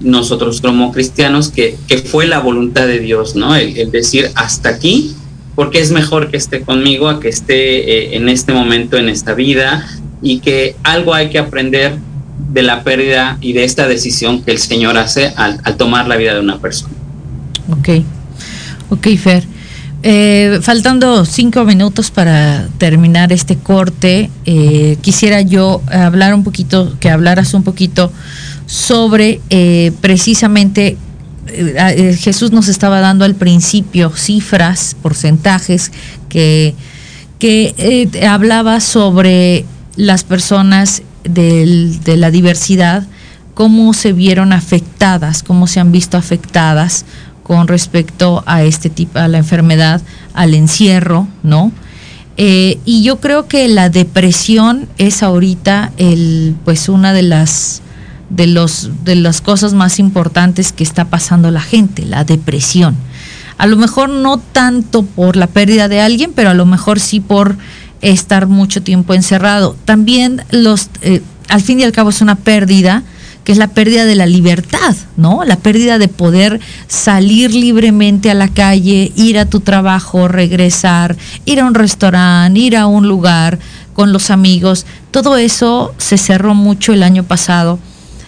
nosotros 0.00 0.60
como 0.60 0.92
cristianos, 0.92 1.50
que, 1.50 1.76
fue 2.04 2.26
la 2.26 2.38
voluntad 2.40 2.86
de 2.86 3.00
Dios, 3.00 3.34
¿no? 3.34 3.54
El, 3.54 3.90
decir 3.90 4.30
hasta 4.34 4.68
aquí, 4.68 5.14
porque 5.54 5.80
es 5.80 5.90
mejor 5.90 6.30
que 6.30 6.36
esté 6.36 6.62
conmigo 6.62 7.08
a 7.08 7.20
que 7.20 7.28
esté 7.28 8.14
eh, 8.14 8.16
en 8.16 8.28
este 8.28 8.52
momento, 8.52 8.96
en 8.96 9.08
esta 9.08 9.34
vida, 9.34 9.86
y 10.22 10.38
que 10.40 10.76
algo 10.82 11.14
hay 11.14 11.30
que 11.30 11.38
aprender 11.38 11.96
de 12.52 12.62
la 12.62 12.82
pérdida 12.82 13.36
y 13.40 13.52
de 13.52 13.64
esta 13.64 13.86
decisión 13.86 14.42
que 14.42 14.52
el 14.52 14.58
Señor 14.58 14.96
hace 14.96 15.32
al, 15.36 15.60
al 15.64 15.76
tomar 15.76 16.08
la 16.08 16.16
vida 16.16 16.34
de 16.34 16.40
una 16.40 16.58
persona. 16.58 16.94
Ok, 17.70 17.88
ok, 18.90 19.06
Fer. 19.16 19.59
Eh, 20.02 20.60
faltando 20.62 21.26
cinco 21.26 21.64
minutos 21.64 22.10
para 22.10 22.68
terminar 22.78 23.32
este 23.32 23.56
corte, 23.56 24.30
eh, 24.46 24.96
quisiera 25.02 25.42
yo 25.42 25.82
hablar 25.90 26.32
un 26.34 26.42
poquito, 26.42 26.96
que 27.00 27.10
hablaras 27.10 27.52
un 27.52 27.62
poquito 27.62 28.10
sobre 28.64 29.40
eh, 29.50 29.92
precisamente 30.00 30.96
Jesús 32.18 32.52
nos 32.52 32.68
estaba 32.68 33.00
dando 33.00 33.24
al 33.24 33.34
principio 33.34 34.10
cifras, 34.14 34.96
porcentajes 35.02 35.90
que, 36.28 36.76
que 37.40 38.08
hablaba 38.28 38.78
sobre 38.78 39.64
las 39.96 40.22
personas 40.22 41.02
de 41.24 42.16
la 42.16 42.30
diversidad, 42.30 43.04
cómo 43.54 43.92
se 43.94 44.12
vieron 44.12 44.52
afectadas, 44.52 45.42
cómo 45.42 45.66
se 45.66 45.80
han 45.80 45.90
visto 45.90 46.16
afectadas 46.16 47.04
con 47.50 47.66
respecto 47.66 48.44
a 48.46 48.62
este 48.62 48.90
tipo, 48.90 49.18
a 49.18 49.26
la 49.26 49.38
enfermedad, 49.38 50.00
al 50.34 50.54
encierro, 50.54 51.26
¿no? 51.42 51.72
Eh, 52.36 52.78
y 52.84 53.02
yo 53.02 53.18
creo 53.18 53.48
que 53.48 53.66
la 53.66 53.88
depresión 53.88 54.86
es 54.98 55.24
ahorita 55.24 55.90
el, 55.96 56.54
pues 56.64 56.88
una 56.88 57.12
de 57.12 57.24
las 57.24 57.82
de 58.28 58.46
los 58.46 58.90
de 59.02 59.16
las 59.16 59.40
cosas 59.40 59.74
más 59.74 59.98
importantes 59.98 60.70
que 60.70 60.84
está 60.84 61.06
pasando 61.06 61.50
la 61.50 61.60
gente, 61.60 62.06
la 62.06 62.22
depresión. 62.22 62.94
A 63.58 63.66
lo 63.66 63.76
mejor 63.76 64.10
no 64.10 64.38
tanto 64.38 65.02
por 65.02 65.34
la 65.34 65.48
pérdida 65.48 65.88
de 65.88 66.00
alguien, 66.00 66.30
pero 66.32 66.50
a 66.50 66.54
lo 66.54 66.66
mejor 66.66 67.00
sí 67.00 67.18
por 67.18 67.56
estar 68.00 68.46
mucho 68.46 68.80
tiempo 68.80 69.12
encerrado. 69.12 69.74
También 69.86 70.44
los, 70.52 70.88
eh, 71.02 71.20
al 71.48 71.62
fin 71.62 71.80
y 71.80 71.82
al 71.82 71.90
cabo 71.90 72.10
es 72.10 72.20
una 72.20 72.36
pérdida 72.36 73.02
que 73.44 73.52
es 73.52 73.58
la 73.58 73.68
pérdida 73.68 74.04
de 74.04 74.14
la 74.14 74.26
libertad, 74.26 74.94
¿no? 75.16 75.44
La 75.44 75.56
pérdida 75.56 75.98
de 75.98 76.08
poder 76.08 76.60
salir 76.88 77.54
libremente 77.54 78.30
a 78.30 78.34
la 78.34 78.48
calle, 78.48 79.12
ir 79.16 79.38
a 79.38 79.46
tu 79.46 79.60
trabajo, 79.60 80.28
regresar, 80.28 81.16
ir 81.46 81.60
a 81.60 81.64
un 81.64 81.74
restaurante, 81.74 82.58
ir 82.58 82.76
a 82.76 82.86
un 82.86 83.08
lugar 83.08 83.58
con 83.94 84.12
los 84.12 84.30
amigos. 84.30 84.86
Todo 85.10 85.36
eso 85.36 85.94
se 85.98 86.18
cerró 86.18 86.54
mucho 86.54 86.92
el 86.92 87.02
año 87.02 87.24
pasado. 87.24 87.78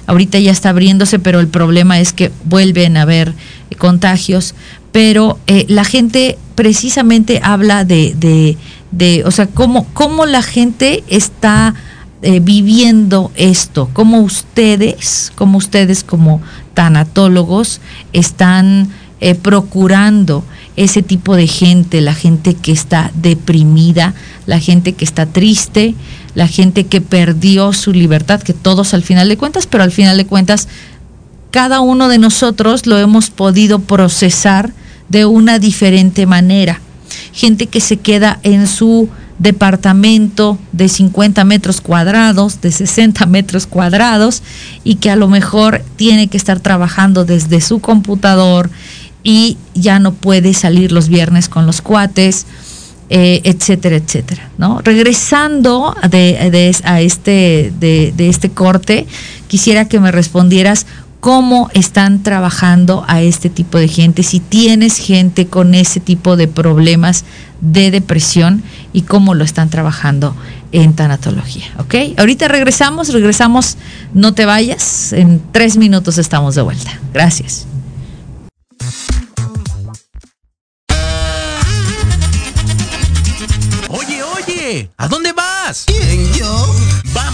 Ahorita 0.06 0.38
ya 0.38 0.50
está 0.50 0.70
abriéndose, 0.70 1.18
pero 1.18 1.40
el 1.40 1.48
problema 1.48 2.00
es 2.00 2.12
que 2.12 2.32
vuelven 2.44 2.96
a 2.96 3.02
haber 3.02 3.34
contagios. 3.78 4.54
Pero 4.90 5.38
eh, 5.46 5.64
la 5.68 5.84
gente 5.84 6.38
precisamente 6.54 7.40
habla 7.42 7.84
de, 7.84 8.14
de, 8.16 8.56
de 8.90 9.22
o 9.24 9.30
sea, 9.30 9.46
cómo, 9.46 9.86
cómo 9.94 10.26
la 10.26 10.42
gente 10.42 11.04
está 11.08 11.74
eh, 12.22 12.40
viviendo 12.40 13.30
esto? 13.34 13.90
¿Cómo 13.92 14.20
ustedes, 14.20 15.32
como 15.34 15.58
ustedes 15.58 16.04
como 16.04 16.40
tanatólogos, 16.74 17.80
están 18.12 18.88
eh, 19.20 19.34
procurando 19.34 20.44
ese 20.76 21.02
tipo 21.02 21.36
de 21.36 21.46
gente, 21.46 22.00
la 22.00 22.14
gente 22.14 22.54
que 22.54 22.72
está 22.72 23.10
deprimida, 23.14 24.14
la 24.46 24.58
gente 24.58 24.94
que 24.94 25.04
está 25.04 25.26
triste, 25.26 25.94
la 26.34 26.48
gente 26.48 26.86
que 26.86 27.00
perdió 27.00 27.72
su 27.72 27.92
libertad, 27.92 28.42
que 28.42 28.54
todos 28.54 28.94
al 28.94 29.02
final 29.02 29.28
de 29.28 29.36
cuentas, 29.36 29.66
pero 29.66 29.84
al 29.84 29.92
final 29.92 30.16
de 30.16 30.26
cuentas, 30.26 30.68
cada 31.50 31.80
uno 31.80 32.08
de 32.08 32.18
nosotros 32.18 32.86
lo 32.86 32.98
hemos 32.98 33.30
podido 33.30 33.80
procesar 33.80 34.72
de 35.08 35.26
una 35.26 35.58
diferente 35.58 36.24
manera. 36.26 36.80
Gente 37.32 37.66
que 37.66 37.80
se 37.80 37.98
queda 37.98 38.40
en 38.42 38.66
su 38.66 39.08
departamento 39.42 40.58
de 40.70 40.88
50 40.88 41.44
metros 41.44 41.80
cuadrados, 41.80 42.60
de 42.60 42.70
60 42.70 43.26
metros 43.26 43.66
cuadrados, 43.66 44.42
y 44.84 44.96
que 44.96 45.10
a 45.10 45.16
lo 45.16 45.28
mejor 45.28 45.82
tiene 45.96 46.28
que 46.28 46.36
estar 46.36 46.60
trabajando 46.60 47.24
desde 47.24 47.60
su 47.60 47.80
computador 47.80 48.70
y 49.24 49.56
ya 49.74 49.98
no 49.98 50.14
puede 50.14 50.54
salir 50.54 50.92
los 50.92 51.08
viernes 51.08 51.48
con 51.48 51.66
los 51.66 51.80
cuates, 51.80 52.46
eh, 53.10 53.40
etcétera, 53.44 53.96
etcétera. 53.96 54.50
¿no? 54.58 54.80
Regresando 54.80 55.94
a 56.00 57.00
este, 57.00 57.72
de 57.78 58.28
este 58.28 58.50
corte, 58.50 59.06
quisiera 59.48 59.86
que 59.86 60.00
me 60.00 60.12
respondieras 60.12 60.86
cómo 61.22 61.70
están 61.72 62.24
trabajando 62.24 63.04
a 63.06 63.22
este 63.22 63.48
tipo 63.48 63.78
de 63.78 63.86
gente, 63.86 64.24
si 64.24 64.40
tienes 64.40 64.96
gente 64.96 65.46
con 65.46 65.72
ese 65.72 66.00
tipo 66.00 66.34
de 66.34 66.48
problemas 66.48 67.24
de 67.60 67.92
depresión 67.92 68.64
y 68.92 69.02
cómo 69.02 69.34
lo 69.34 69.44
están 69.44 69.70
trabajando 69.70 70.34
en 70.72 70.94
tanatología. 70.94 71.66
¿Ok? 71.78 71.94
Ahorita 72.18 72.48
regresamos, 72.48 73.12
regresamos, 73.12 73.76
no 74.12 74.34
te 74.34 74.46
vayas, 74.46 75.12
en 75.12 75.40
tres 75.52 75.76
minutos 75.76 76.18
estamos 76.18 76.56
de 76.56 76.62
vuelta. 76.62 76.98
Gracias. 77.14 77.68
Oye, 83.90 84.22
oye, 84.24 84.90
¿a 84.96 85.06
dónde 85.06 85.32
vas? 85.32 85.84
¿Quién, 85.86 86.02
yo? 86.02 86.11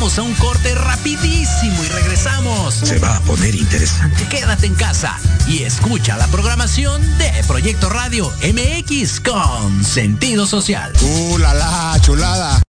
Vamos 0.01 0.17
a 0.17 0.23
un 0.23 0.35
corte 0.35 0.77
rapidísimo 0.77 1.83
y 1.83 1.89
regresamos. 1.89 2.73
Se 2.73 3.01
va 3.01 3.17
a 3.17 3.21
poner 3.23 3.57
interesante. 3.57 4.29
Quédate 4.29 4.67
en 4.67 4.77
casa 4.77 5.19
y 5.49 5.65
escucha 5.65 6.17
la 6.17 6.29
programación 6.29 7.03
de 7.19 7.33
Proyecto 7.49 7.89
Radio 7.89 8.33
MX 8.45 9.19
con 9.19 9.85
sentido 9.85 10.47
social. 10.47 10.93
¡Uh, 11.03 11.39
la, 11.39 11.53
la 11.53 11.99
chulada! 12.01 12.63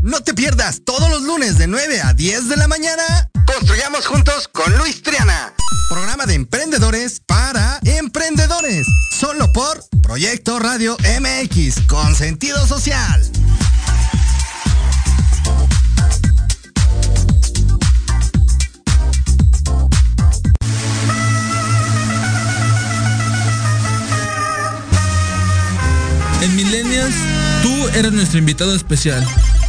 No 0.00 0.20
te 0.22 0.34
pierdas 0.34 0.80
todos 0.84 1.08
los 1.10 1.22
lunes 1.22 1.58
de 1.58 1.68
9 1.68 2.00
a 2.02 2.12
10 2.12 2.48
de 2.48 2.56
la 2.56 2.66
mañana. 2.66 3.30
Construyamos 3.46 4.06
juntos 4.06 4.48
con 4.48 4.76
Luis 4.78 5.02
Triana. 5.02 5.52
Programa 5.88 6.26
de 6.26 6.34
emprendedores 6.34 7.20
para 7.20 7.78
emprendedores. 7.84 8.86
Solo 9.18 9.52
por 9.52 9.82
Proyecto 10.02 10.58
Radio 10.58 10.96
MX 11.20 11.86
con 11.86 12.14
sentido 12.14 12.66
social. 12.66 13.22
En 26.42 26.56
Millennials, 26.56 27.14
tú 27.62 27.88
eres 27.94 28.12
nuestro 28.12 28.38
invitado 28.38 28.74
especial. 28.74 29.24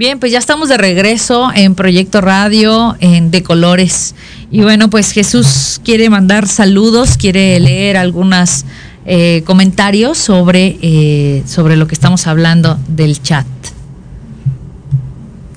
Bien, 0.00 0.18
pues 0.18 0.32
ya 0.32 0.38
estamos 0.38 0.70
de 0.70 0.78
regreso 0.78 1.50
en 1.54 1.74
Proyecto 1.74 2.22
Radio 2.22 2.96
en 3.00 3.30
De 3.30 3.42
Colores. 3.42 4.14
Y 4.50 4.62
bueno, 4.62 4.88
pues 4.88 5.12
Jesús 5.12 5.78
quiere 5.84 6.08
mandar 6.08 6.48
saludos, 6.48 7.18
quiere 7.18 7.60
leer 7.60 7.98
algunos 7.98 8.64
eh, 9.04 9.42
comentarios 9.44 10.16
sobre, 10.16 10.78
eh, 10.80 11.42
sobre 11.46 11.76
lo 11.76 11.86
que 11.86 11.94
estamos 11.94 12.26
hablando 12.26 12.80
del 12.88 13.20
chat. 13.22 13.46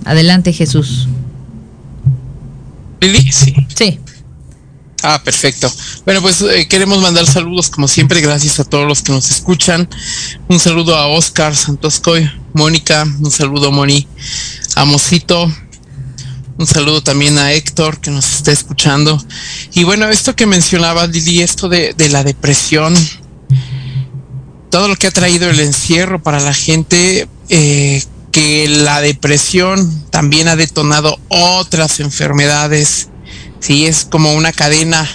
Adelante, 0.04 0.52
Jesús. 0.52 1.08
Sí. 3.00 3.56
Sí. 3.74 4.00
Ah, 5.04 5.22
perfecto. 5.24 5.72
Bueno, 6.04 6.22
pues 6.22 6.42
eh, 6.42 6.68
queremos 6.68 7.02
mandar 7.02 7.26
saludos 7.28 7.70
como 7.70 7.88
siempre, 7.88 8.20
gracias 8.20 8.60
a 8.60 8.66
todos 8.66 8.86
los 8.86 9.02
que 9.04 9.14
nos 9.14 9.32
escuchan. 9.32 9.88
Un 10.50 10.60
saludo 10.60 10.98
a 10.98 11.08
Oscar 11.08 11.56
Santoscoy, 11.56 12.30
Mónica, 12.54 13.04
un 13.20 13.32
saludo 13.32 13.72
Moni, 13.72 14.08
a 14.76 14.86
Mosito, 14.86 15.52
Un 16.56 16.68
saludo 16.68 17.02
también 17.02 17.40
a 17.40 17.52
Héctor 17.52 18.00
que 18.00 18.12
nos 18.12 18.32
está 18.36 18.52
escuchando. 18.52 19.22
Y 19.74 19.84
bueno, 19.86 20.08
esto 20.10 20.36
que 20.36 20.46
mencionaba 20.46 21.08
Lili, 21.08 21.42
esto 21.42 21.68
de, 21.68 21.96
la 22.12 22.24
depresión, 22.24 22.94
todo 24.70 24.88
lo 24.88 24.96
que 24.96 25.08
ha 25.08 25.12
traído 25.12 25.50
el 25.50 25.60
encierro 25.60 26.22
para 26.22 26.40
la 26.40 26.54
gente, 26.54 27.28
eh, 27.50 28.04
que 28.32 28.68
la 28.68 29.02
depresión 29.02 30.06
también 30.12 30.48
ha 30.48 30.56
detonado 30.56 31.20
otras 31.30 32.00
enfermedades. 32.00 33.10
Sí, 33.60 33.88
es 33.88 34.06
como 34.06 34.34
una 34.36 34.52
cadena 34.52 35.10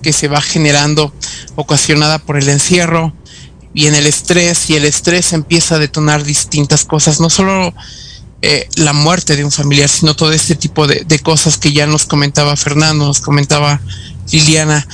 que 0.00 0.12
se 0.12 0.28
va 0.28 0.40
generando 0.40 1.12
ocasionada 1.56 2.20
por 2.20 2.36
el 2.36 2.48
encierro 2.48 3.12
y 3.74 3.86
en 3.86 3.94
el 3.96 4.06
estrés 4.06 4.70
y 4.70 4.76
el 4.76 4.84
estrés 4.84 5.32
empieza 5.32 5.74
a 5.74 5.78
detonar 5.78 6.22
distintas 6.22 6.84
cosas, 6.84 7.20
no 7.20 7.28
solo 7.28 7.74
eh, 8.40 8.68
la 8.76 8.92
muerte 8.92 9.36
de 9.36 9.44
un 9.44 9.50
familiar, 9.50 9.88
sino 9.88 10.14
todo 10.14 10.32
este 10.32 10.54
tipo 10.54 10.86
de, 10.86 11.18
cosas 11.20 11.58
que 11.58 11.72
ya 11.72 11.86
nos 11.86 12.04
comentaba 12.04 12.56
Fernando, 12.56 13.06
nos 13.06 13.20
comentaba 13.20 13.80
Liliana. 14.30 14.86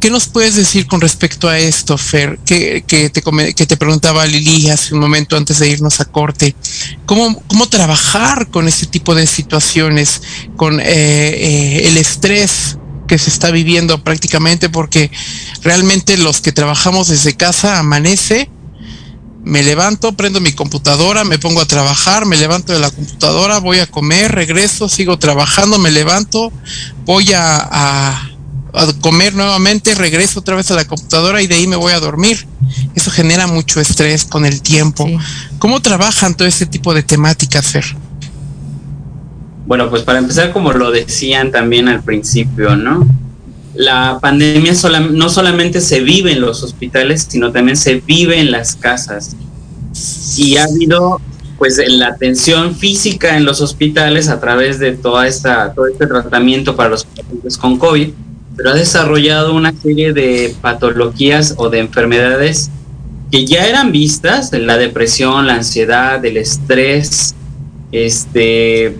¿Qué 0.00 0.10
nos 0.10 0.26
puedes 0.26 0.56
decir 0.56 0.88
con 0.88 1.00
respecto 1.00 1.48
a 1.48 1.60
esto, 1.60 1.96
Fer? 1.96 2.40
Que, 2.44 2.82
que, 2.84 3.08
te, 3.08 3.22
que 3.54 3.66
te 3.66 3.76
preguntaba 3.76 4.26
Lili 4.26 4.68
hace 4.68 4.94
un 4.94 5.00
momento 5.00 5.36
antes 5.36 5.60
de 5.60 5.68
irnos 5.68 6.00
a 6.00 6.06
corte. 6.06 6.56
¿Cómo, 7.06 7.40
cómo 7.46 7.68
trabajar 7.68 8.48
con 8.48 8.66
este 8.66 8.86
tipo 8.86 9.14
de 9.14 9.28
situaciones, 9.28 10.20
con 10.56 10.80
eh, 10.80 10.84
eh, 10.86 11.82
el 11.84 11.96
estrés 11.96 12.78
que 13.06 13.18
se 13.18 13.30
está 13.30 13.50
viviendo 13.50 14.02
prácticamente? 14.02 14.68
Porque 14.68 15.10
realmente 15.62 16.16
los 16.16 16.40
que 16.40 16.52
trabajamos 16.52 17.08
desde 17.08 17.36
casa 17.36 17.78
amanece 17.78 18.50
me 19.44 19.62
levanto, 19.62 20.12
prendo 20.12 20.40
mi 20.40 20.52
computadora, 20.52 21.24
me 21.24 21.38
pongo 21.38 21.60
a 21.60 21.66
trabajar, 21.66 22.26
me 22.26 22.36
levanto 22.36 22.72
de 22.72 22.78
la 22.78 22.90
computadora, 22.90 23.58
voy 23.58 23.80
a 23.80 23.86
comer, 23.86 24.32
regreso, 24.32 24.88
sigo 24.88 25.18
trabajando, 25.18 25.78
me 25.78 25.90
levanto, 25.90 26.52
voy 27.04 27.32
a, 27.34 28.28
comer 29.00 29.34
nuevamente, 29.34 29.94
regreso 29.94 30.40
otra 30.40 30.56
vez 30.56 30.70
a 30.70 30.74
la 30.74 30.86
computadora 30.86 31.42
y 31.42 31.46
de 31.46 31.56
ahí 31.56 31.66
me 31.66 31.76
voy 31.76 31.92
a 31.92 32.00
dormir. 32.00 32.46
Eso 32.94 33.10
genera 33.10 33.46
mucho 33.46 33.80
estrés 33.80 34.24
con 34.24 34.46
el 34.46 34.62
tiempo. 34.62 35.06
¿Cómo 35.58 35.82
trabajan 35.82 36.34
todo 36.34 36.48
ese 36.48 36.64
tipo 36.64 36.94
de 36.94 37.02
temáticas, 37.02 37.66
Fer? 37.66 38.01
Bueno, 39.66 39.88
pues 39.90 40.02
para 40.02 40.18
empezar, 40.18 40.52
como 40.52 40.72
lo 40.72 40.90
decían 40.90 41.50
también 41.50 41.88
al 41.88 42.02
principio, 42.02 42.76
¿no? 42.76 43.06
la 43.74 44.18
pandemia 44.20 44.72
no 45.12 45.28
solamente 45.28 45.80
se 45.80 46.00
vive 46.00 46.32
en 46.32 46.40
los 46.40 46.62
hospitales, 46.62 47.26
sino 47.28 47.52
también 47.52 47.76
se 47.76 48.02
vive 48.06 48.38
en 48.38 48.50
las 48.50 48.76
casas. 48.76 49.36
Y 50.36 50.56
ha 50.56 50.64
habido 50.64 51.20
pues 51.58 51.80
la 51.86 52.08
atención 52.08 52.74
física 52.74 53.36
en 53.36 53.44
los 53.44 53.60
hospitales 53.60 54.28
a 54.28 54.40
través 54.40 54.78
de 54.78 54.92
toda 54.92 55.28
esta, 55.28 55.72
todo 55.72 55.86
este 55.86 56.06
tratamiento 56.06 56.74
para 56.74 56.90
los 56.90 57.04
pacientes 57.04 57.56
con 57.56 57.78
COVID, 57.78 58.10
pero 58.56 58.70
ha 58.70 58.74
desarrollado 58.74 59.54
una 59.54 59.72
serie 59.72 60.12
de 60.12 60.54
patologías 60.60 61.54
o 61.56 61.70
de 61.70 61.78
enfermedades 61.78 62.70
que 63.30 63.46
ya 63.46 63.66
eran 63.66 63.92
vistas, 63.92 64.52
la 64.52 64.76
depresión, 64.76 65.46
la 65.46 65.54
ansiedad, 65.54 66.22
el 66.24 66.36
estrés, 66.36 67.34
este, 67.92 68.96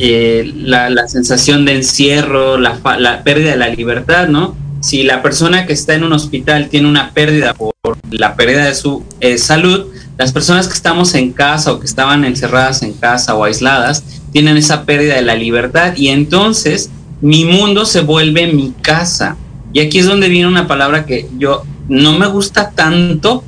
eh, 0.00 0.52
la, 0.54 1.08
sensación 1.08 1.64
de 1.64 1.74
encierro, 1.74 2.56
la, 2.56 2.78
pérdida 3.24 3.50
de 3.50 3.56
la 3.56 3.68
libertad, 3.68 4.28
¿no? 4.28 4.54
Si 4.80 5.02
la 5.02 5.22
persona 5.22 5.66
que 5.66 5.72
está 5.72 5.94
en 5.94 6.04
un 6.04 6.12
hospital 6.12 6.68
tiene 6.68 6.86
una 6.86 7.10
pérdida 7.10 7.52
por 7.52 7.74
la 8.08 8.36
pérdida 8.36 8.66
de 8.66 8.76
su 8.76 9.02
eh, 9.18 9.38
salud, 9.38 9.86
las 10.16 10.32
personas 10.32 10.68
que 10.68 10.74
estamos 10.74 11.14
en 11.14 11.32
casa 11.32 11.72
o 11.72 11.80
que 11.80 11.86
estaban 11.86 12.24
encerradas 12.24 12.84
en 12.84 12.92
casa 12.92 13.34
o 13.34 13.42
aisladas 13.42 14.04
tienen 14.32 14.56
esa 14.56 14.84
pérdida 14.84 15.16
de 15.16 15.22
la 15.22 15.34
libertad 15.34 15.96
y 15.96 16.08
entonces 16.08 16.90
mi 17.20 17.44
mundo 17.44 17.84
se 17.84 18.02
vuelve 18.02 18.52
mi 18.52 18.72
casa. 18.80 19.36
Y 19.72 19.80
aquí 19.80 19.98
es 19.98 20.06
donde 20.06 20.28
viene 20.28 20.46
una 20.46 20.68
palabra 20.68 21.06
que 21.06 21.28
yo 21.38 21.64
no 21.88 22.16
me 22.16 22.28
gusta 22.28 22.70
tanto, 22.70 23.42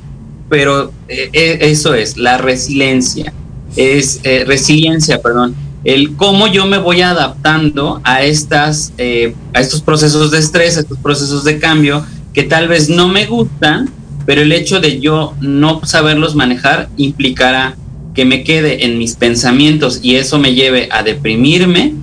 pero 0.49 0.91
eh, 1.07 1.59
eso 1.61 1.93
es, 1.93 2.17
la 2.17 2.37
resiliencia. 2.37 3.31
Es 3.77 4.19
resiliencia, 4.45 5.21
perdón 5.21 5.55
el 5.83 6.15
cómo 6.15 6.47
yo 6.47 6.65
me 6.65 6.77
voy 6.77 7.01
adaptando 7.01 8.01
a, 8.03 8.23
estas, 8.23 8.93
eh, 8.97 9.33
a 9.53 9.61
estos 9.61 9.81
procesos 9.81 10.31
de 10.31 10.39
estrés, 10.39 10.77
a 10.77 10.81
estos 10.81 10.97
procesos 10.99 11.43
de 11.43 11.59
cambio 11.59 12.05
que 12.33 12.43
tal 12.43 12.67
vez 12.67 12.89
no 12.89 13.07
me 13.07 13.25
gustan, 13.25 13.89
pero 14.25 14.41
el 14.41 14.51
hecho 14.51 14.79
de 14.79 14.99
yo 14.99 15.33
no 15.41 15.81
saberlos 15.83 16.35
manejar 16.35 16.89
implicará 16.97 17.75
que 18.13 18.25
me 18.25 18.43
quede 18.43 18.85
en 18.85 18.97
mis 18.97 19.15
pensamientos 19.15 19.99
y 20.01 20.15
eso 20.15 20.37
me 20.37 20.53
lleve 20.53 20.89
a 20.91 21.03
deprimirme 21.03 21.95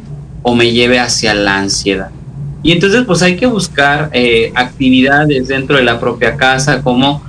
o 0.42 0.54
me 0.54 0.72
lleve 0.72 0.98
hacia 0.98 1.34
la 1.34 1.58
ansiedad. 1.58 2.10
Y 2.62 2.72
entonces 2.72 3.04
pues 3.06 3.22
hay 3.22 3.36
que 3.36 3.46
buscar 3.46 4.10
eh, 4.12 4.52
actividades 4.54 5.48
dentro 5.48 5.76
de 5.76 5.84
la 5.84 6.00
propia 6.00 6.36
casa, 6.36 6.82
como 6.82 7.22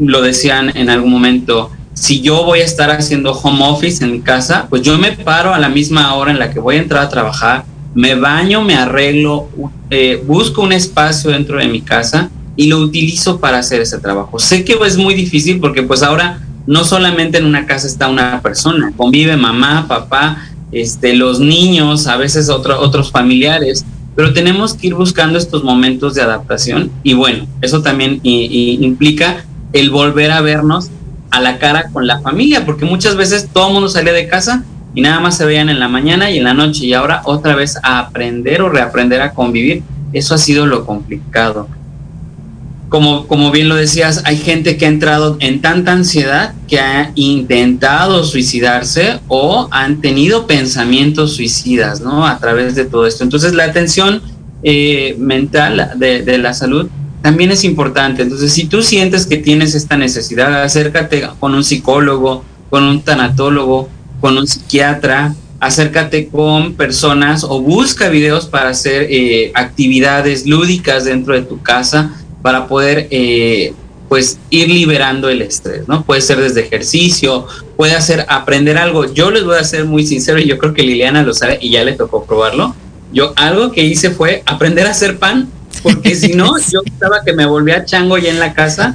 lo 0.00 0.22
decían 0.22 0.70
en 0.76 0.88
algún 0.88 1.10
momento, 1.10 1.70
si 1.98 2.20
yo 2.20 2.44
voy 2.44 2.60
a 2.60 2.64
estar 2.64 2.90
haciendo 2.90 3.32
home 3.32 3.64
office 3.64 4.04
en 4.04 4.12
mi 4.12 4.20
casa, 4.20 4.66
pues 4.70 4.82
yo 4.82 4.96
me 4.98 5.12
paro 5.12 5.52
a 5.52 5.58
la 5.58 5.68
misma 5.68 6.14
hora 6.14 6.30
en 6.30 6.38
la 6.38 6.50
que 6.50 6.60
voy 6.60 6.76
a 6.76 6.78
entrar 6.78 7.02
a 7.02 7.08
trabajar, 7.08 7.64
me 7.94 8.14
baño, 8.14 8.62
me 8.62 8.76
arreglo, 8.76 9.48
eh, 9.90 10.22
busco 10.24 10.62
un 10.62 10.72
espacio 10.72 11.30
dentro 11.30 11.58
de 11.58 11.66
mi 11.66 11.80
casa 11.80 12.30
y 12.54 12.68
lo 12.68 12.78
utilizo 12.78 13.40
para 13.40 13.58
hacer 13.58 13.80
ese 13.80 13.98
trabajo. 13.98 14.38
Sé 14.38 14.64
que 14.64 14.78
es 14.86 14.96
muy 14.96 15.14
difícil 15.14 15.58
porque 15.58 15.82
pues 15.82 16.04
ahora 16.04 16.40
no 16.68 16.84
solamente 16.84 17.38
en 17.38 17.46
una 17.46 17.66
casa 17.66 17.88
está 17.88 18.06
una 18.08 18.40
persona, 18.42 18.92
convive 18.96 19.36
mamá, 19.36 19.86
papá, 19.88 20.44
este, 20.70 21.14
los 21.14 21.40
niños, 21.40 22.06
a 22.06 22.16
veces 22.16 22.48
otros 22.48 23.10
familiares, 23.10 23.84
pero 24.14 24.32
tenemos 24.32 24.74
que 24.74 24.88
ir 24.88 24.94
buscando 24.94 25.36
estos 25.36 25.64
momentos 25.64 26.14
de 26.14 26.22
adaptación 26.22 26.92
y 27.02 27.14
bueno, 27.14 27.46
eso 27.60 27.82
también 27.82 28.20
implica 28.22 29.44
el 29.72 29.90
volver 29.90 30.30
a 30.30 30.40
vernos 30.40 30.90
a 31.30 31.40
la 31.40 31.58
cara 31.58 31.90
con 31.92 32.06
la 32.06 32.20
familia, 32.20 32.64
porque 32.64 32.84
muchas 32.84 33.16
veces 33.16 33.48
todo 33.52 33.68
el 33.68 33.74
mundo 33.74 33.88
salía 33.88 34.12
de 34.12 34.28
casa 34.28 34.64
y 34.94 35.00
nada 35.00 35.20
más 35.20 35.36
se 35.36 35.44
veían 35.44 35.68
en 35.68 35.80
la 35.80 35.88
mañana 35.88 36.30
y 36.30 36.38
en 36.38 36.44
la 36.44 36.54
noche 36.54 36.86
y 36.86 36.94
ahora 36.94 37.22
otra 37.24 37.54
vez 37.54 37.76
a 37.82 37.98
aprender 37.98 38.62
o 38.62 38.68
reaprender 38.68 39.20
a 39.20 39.32
convivir, 39.32 39.82
eso 40.12 40.34
ha 40.34 40.38
sido 40.38 40.66
lo 40.66 40.86
complicado. 40.86 41.68
Como, 42.88 43.26
como 43.26 43.50
bien 43.50 43.68
lo 43.68 43.74
decías, 43.74 44.22
hay 44.24 44.38
gente 44.38 44.78
que 44.78 44.86
ha 44.86 44.88
entrado 44.88 45.36
en 45.40 45.60
tanta 45.60 45.92
ansiedad 45.92 46.54
que 46.66 46.80
ha 46.80 47.12
intentado 47.16 48.24
suicidarse 48.24 49.20
o 49.28 49.68
han 49.70 50.00
tenido 50.00 50.46
pensamientos 50.46 51.36
suicidas, 51.36 52.00
¿no? 52.00 52.26
A 52.26 52.38
través 52.38 52.74
de 52.74 52.86
todo 52.86 53.06
esto. 53.06 53.24
Entonces 53.24 53.52
la 53.52 53.64
atención 53.64 54.22
eh, 54.62 55.14
mental 55.18 55.92
de, 55.96 56.22
de 56.22 56.38
la 56.38 56.54
salud 56.54 56.88
también 57.22 57.50
es 57.50 57.64
importante. 57.64 58.22
Entonces, 58.22 58.52
si 58.52 58.66
tú 58.66 58.82
sientes 58.82 59.26
que 59.26 59.36
tienes 59.36 59.74
esta 59.74 59.96
necesidad, 59.96 60.62
acércate 60.62 61.28
con 61.40 61.54
un 61.54 61.64
psicólogo, 61.64 62.44
con 62.70 62.84
un 62.84 63.02
tanatólogo, 63.02 63.88
con 64.20 64.38
un 64.38 64.46
psiquiatra, 64.46 65.34
acércate 65.60 66.28
con 66.28 66.74
personas 66.74 67.44
o 67.44 67.60
busca 67.60 68.08
videos 68.08 68.46
para 68.46 68.70
hacer 68.70 69.06
eh, 69.10 69.50
actividades 69.54 70.46
lúdicas 70.46 71.04
dentro 71.04 71.34
de 71.34 71.42
tu 71.42 71.60
casa 71.60 72.12
para 72.42 72.68
poder 72.68 73.08
eh, 73.10 73.74
pues 74.08 74.38
ir 74.50 74.70
liberando 74.70 75.28
el 75.28 75.42
estrés, 75.42 75.86
¿no? 75.86 76.02
Puede 76.04 76.22
ser 76.22 76.40
desde 76.40 76.62
ejercicio, 76.62 77.46
puede 77.76 77.94
hacer 77.94 78.24
aprender 78.28 78.78
algo. 78.78 79.12
Yo 79.12 79.30
les 79.30 79.44
voy 79.44 79.56
a 79.56 79.64
ser 79.64 79.84
muy 79.84 80.06
sincero 80.06 80.38
y 80.38 80.46
yo 80.46 80.56
creo 80.56 80.72
que 80.72 80.82
Liliana 80.82 81.22
lo 81.22 81.34
sabe 81.34 81.58
y 81.60 81.70
ya 81.70 81.84
le 81.84 81.92
tocó 81.92 82.24
probarlo. 82.24 82.74
Yo 83.12 83.32
algo 83.36 83.72
que 83.72 83.82
hice 83.82 84.10
fue 84.10 84.42
aprender 84.46 84.86
a 84.86 84.90
hacer 84.90 85.18
pan 85.18 85.48
porque 85.82 86.14
si 86.14 86.34
no, 86.34 86.58
yo 86.72 86.80
estaba 86.84 87.24
que 87.24 87.32
me 87.32 87.46
volvía 87.46 87.84
chango 87.84 88.18
ya 88.18 88.30
en 88.30 88.38
la 88.38 88.52
casa. 88.52 88.94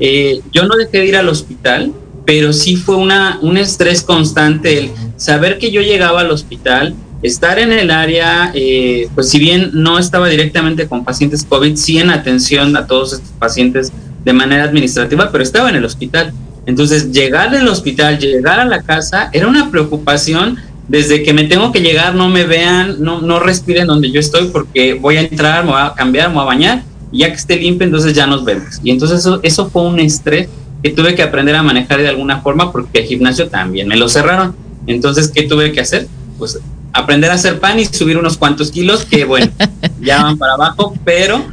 Eh, 0.00 0.40
yo 0.52 0.64
no 0.64 0.76
dejé 0.76 0.98
de 0.98 1.06
ir 1.06 1.16
al 1.16 1.28
hospital, 1.28 1.92
pero 2.24 2.52
sí 2.52 2.76
fue 2.76 2.96
una, 2.96 3.38
un 3.42 3.56
estrés 3.56 4.02
constante 4.02 4.78
el 4.78 4.90
saber 5.16 5.58
que 5.58 5.70
yo 5.70 5.80
llegaba 5.80 6.20
al 6.20 6.30
hospital, 6.30 6.94
estar 7.22 7.58
en 7.58 7.72
el 7.72 7.90
área, 7.90 8.50
eh, 8.54 9.08
pues 9.14 9.28
si 9.28 9.38
bien 9.38 9.70
no 9.72 9.98
estaba 9.98 10.28
directamente 10.28 10.88
con 10.88 11.04
pacientes 11.04 11.44
COVID, 11.44 11.76
sí 11.76 11.98
en 11.98 12.10
atención 12.10 12.76
a 12.76 12.86
todos 12.86 13.12
estos 13.14 13.30
pacientes 13.38 13.92
de 14.24 14.32
manera 14.32 14.64
administrativa, 14.64 15.30
pero 15.30 15.42
estaba 15.42 15.70
en 15.70 15.76
el 15.76 15.84
hospital. 15.84 16.32
Entonces, 16.66 17.10
llegar 17.10 17.50
del 17.50 17.66
hospital, 17.66 18.18
llegar 18.18 18.60
a 18.60 18.64
la 18.64 18.82
casa, 18.82 19.30
era 19.32 19.48
una 19.48 19.70
preocupación 19.70 20.58
desde 20.88 21.22
que 21.22 21.32
me 21.32 21.44
tengo 21.44 21.72
que 21.72 21.80
llegar, 21.80 22.14
no 22.14 22.28
me 22.28 22.44
vean, 22.44 22.96
no, 23.02 23.20
no 23.20 23.40
respiren 23.40 23.86
donde 23.86 24.10
yo 24.10 24.20
estoy 24.20 24.48
porque 24.48 24.94
voy 24.94 25.16
a 25.16 25.20
entrar, 25.20 25.64
me 25.64 25.72
voy 25.72 25.80
a 25.80 25.94
cambiar, 25.94 26.28
me 26.28 26.34
voy 26.34 26.42
a 26.42 26.46
bañar 26.46 26.82
y 27.12 27.18
ya 27.18 27.28
que 27.28 27.34
esté 27.34 27.56
limpio, 27.56 27.86
entonces 27.86 28.14
ya 28.14 28.26
nos 28.26 28.44
vemos. 28.44 28.80
Y 28.82 28.90
entonces 28.90 29.20
eso, 29.20 29.40
eso 29.42 29.70
fue 29.70 29.82
un 29.82 30.00
estrés 30.00 30.48
que 30.82 30.90
tuve 30.90 31.14
que 31.14 31.22
aprender 31.22 31.54
a 31.54 31.62
manejar 31.62 32.00
de 32.00 32.08
alguna 32.08 32.40
forma 32.40 32.72
porque 32.72 33.00
el 33.00 33.06
gimnasio 33.06 33.48
también 33.48 33.86
me 33.86 33.96
lo 33.96 34.08
cerraron. 34.08 34.56
Entonces, 34.86 35.28
¿qué 35.28 35.44
tuve 35.44 35.70
que 35.72 35.80
hacer? 35.80 36.08
Pues 36.38 36.58
aprender 36.92 37.30
a 37.30 37.34
hacer 37.34 37.60
pan 37.60 37.78
y 37.78 37.84
subir 37.84 38.18
unos 38.18 38.36
cuantos 38.36 38.70
kilos 38.70 39.04
que, 39.04 39.24
bueno, 39.24 39.50
ya 40.00 40.22
van 40.22 40.38
para 40.38 40.54
abajo, 40.54 40.94
pero 41.04 41.44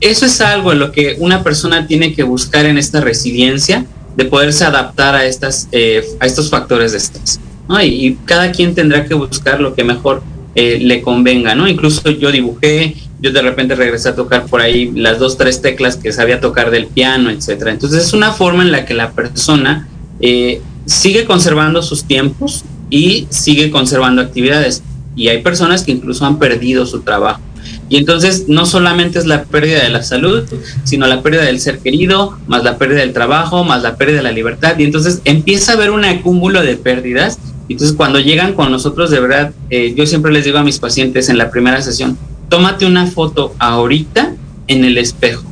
eso 0.00 0.26
es 0.26 0.40
algo 0.40 0.72
en 0.72 0.80
lo 0.80 0.90
que 0.90 1.16
una 1.20 1.42
persona 1.42 1.86
tiene 1.86 2.14
que 2.14 2.24
buscar 2.24 2.66
en 2.66 2.78
esta 2.78 3.00
resiliencia 3.00 3.86
de 4.16 4.24
poderse 4.24 4.64
adaptar 4.64 5.14
a, 5.14 5.24
estas, 5.24 5.68
eh, 5.72 6.04
a 6.20 6.26
estos 6.26 6.50
factores 6.50 6.92
de 6.92 6.98
estrés. 6.98 7.40
Y, 7.80 8.16
cada 8.24 8.52
quien 8.52 8.74
tendrá 8.74 9.04
que 9.06 9.14
buscar 9.14 9.60
lo 9.60 9.74
que 9.74 9.84
mejor 9.84 10.22
eh, 10.54 10.78
le 10.80 11.02
convenga, 11.02 11.54
¿no? 11.54 11.66
Incluso 11.66 12.10
yo 12.10 12.30
dibujé, 12.30 12.94
yo 13.20 13.32
de 13.32 13.42
repente 13.42 13.74
regresé 13.74 14.10
a 14.10 14.14
tocar 14.14 14.46
por 14.46 14.60
ahí 14.60 14.92
las 14.94 15.18
dos, 15.18 15.36
tres 15.36 15.62
teclas 15.62 15.96
que 15.96 16.12
sabía 16.12 16.40
tocar 16.40 16.70
del 16.70 16.86
piano, 16.86 17.30
etcétera. 17.30 17.70
Entonces 17.70 18.04
es 18.04 18.12
una 18.12 18.32
forma 18.32 18.62
en 18.62 18.70
la 18.70 18.84
que 18.84 18.94
la 18.94 19.12
persona 19.12 19.88
eh, 20.20 20.60
sigue 20.86 21.24
conservando 21.24 21.82
sus 21.82 22.04
tiempos 22.04 22.64
y 22.90 23.26
sigue 23.30 23.70
conservando 23.70 24.22
actividades. 24.22 24.82
Y 25.16 25.28
hay 25.28 25.42
personas 25.42 25.84
que 25.84 25.92
incluso 25.92 26.24
han 26.26 26.38
perdido 26.38 26.86
su 26.86 27.00
trabajo. 27.00 27.40
Y 27.88 27.96
entonces 27.96 28.48
no 28.48 28.66
solamente 28.66 29.18
es 29.18 29.26
la 29.26 29.44
pérdida 29.44 29.82
de 29.82 29.90
la 29.90 30.02
salud, 30.02 30.44
sino 30.84 31.06
la 31.06 31.22
pérdida 31.22 31.42
del 31.42 31.60
ser 31.60 31.78
querido, 31.78 32.38
más 32.46 32.64
la 32.64 32.78
pérdida 32.78 33.00
del 33.00 33.12
trabajo, 33.12 33.64
más 33.64 33.82
la 33.82 33.96
pérdida 33.96 34.18
de 34.18 34.22
la 34.22 34.32
libertad. 34.32 34.78
Y 34.78 34.84
entonces 34.84 35.20
empieza 35.24 35.72
a 35.72 35.74
haber 35.76 35.90
un 35.90 36.04
acúmulo 36.04 36.62
de 36.62 36.76
pérdidas. 36.76 37.38
Entonces 37.68 37.96
cuando 37.96 38.20
llegan 38.20 38.54
con 38.54 38.70
nosotros, 38.70 39.10
de 39.10 39.20
verdad, 39.20 39.52
eh, 39.70 39.94
yo 39.96 40.06
siempre 40.06 40.32
les 40.32 40.44
digo 40.44 40.58
a 40.58 40.64
mis 40.64 40.78
pacientes 40.78 41.28
en 41.28 41.38
la 41.38 41.50
primera 41.50 41.80
sesión, 41.80 42.18
tómate 42.48 42.86
una 42.86 43.06
foto 43.06 43.54
ahorita 43.58 44.34
en 44.66 44.84
el 44.84 44.98
espejo 44.98 45.44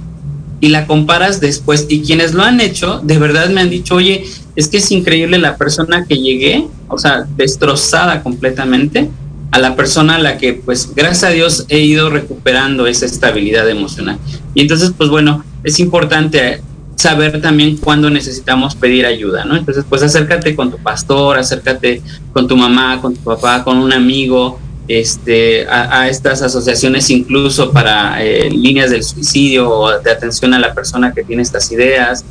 y 0.61 0.69
la 0.69 0.87
comparas 0.87 1.41
después. 1.41 1.87
Y 1.89 2.03
quienes 2.03 2.35
lo 2.35 2.43
han 2.43 2.61
hecho, 2.61 3.01
de 3.03 3.19
verdad 3.19 3.51
me 3.51 3.61
han 3.61 3.71
dicho, 3.71 3.97
oye, 3.97 4.25
es 4.55 4.69
que 4.69 4.77
es 4.77 4.91
increíble 4.93 5.39
la 5.39 5.57
persona 5.57 6.07
que 6.07 6.19
llegué, 6.19 6.69
o 6.89 6.99
sea, 6.99 7.27
destrozada 7.37 8.23
completamente, 8.23 9.11
a 9.51 9.59
la 9.59 9.75
persona 9.75 10.17
a 10.17 10.19
la 10.19 10.39
que, 10.39 10.55
pues, 10.55 10.95
gracias 10.95 11.25
a 11.25 11.31
Dios 11.31 11.67
he 11.69 11.81
ido 11.81 12.11
recuperando 12.11 12.87
esa 12.87 13.07
estabilidad 13.07 13.69
emocional. 13.69 14.19
Y 14.55 14.63
entonces, 14.63 14.93
pues 14.97 15.11
bueno, 15.11 15.45
es 15.65 15.81
importante 15.81 16.63
saber 16.97 17.41
también 17.41 17.77
cuándo 17.77 18.11
necesitamos 18.11 18.75
pedir 18.75 19.07
ayuda, 19.07 19.45
¿no? 19.45 19.57
Entonces, 19.57 19.85
pues 19.89 20.03
acércate 20.03 20.55
con 20.55 20.71
tu 20.71 20.79
pastor, 20.79 21.39
acércate 21.39 22.03
con 22.33 22.47
tu 22.47 22.57
mamá, 22.57 23.01
con 23.01 23.15
tu 23.15 23.21
papá, 23.21 23.65
con 23.65 23.79
un 23.79 23.93
amigo, 23.93 24.59
este, 24.89 25.67
a, 25.69 26.09
estas 26.09 26.43
asociaciones 26.43 27.09
incluso 27.11 27.71
para 27.71 28.23
eh, 28.23 28.51
líneas 28.51 28.91
del 28.91 29.05
suicidio 29.05 29.71
o 29.71 30.01
de 30.01 30.11
atención 30.11 30.55
a 30.55 30.59
la 30.59 30.75
persona 30.75 31.13
que 31.13 31.23
tiene 31.23 31.43
estas 31.43 31.71
ideas, 31.73 32.25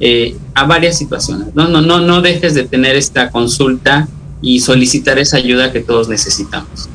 eh, 0.00 0.36
a 0.54 0.64
varias 0.64 0.98
situaciones. 0.98 1.54
No, 1.54 1.68
no, 1.68 1.80
no, 1.80 2.00
no 2.00 2.22
dejes 2.22 2.54
de 2.54 2.64
tener 2.64 2.96
esta 2.96 3.30
consulta 3.30 4.08
y 4.40 4.60
solicitar 4.60 5.18
esa 5.18 5.36
ayuda 5.36 5.72
que 5.72 5.80
todos 5.80 6.08
necesitamos. 6.08 6.88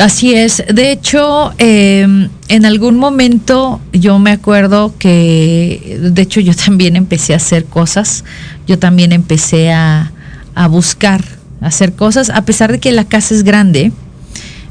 Así 0.00 0.34
es. 0.34 0.64
De 0.72 0.92
hecho, 0.92 1.52
em, 1.58 2.30
en 2.48 2.64
algún 2.64 2.96
momento 2.96 3.82
yo 3.92 4.18
me 4.18 4.30
acuerdo 4.30 4.94
que, 4.98 5.98
de 6.00 6.22
hecho, 6.22 6.40
yo 6.40 6.54
también 6.54 6.96
empecé 6.96 7.34
a 7.34 7.36
hacer 7.36 7.66
cosas. 7.66 8.24
Yo 8.66 8.78
también 8.78 9.12
empecé 9.12 9.72
a, 9.72 10.10
a 10.54 10.68
buscar 10.68 11.22
hacer 11.60 11.92
cosas, 11.92 12.30
a 12.30 12.46
pesar 12.46 12.72
de 12.72 12.78
que 12.78 12.92
la 12.92 13.04
casa 13.04 13.34
es 13.34 13.44
grande. 13.44 13.92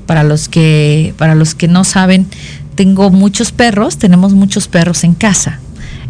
Para 0.08 0.24
los 0.24 0.50
que, 0.50 1.14
para 1.20 1.36
los 1.36 1.54
que 1.54 1.68
no 1.68 1.84
saben, 1.84 2.26
tengo 2.74 3.12
muchos 3.12 3.52
perros. 3.52 4.00
Tenemos 4.00 4.34
muchos 4.34 4.68
perros 4.68 5.04
en 5.04 5.14
casa. 5.14 5.60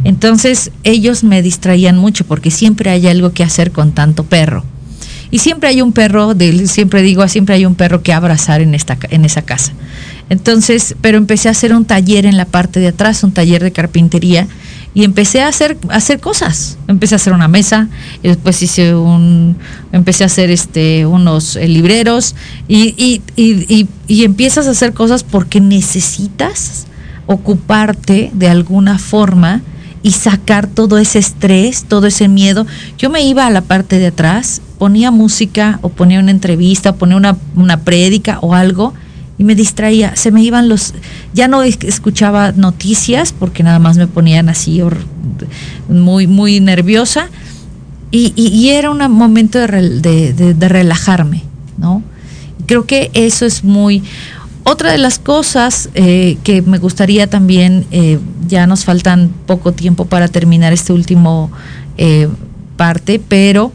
Entonces 0.06 0.72
ellos 0.86 1.26
me 1.26 1.42
distraían 1.42 1.98
mucho 1.98 2.24
porque 2.24 2.52
siempre 2.52 2.90
hay 2.90 3.06
algo 3.08 3.34
que 3.34 3.44
hacer 3.44 3.72
con 3.72 3.92
tanto 3.92 4.24
perro. 4.24 4.64
Y 5.32 5.40
siempre 5.40 5.70
hay 5.70 5.82
un 5.82 5.92
perro, 5.92 6.34
siempre 6.66 7.02
digo, 7.02 7.28
siempre 7.28 7.56
hay 7.56 7.66
un 7.66 7.76
perro 7.76 8.02
que 8.02 8.14
abrazar 8.14 8.62
en, 8.62 8.74
esta, 8.74 8.98
en 9.10 9.26
esa 9.26 9.44
casa. 9.44 9.74
Entonces, 10.30 10.96
pero 11.02 11.18
empecé 11.18 11.50
a 11.50 11.52
hacer 11.52 11.74
un 11.74 11.86
taller 11.86 12.26
en 12.26 12.38
la 12.38 12.46
parte 12.46 12.80
de 12.80 12.88
atrás, 12.88 13.24
un 13.24 13.32
taller 13.32 13.64
de 13.64 13.72
carpintería, 13.72 14.48
y 14.94 15.04
empecé 15.04 15.42
a 15.42 15.48
hacer, 15.48 15.78
hacer 15.90 16.20
cosas. 16.20 16.78
Empecé 16.88 17.16
a 17.16 17.18
hacer 17.18 17.34
una 17.34 17.48
mesa, 17.48 17.90
después 18.24 18.62
hice 18.62 18.96
un, 18.96 19.58
empecé 19.92 20.24
a 20.24 20.28
hacer 20.28 20.50
este, 20.50 21.06
unos 21.06 21.56
eh, 21.56 21.68
libreros, 21.68 22.36
y, 22.68 22.96
y, 22.98 23.22
y, 23.36 23.88
y 24.08 24.24
empiezas 24.24 24.68
a 24.68 24.72
hacer 24.72 24.94
cosas 24.94 25.24
porque 25.24 25.62
necesitas 25.62 26.88
ocuparte 27.28 28.32
de 28.34 28.50
alguna 28.50 28.98
forma 28.98 29.62
y 30.02 30.12
sacar 30.12 30.66
todo 30.68 30.98
ese 30.98 31.20
estrés, 31.20 31.84
todo 31.84 32.08
ese 32.08 32.28
miedo. 32.28 32.66
Yo 32.98 33.10
me 33.10 33.22
iba 33.24 33.46
a 33.46 33.52
la 33.52 33.62
parte 33.62 34.00
de 34.00 34.08
atrás, 34.08 34.62
ponía 34.80 35.12
música 35.12 35.78
o 35.84 35.90
ponía 35.90 36.20
una 36.20 36.32
entrevista, 36.32 36.92
o 36.92 36.96
ponía 36.96 37.18
una, 37.18 37.38
una 37.56 37.82
prédica 37.82 38.40
o 38.42 38.56
algo 38.56 38.94
y 39.38 39.44
me 39.44 39.54
distraía. 39.54 40.16
Se 40.16 40.32
me 40.32 40.42
iban 40.42 40.68
los, 40.68 40.96
ya 41.34 41.48
no 41.48 41.62
escuchaba 41.62 42.52
noticias 42.54 43.32
porque 43.32 43.62
nada 43.62 43.78
más 43.78 43.98
me 43.98 44.08
ponían 44.08 44.50
así 44.50 44.82
muy, 45.88 46.26
muy 46.26 46.60
nerviosa 46.60 47.30
y, 48.12 48.70
era 48.70 48.90
un 48.90 49.00
momento 49.12 49.60
de, 49.60 50.34
de 50.34 50.70
relajarme, 50.70 51.44
¿no? 51.78 52.02
Creo 52.66 52.86
que 52.88 53.12
eso 53.14 53.46
es 53.46 53.64
muy, 53.64 54.02
otra 54.70 54.92
de 54.92 54.98
las 54.98 55.20
cosas 55.20 55.90
eh, 55.96 56.38
que 56.44 56.62
me 56.62 56.78
gustaría 56.78 57.28
también, 57.28 57.86
eh, 57.92 58.20
ya 58.48 58.68
nos 58.68 58.86
faltan 58.86 59.32
poco 59.46 59.72
tiempo 59.72 60.06
para 60.06 60.28
terminar 60.28 60.74
este 60.74 60.94
último 60.94 61.52
eh, 61.98 62.28
parte, 62.80 63.20
pero 63.20 63.74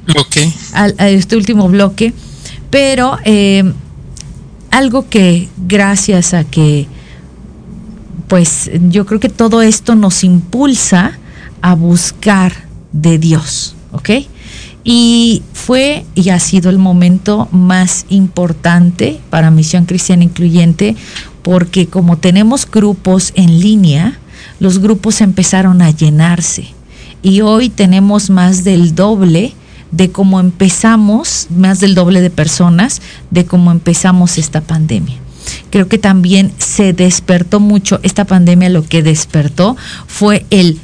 este 0.99 1.37
último 1.37 1.69
bloque, 1.69 2.15
pero 2.71 3.19
algo 4.71 5.09
que 5.11 5.51
gracias 5.69 6.33
a 6.33 6.45
que, 6.45 6.87
pues 8.29 8.71
yo 8.89 9.05
creo 9.05 9.21
que 9.21 9.29
todo 9.29 9.61
esto 9.61 9.95
nos 9.95 10.25
impulsa 10.25 11.19
a 11.61 11.75
buscar 11.75 12.53
de 12.93 13.19
Dios, 13.19 13.77
¿ok? 13.93 14.11
Y 14.85 15.43
fue 15.53 16.07
y 16.15 16.31
ha 16.31 16.41
sido 16.41 16.71
el 16.71 16.79
momento 16.79 17.49
más 17.53 18.07
importante 18.09 19.21
para 19.29 19.51
Misión 19.51 19.85
Cristiana 19.85 20.25
Incluyente 20.25 20.97
porque 21.43 21.87
como 21.87 22.17
tenemos 22.17 22.67
grupos 22.71 23.33
en 23.35 23.61
línea, 23.61 24.19
los 24.61 24.79
grupos 24.79 25.21
empezaron 25.21 25.83
a 25.83 25.91
llenarse. 25.91 26.74
Y 27.25 27.41
hoy 27.41 27.70
tenemos 27.70 28.31
más 28.31 28.62
del 28.62 28.95
doble 28.95 29.55
de 29.91 30.12
cómo 30.12 30.39
empezamos, 30.39 31.49
más 31.51 31.81
del 31.81 31.97
doble 31.97 32.20
de 32.20 32.31
personas 32.31 33.03
de 33.33 33.45
cómo 33.45 33.72
empezamos 33.72 34.39
esta 34.39 34.61
pandemia. 34.61 35.16
Creo 35.70 35.89
que 35.89 35.99
también 35.99 36.53
se 36.59 36.93
despertó 36.93 37.59
mucho, 37.59 37.99
esta 38.05 38.25
pandemia 38.25 38.68
lo 38.68 38.85
que 38.85 39.03
despertó 39.03 39.77
fue 40.07 40.47
el 40.51 40.79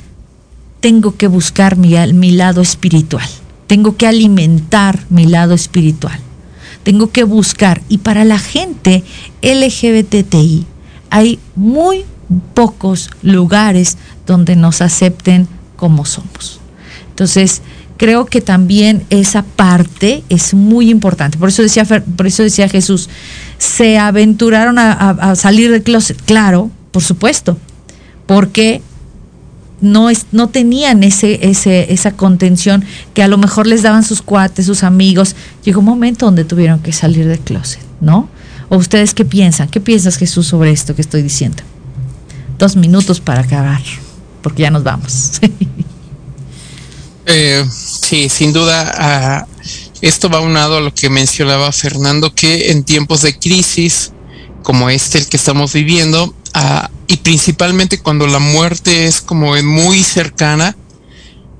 tengo 0.80 1.16
que 1.16 1.28
buscar 1.28 1.76
mi, 1.76 1.94
mi 2.14 2.32
lado 2.32 2.60
espiritual 2.60 3.28
tengo 3.70 3.96
que 3.96 4.08
alimentar 4.08 4.98
mi 5.10 5.26
lado 5.26 5.54
espiritual. 5.54 6.18
Tengo 6.82 7.12
que 7.12 7.22
buscar. 7.22 7.82
Y 7.88 7.98
para 7.98 8.24
la 8.24 8.40
gente 8.40 9.04
LGBTI 9.42 10.66
hay 11.08 11.38
muy 11.54 12.04
pocos 12.52 13.10
lugares 13.22 13.96
donde 14.26 14.56
nos 14.56 14.80
acepten 14.80 15.46
como 15.80 16.04
somos. 16.04 16.60
Entonces, 17.08 17.62
creo 17.96 18.26
que 18.26 18.40
también 18.40 19.04
esa 19.10 19.42
parte 19.42 20.22
es 20.28 20.54
muy 20.54 20.90
importante. 20.90 21.38
Por 21.38 21.48
eso 21.48 21.62
decía, 21.62 21.84
por 21.84 22.26
eso 22.26 22.42
decía 22.42 22.68
Jesús, 22.68 23.08
se 23.58 23.98
aventuraron 23.98 24.78
a, 24.78 25.34
salir 25.36 25.70
del 25.70 25.82
closet. 25.82 26.20
Claro, 26.22 26.70
por 26.92 27.02
supuesto, 27.02 27.56
porque 28.26 28.82
no, 29.80 30.08
no 30.32 30.48
tenían 30.50 31.02
ese, 31.02 31.46
ese, 31.48 31.92
esa 31.92 32.12
contención 32.12 32.84
que 33.14 33.22
a 33.22 33.28
lo 33.28 33.38
mejor 33.38 33.66
les 33.66 33.82
daban 33.82 34.04
sus 34.04 34.22
cuates, 34.22 34.66
sus 34.66 34.82
amigos. 34.82 35.34
Llegó 35.64 35.80
un 35.80 35.86
momento 35.86 36.26
donde 36.26 36.44
tuvieron 36.44 36.80
que 36.80 36.92
salir 36.92 37.26
del 37.26 37.40
closet, 37.40 37.82
¿no? 38.00 38.28
¿O 38.68 38.76
ustedes 38.76 39.14
qué 39.14 39.24
piensan? 39.24 39.68
¿Qué 39.68 39.80
piensas 39.80 40.16
Jesús 40.16 40.46
sobre 40.46 40.70
esto 40.70 40.94
que 40.94 41.02
estoy 41.02 41.22
diciendo? 41.22 41.62
Dos 42.58 42.76
minutos 42.76 43.20
para 43.20 43.40
acabar, 43.40 43.80
porque 44.42 44.62
ya 44.62 44.70
nos 44.70 44.82
vamos. 44.82 45.40
eh, 47.26 47.64
sí, 47.70 48.28
sin 48.28 48.52
duda, 48.52 49.46
esto 50.00 50.28
va 50.28 50.40
unado 50.40 50.78
a 50.78 50.80
lo 50.80 50.94
que 50.94 51.10
mencionaba 51.10 51.72
Fernando, 51.72 52.34
que 52.34 52.70
en 52.70 52.84
tiempos 52.84 53.22
de 53.22 53.38
crisis 53.38 54.12
como 54.62 54.90
este 54.90 55.18
el 55.18 55.26
que 55.26 55.36
estamos 55.36 55.72
viviendo, 55.72 56.34
y 57.06 57.16
principalmente 57.18 58.00
cuando 58.00 58.26
la 58.26 58.38
muerte 58.38 59.06
es 59.06 59.20
como 59.20 59.54
muy 59.62 60.02
cercana, 60.02 60.76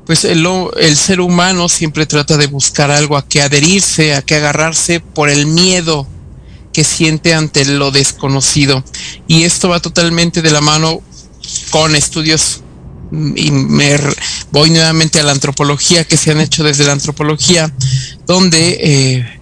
pues 0.06 0.24
el, 0.24 0.46
el, 0.78 0.96
ser 0.96 1.20
humano 1.20 1.68
siempre 1.68 2.04
trata 2.06 2.36
de 2.36 2.46
buscar 2.46 2.90
algo 2.90 3.16
a 3.16 3.26
que 3.26 3.42
adherirse, 3.42 4.14
a 4.14 4.22
que 4.22 4.36
agarrarse 4.36 5.00
por 5.00 5.28
el 5.28 5.46
miedo 5.46 6.06
que 6.72 6.84
siente 6.84 7.34
ante 7.34 7.64
lo 7.64 7.90
desconocido. 7.90 8.82
Y 9.28 9.44
esto 9.44 9.68
va 9.68 9.80
totalmente 9.80 10.42
de 10.42 10.50
la 10.50 10.60
mano 10.60 11.00
con 11.70 11.94
estudios 11.94 12.62
y 13.12 13.50
me 13.50 13.98
voy 14.52 14.70
nuevamente 14.70 15.20
a 15.20 15.22
la 15.22 15.32
antropología 15.32 16.04
que 16.04 16.16
se 16.16 16.30
han 16.30 16.40
hecho 16.40 16.64
desde 16.64 16.84
la 16.84 16.92
antropología, 16.92 17.72
donde, 18.26 18.78
eh, 18.80 19.40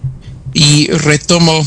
y 0.53 0.87
retomo 0.87 1.65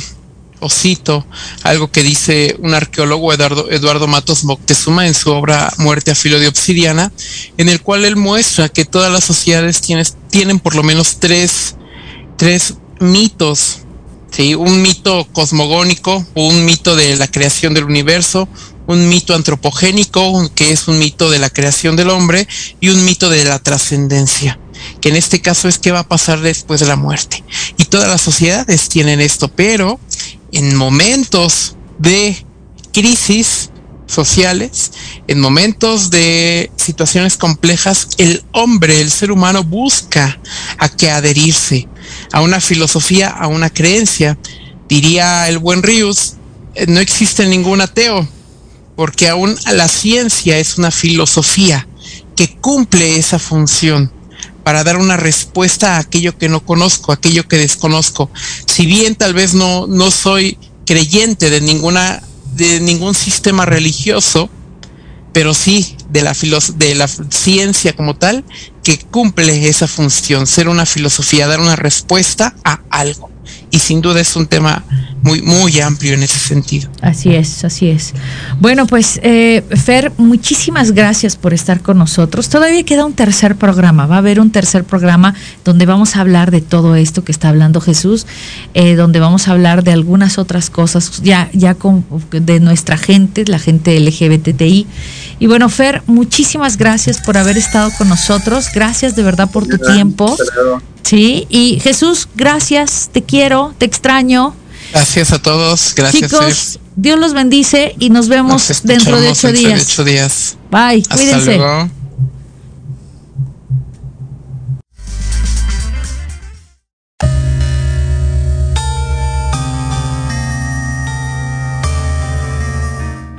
o 0.63 0.71
cito 0.71 1.27
algo 1.65 1.91
que 1.91 2.05
dice 2.05 2.57
un 2.61 2.73
arqueólogo 2.73 3.33
Eduardo, 3.33 3.69
Eduardo 3.71 4.07
Matos 4.07 4.45
Moctezuma 4.45 5.09
en 5.09 5.15
su 5.15 5.33
obra 5.33 5.73
Muerte 5.79 6.13
a 6.13 6.15
filo 6.15 6.39
de 6.39 6.47
obsidiana, 6.47 7.13
en 7.59 7.69
el 7.69 7.83
cual 7.83 8.05
él 8.05 8.17
muestra 8.17 8.69
que 8.69 8.85
todas 8.85 9.13
las 9.13 9.25
sociedades 9.25 9.83
tienen, 10.31 10.61
por 10.61 10.77
lo 10.77 10.85
menos 10.85 11.19
tres, 11.19 11.75
tres 12.37 12.75
mitos 13.01 13.79
¿sí? 14.31 14.55
Un 14.55 14.83
mito 14.83 15.27
cosmogónico, 15.33 16.25
un 16.35 16.65
mito 16.65 16.97
de 16.97 17.17
la 17.17 17.27
creación 17.29 17.75
del 17.75 17.85
universo, 17.85 18.49
un 18.87 19.09
mito 19.09 19.35
antropogénico, 19.35 20.51
que 20.55 20.73
es 20.73 20.89
un 20.89 20.99
mito 20.99 21.31
de 21.31 21.39
la 21.39 21.51
creación 21.51 21.97
del 21.97 22.11
hombre, 22.11 22.49
y 22.81 22.89
un 22.89 23.05
mito 23.05 23.31
de 23.31 23.45
la 23.45 23.59
trascendencia, 23.59 24.59
que 25.01 25.09
en 25.09 25.17
este 25.17 25.41
caso 25.41 25.69
es 25.69 25.79
qué 25.79 25.93
va 25.93 26.01
a 26.01 26.09
pasar 26.09 26.41
después 26.41 26.81
de 26.81 26.87
la 26.87 26.97
muerte. 26.97 27.45
Y 27.77 27.85
todas 27.85 28.09
las 28.09 28.21
sociedades 28.21 28.89
tienen 28.89 29.21
esto, 29.21 29.49
pero 29.49 30.01
en 30.53 30.75
momentos 30.75 31.77
de 31.99 32.45
crisis 32.93 33.71
sociales, 34.07 34.93
en 35.27 35.41
momentos 35.41 36.11
de 36.11 36.71
situaciones 36.77 37.37
complejas, 37.37 38.09
el 38.19 38.45
hombre, 38.53 39.01
el 39.01 39.11
ser 39.11 39.33
humano 39.33 39.65
busca 39.65 40.39
a 40.79 40.89
que 40.91 41.11
adherirse 41.11 41.89
a 42.33 42.43
una 42.43 42.61
filosofía, 42.61 43.29
a 43.29 43.47
una 43.47 43.71
creencia. 43.71 44.39
Diría 44.89 45.49
el 45.49 45.59
buen 45.59 45.83
Rius, 45.83 46.35
eh, 46.75 46.87
no 46.87 47.01
existe 47.01 47.47
ningún 47.47 47.81
ateo, 47.81 48.29
porque 48.97 49.29
aún 49.29 49.57
la 49.73 49.89
ciencia 49.89 50.59
es 50.59 50.79
una 50.79 50.91
filosofía 50.91 51.87
que 52.37 52.57
cumple 52.57 53.17
esa 53.17 53.39
función 53.39 54.13
para 54.65 54.85
dar 54.85 54.97
una 54.97 55.17
respuesta 55.17 55.97
a 55.97 55.99
aquello 56.01 56.37
que 56.39 56.49
no 56.49 56.65
conozco, 56.65 57.13
aquello 57.13 57.47
que 57.49 57.59
desconozco. 57.59 58.31
Si 58.67 58.87
bien 58.87 59.17
tal 59.17 59.35
vez 59.35 59.55
no, 59.55 59.87
no 59.87 60.11
soy 60.11 60.59
creyente 60.87 61.51
de 61.51 61.61
ninguna 61.61 62.23
de 62.55 62.81
ningún 62.81 63.15
sistema 63.15 63.65
religioso, 63.65 64.51
pero 65.33 65.55
sí 65.55 65.97
de 66.11 66.23
la, 66.23 66.37
de 66.77 66.95
la 66.95 67.09
ciencia 67.09 67.95
como 67.95 68.15
tal, 68.15 68.45
que 68.85 68.99
cumple 68.99 69.69
esa 69.69 69.89
función, 69.89 70.47
ser 70.47 70.69
una 70.69 70.85
filosofía, 70.85 71.47
dar 71.47 71.61
una 71.61 71.77
respuesta 71.77 72.55
a 72.63 72.83
algo 72.91 73.31
y 73.71 73.79
sin 73.79 74.01
duda 74.01 74.21
es 74.21 74.37
un 74.37 74.47
tema 74.47 74.85
muy, 75.23 75.41
muy 75.41 75.81
amplio 75.81 76.15
en 76.15 76.23
ese 76.23 76.39
sentido. 76.39 76.91
Así 77.01 77.35
es, 77.35 77.65
así 77.65 77.89
es. 77.89 78.13
Bueno, 78.61 78.87
pues 78.87 79.21
eh, 79.23 79.63
Fer, 79.71 80.13
muchísimas 80.19 80.93
gracias 80.93 81.37
por 81.37 81.55
estar 81.55 81.81
con 81.81 81.99
nosotros. 81.99 82.49
Todavía 82.49 82.83
queda 82.85 83.05
un 83.05 83.15
tercer 83.15 83.57
programa, 83.57 84.07
va 84.07 84.17
a 84.17 84.19
haber 84.19 84.41
un 84.41 84.51
tercer 84.51 84.85
programa 84.85 85.35
donde 85.65 85.87
vamos 85.87 86.17
a 86.17 86.21
hablar 86.21 86.51
de 86.51 86.61
todo 86.61 86.97
esto 86.97 87.25
que 87.25 87.33
está 87.33 87.49
hablando 87.49 87.81
Jesús, 87.81 88.27
eh, 88.75 88.97
donde 88.97 89.21
vamos 89.21 89.49
a 89.49 89.53
hablar 89.53 89.85
de 89.85 89.93
algunas 89.93 90.39
otras 90.39 90.71
cosas 90.71 91.23
ya, 91.23 91.49
ya 91.53 91.75
con, 91.75 92.05
de 92.31 92.61
nuestra 92.61 92.97
gente, 92.99 93.45
la 93.47 93.59
gente 93.59 93.99
LGBTI. 93.99 94.87
Y 95.39 95.47
bueno, 95.47 95.69
Fer, 95.69 96.03
muchísimas 96.07 96.77
gracias 96.77 97.21
por 97.21 97.37
haber 97.39 97.57
estado 97.57 97.91
con 97.97 98.09
nosotros. 98.09 98.67
Gracias 98.75 99.15
de 99.15 99.23
verdad 99.23 99.51
por 99.51 99.67
tu 99.67 99.79
tiempo. 99.79 100.37
Sí, 101.03 101.47
y 101.51 101.79
Jesús, 101.81 102.29
gracias, 102.35 103.11
te 103.13 103.23
quiero, 103.23 103.75
te 103.79 103.87
extraño. 103.87 104.55
Gracias 104.93 105.33
a 105.33 105.41
todos, 105.41 105.95
gracias. 105.97 106.31
Chicos, 106.31 106.79
Dios 106.97 107.19
los 107.19 107.33
bendice 107.33 107.97
y 107.99 108.11
nos 108.11 108.29
vemos 108.29 108.83
dentro 108.85 109.21
de 109.21 109.31
ocho 109.31 109.51
días. 109.51 109.75
De 109.75 109.83
ocho 109.83 110.05
días. 110.05 110.57
Bye, 110.71 111.01
Hasta 111.01 111.17
cuídense. 111.17 111.57
Luego. 111.57 111.91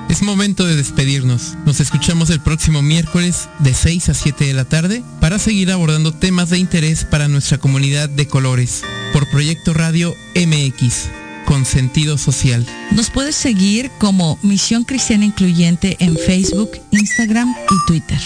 Es 0.09 0.21
momento 0.23 0.65
de 0.65 0.75
despedirnos. 0.75 1.53
Nos 1.65 1.79
escuchamos 1.79 2.31
el 2.31 2.39
próximo 2.39 2.81
miércoles 2.81 3.47
de 3.59 3.73
6 3.73 4.09
a 4.09 4.13
7 4.15 4.45
de 4.45 4.53
la 4.53 4.65
tarde 4.65 5.03
para 5.19 5.37
seguir 5.37 5.71
abordando 5.71 6.13
temas 6.13 6.49
de 6.49 6.57
interés 6.57 7.03
para 7.03 7.27
nuestra 7.27 7.59
comunidad 7.59 8.09
de 8.09 8.27
colores 8.27 8.83
por 9.11 9.29
Proyecto 9.29 9.73
Radio 9.73 10.15
MX 10.35 11.22
con 11.45 11.65
sentido 11.65 12.17
social. 12.17 12.65
Nos 12.91 13.09
puedes 13.09 13.35
seguir 13.35 13.91
como 13.99 14.37
Misión 14.41 14.83
Cristiana 14.83 15.25
Incluyente 15.25 15.97
en 15.99 16.17
Facebook, 16.17 16.71
Instagram 16.91 17.53
y 17.53 17.87
Twitter. 17.87 18.19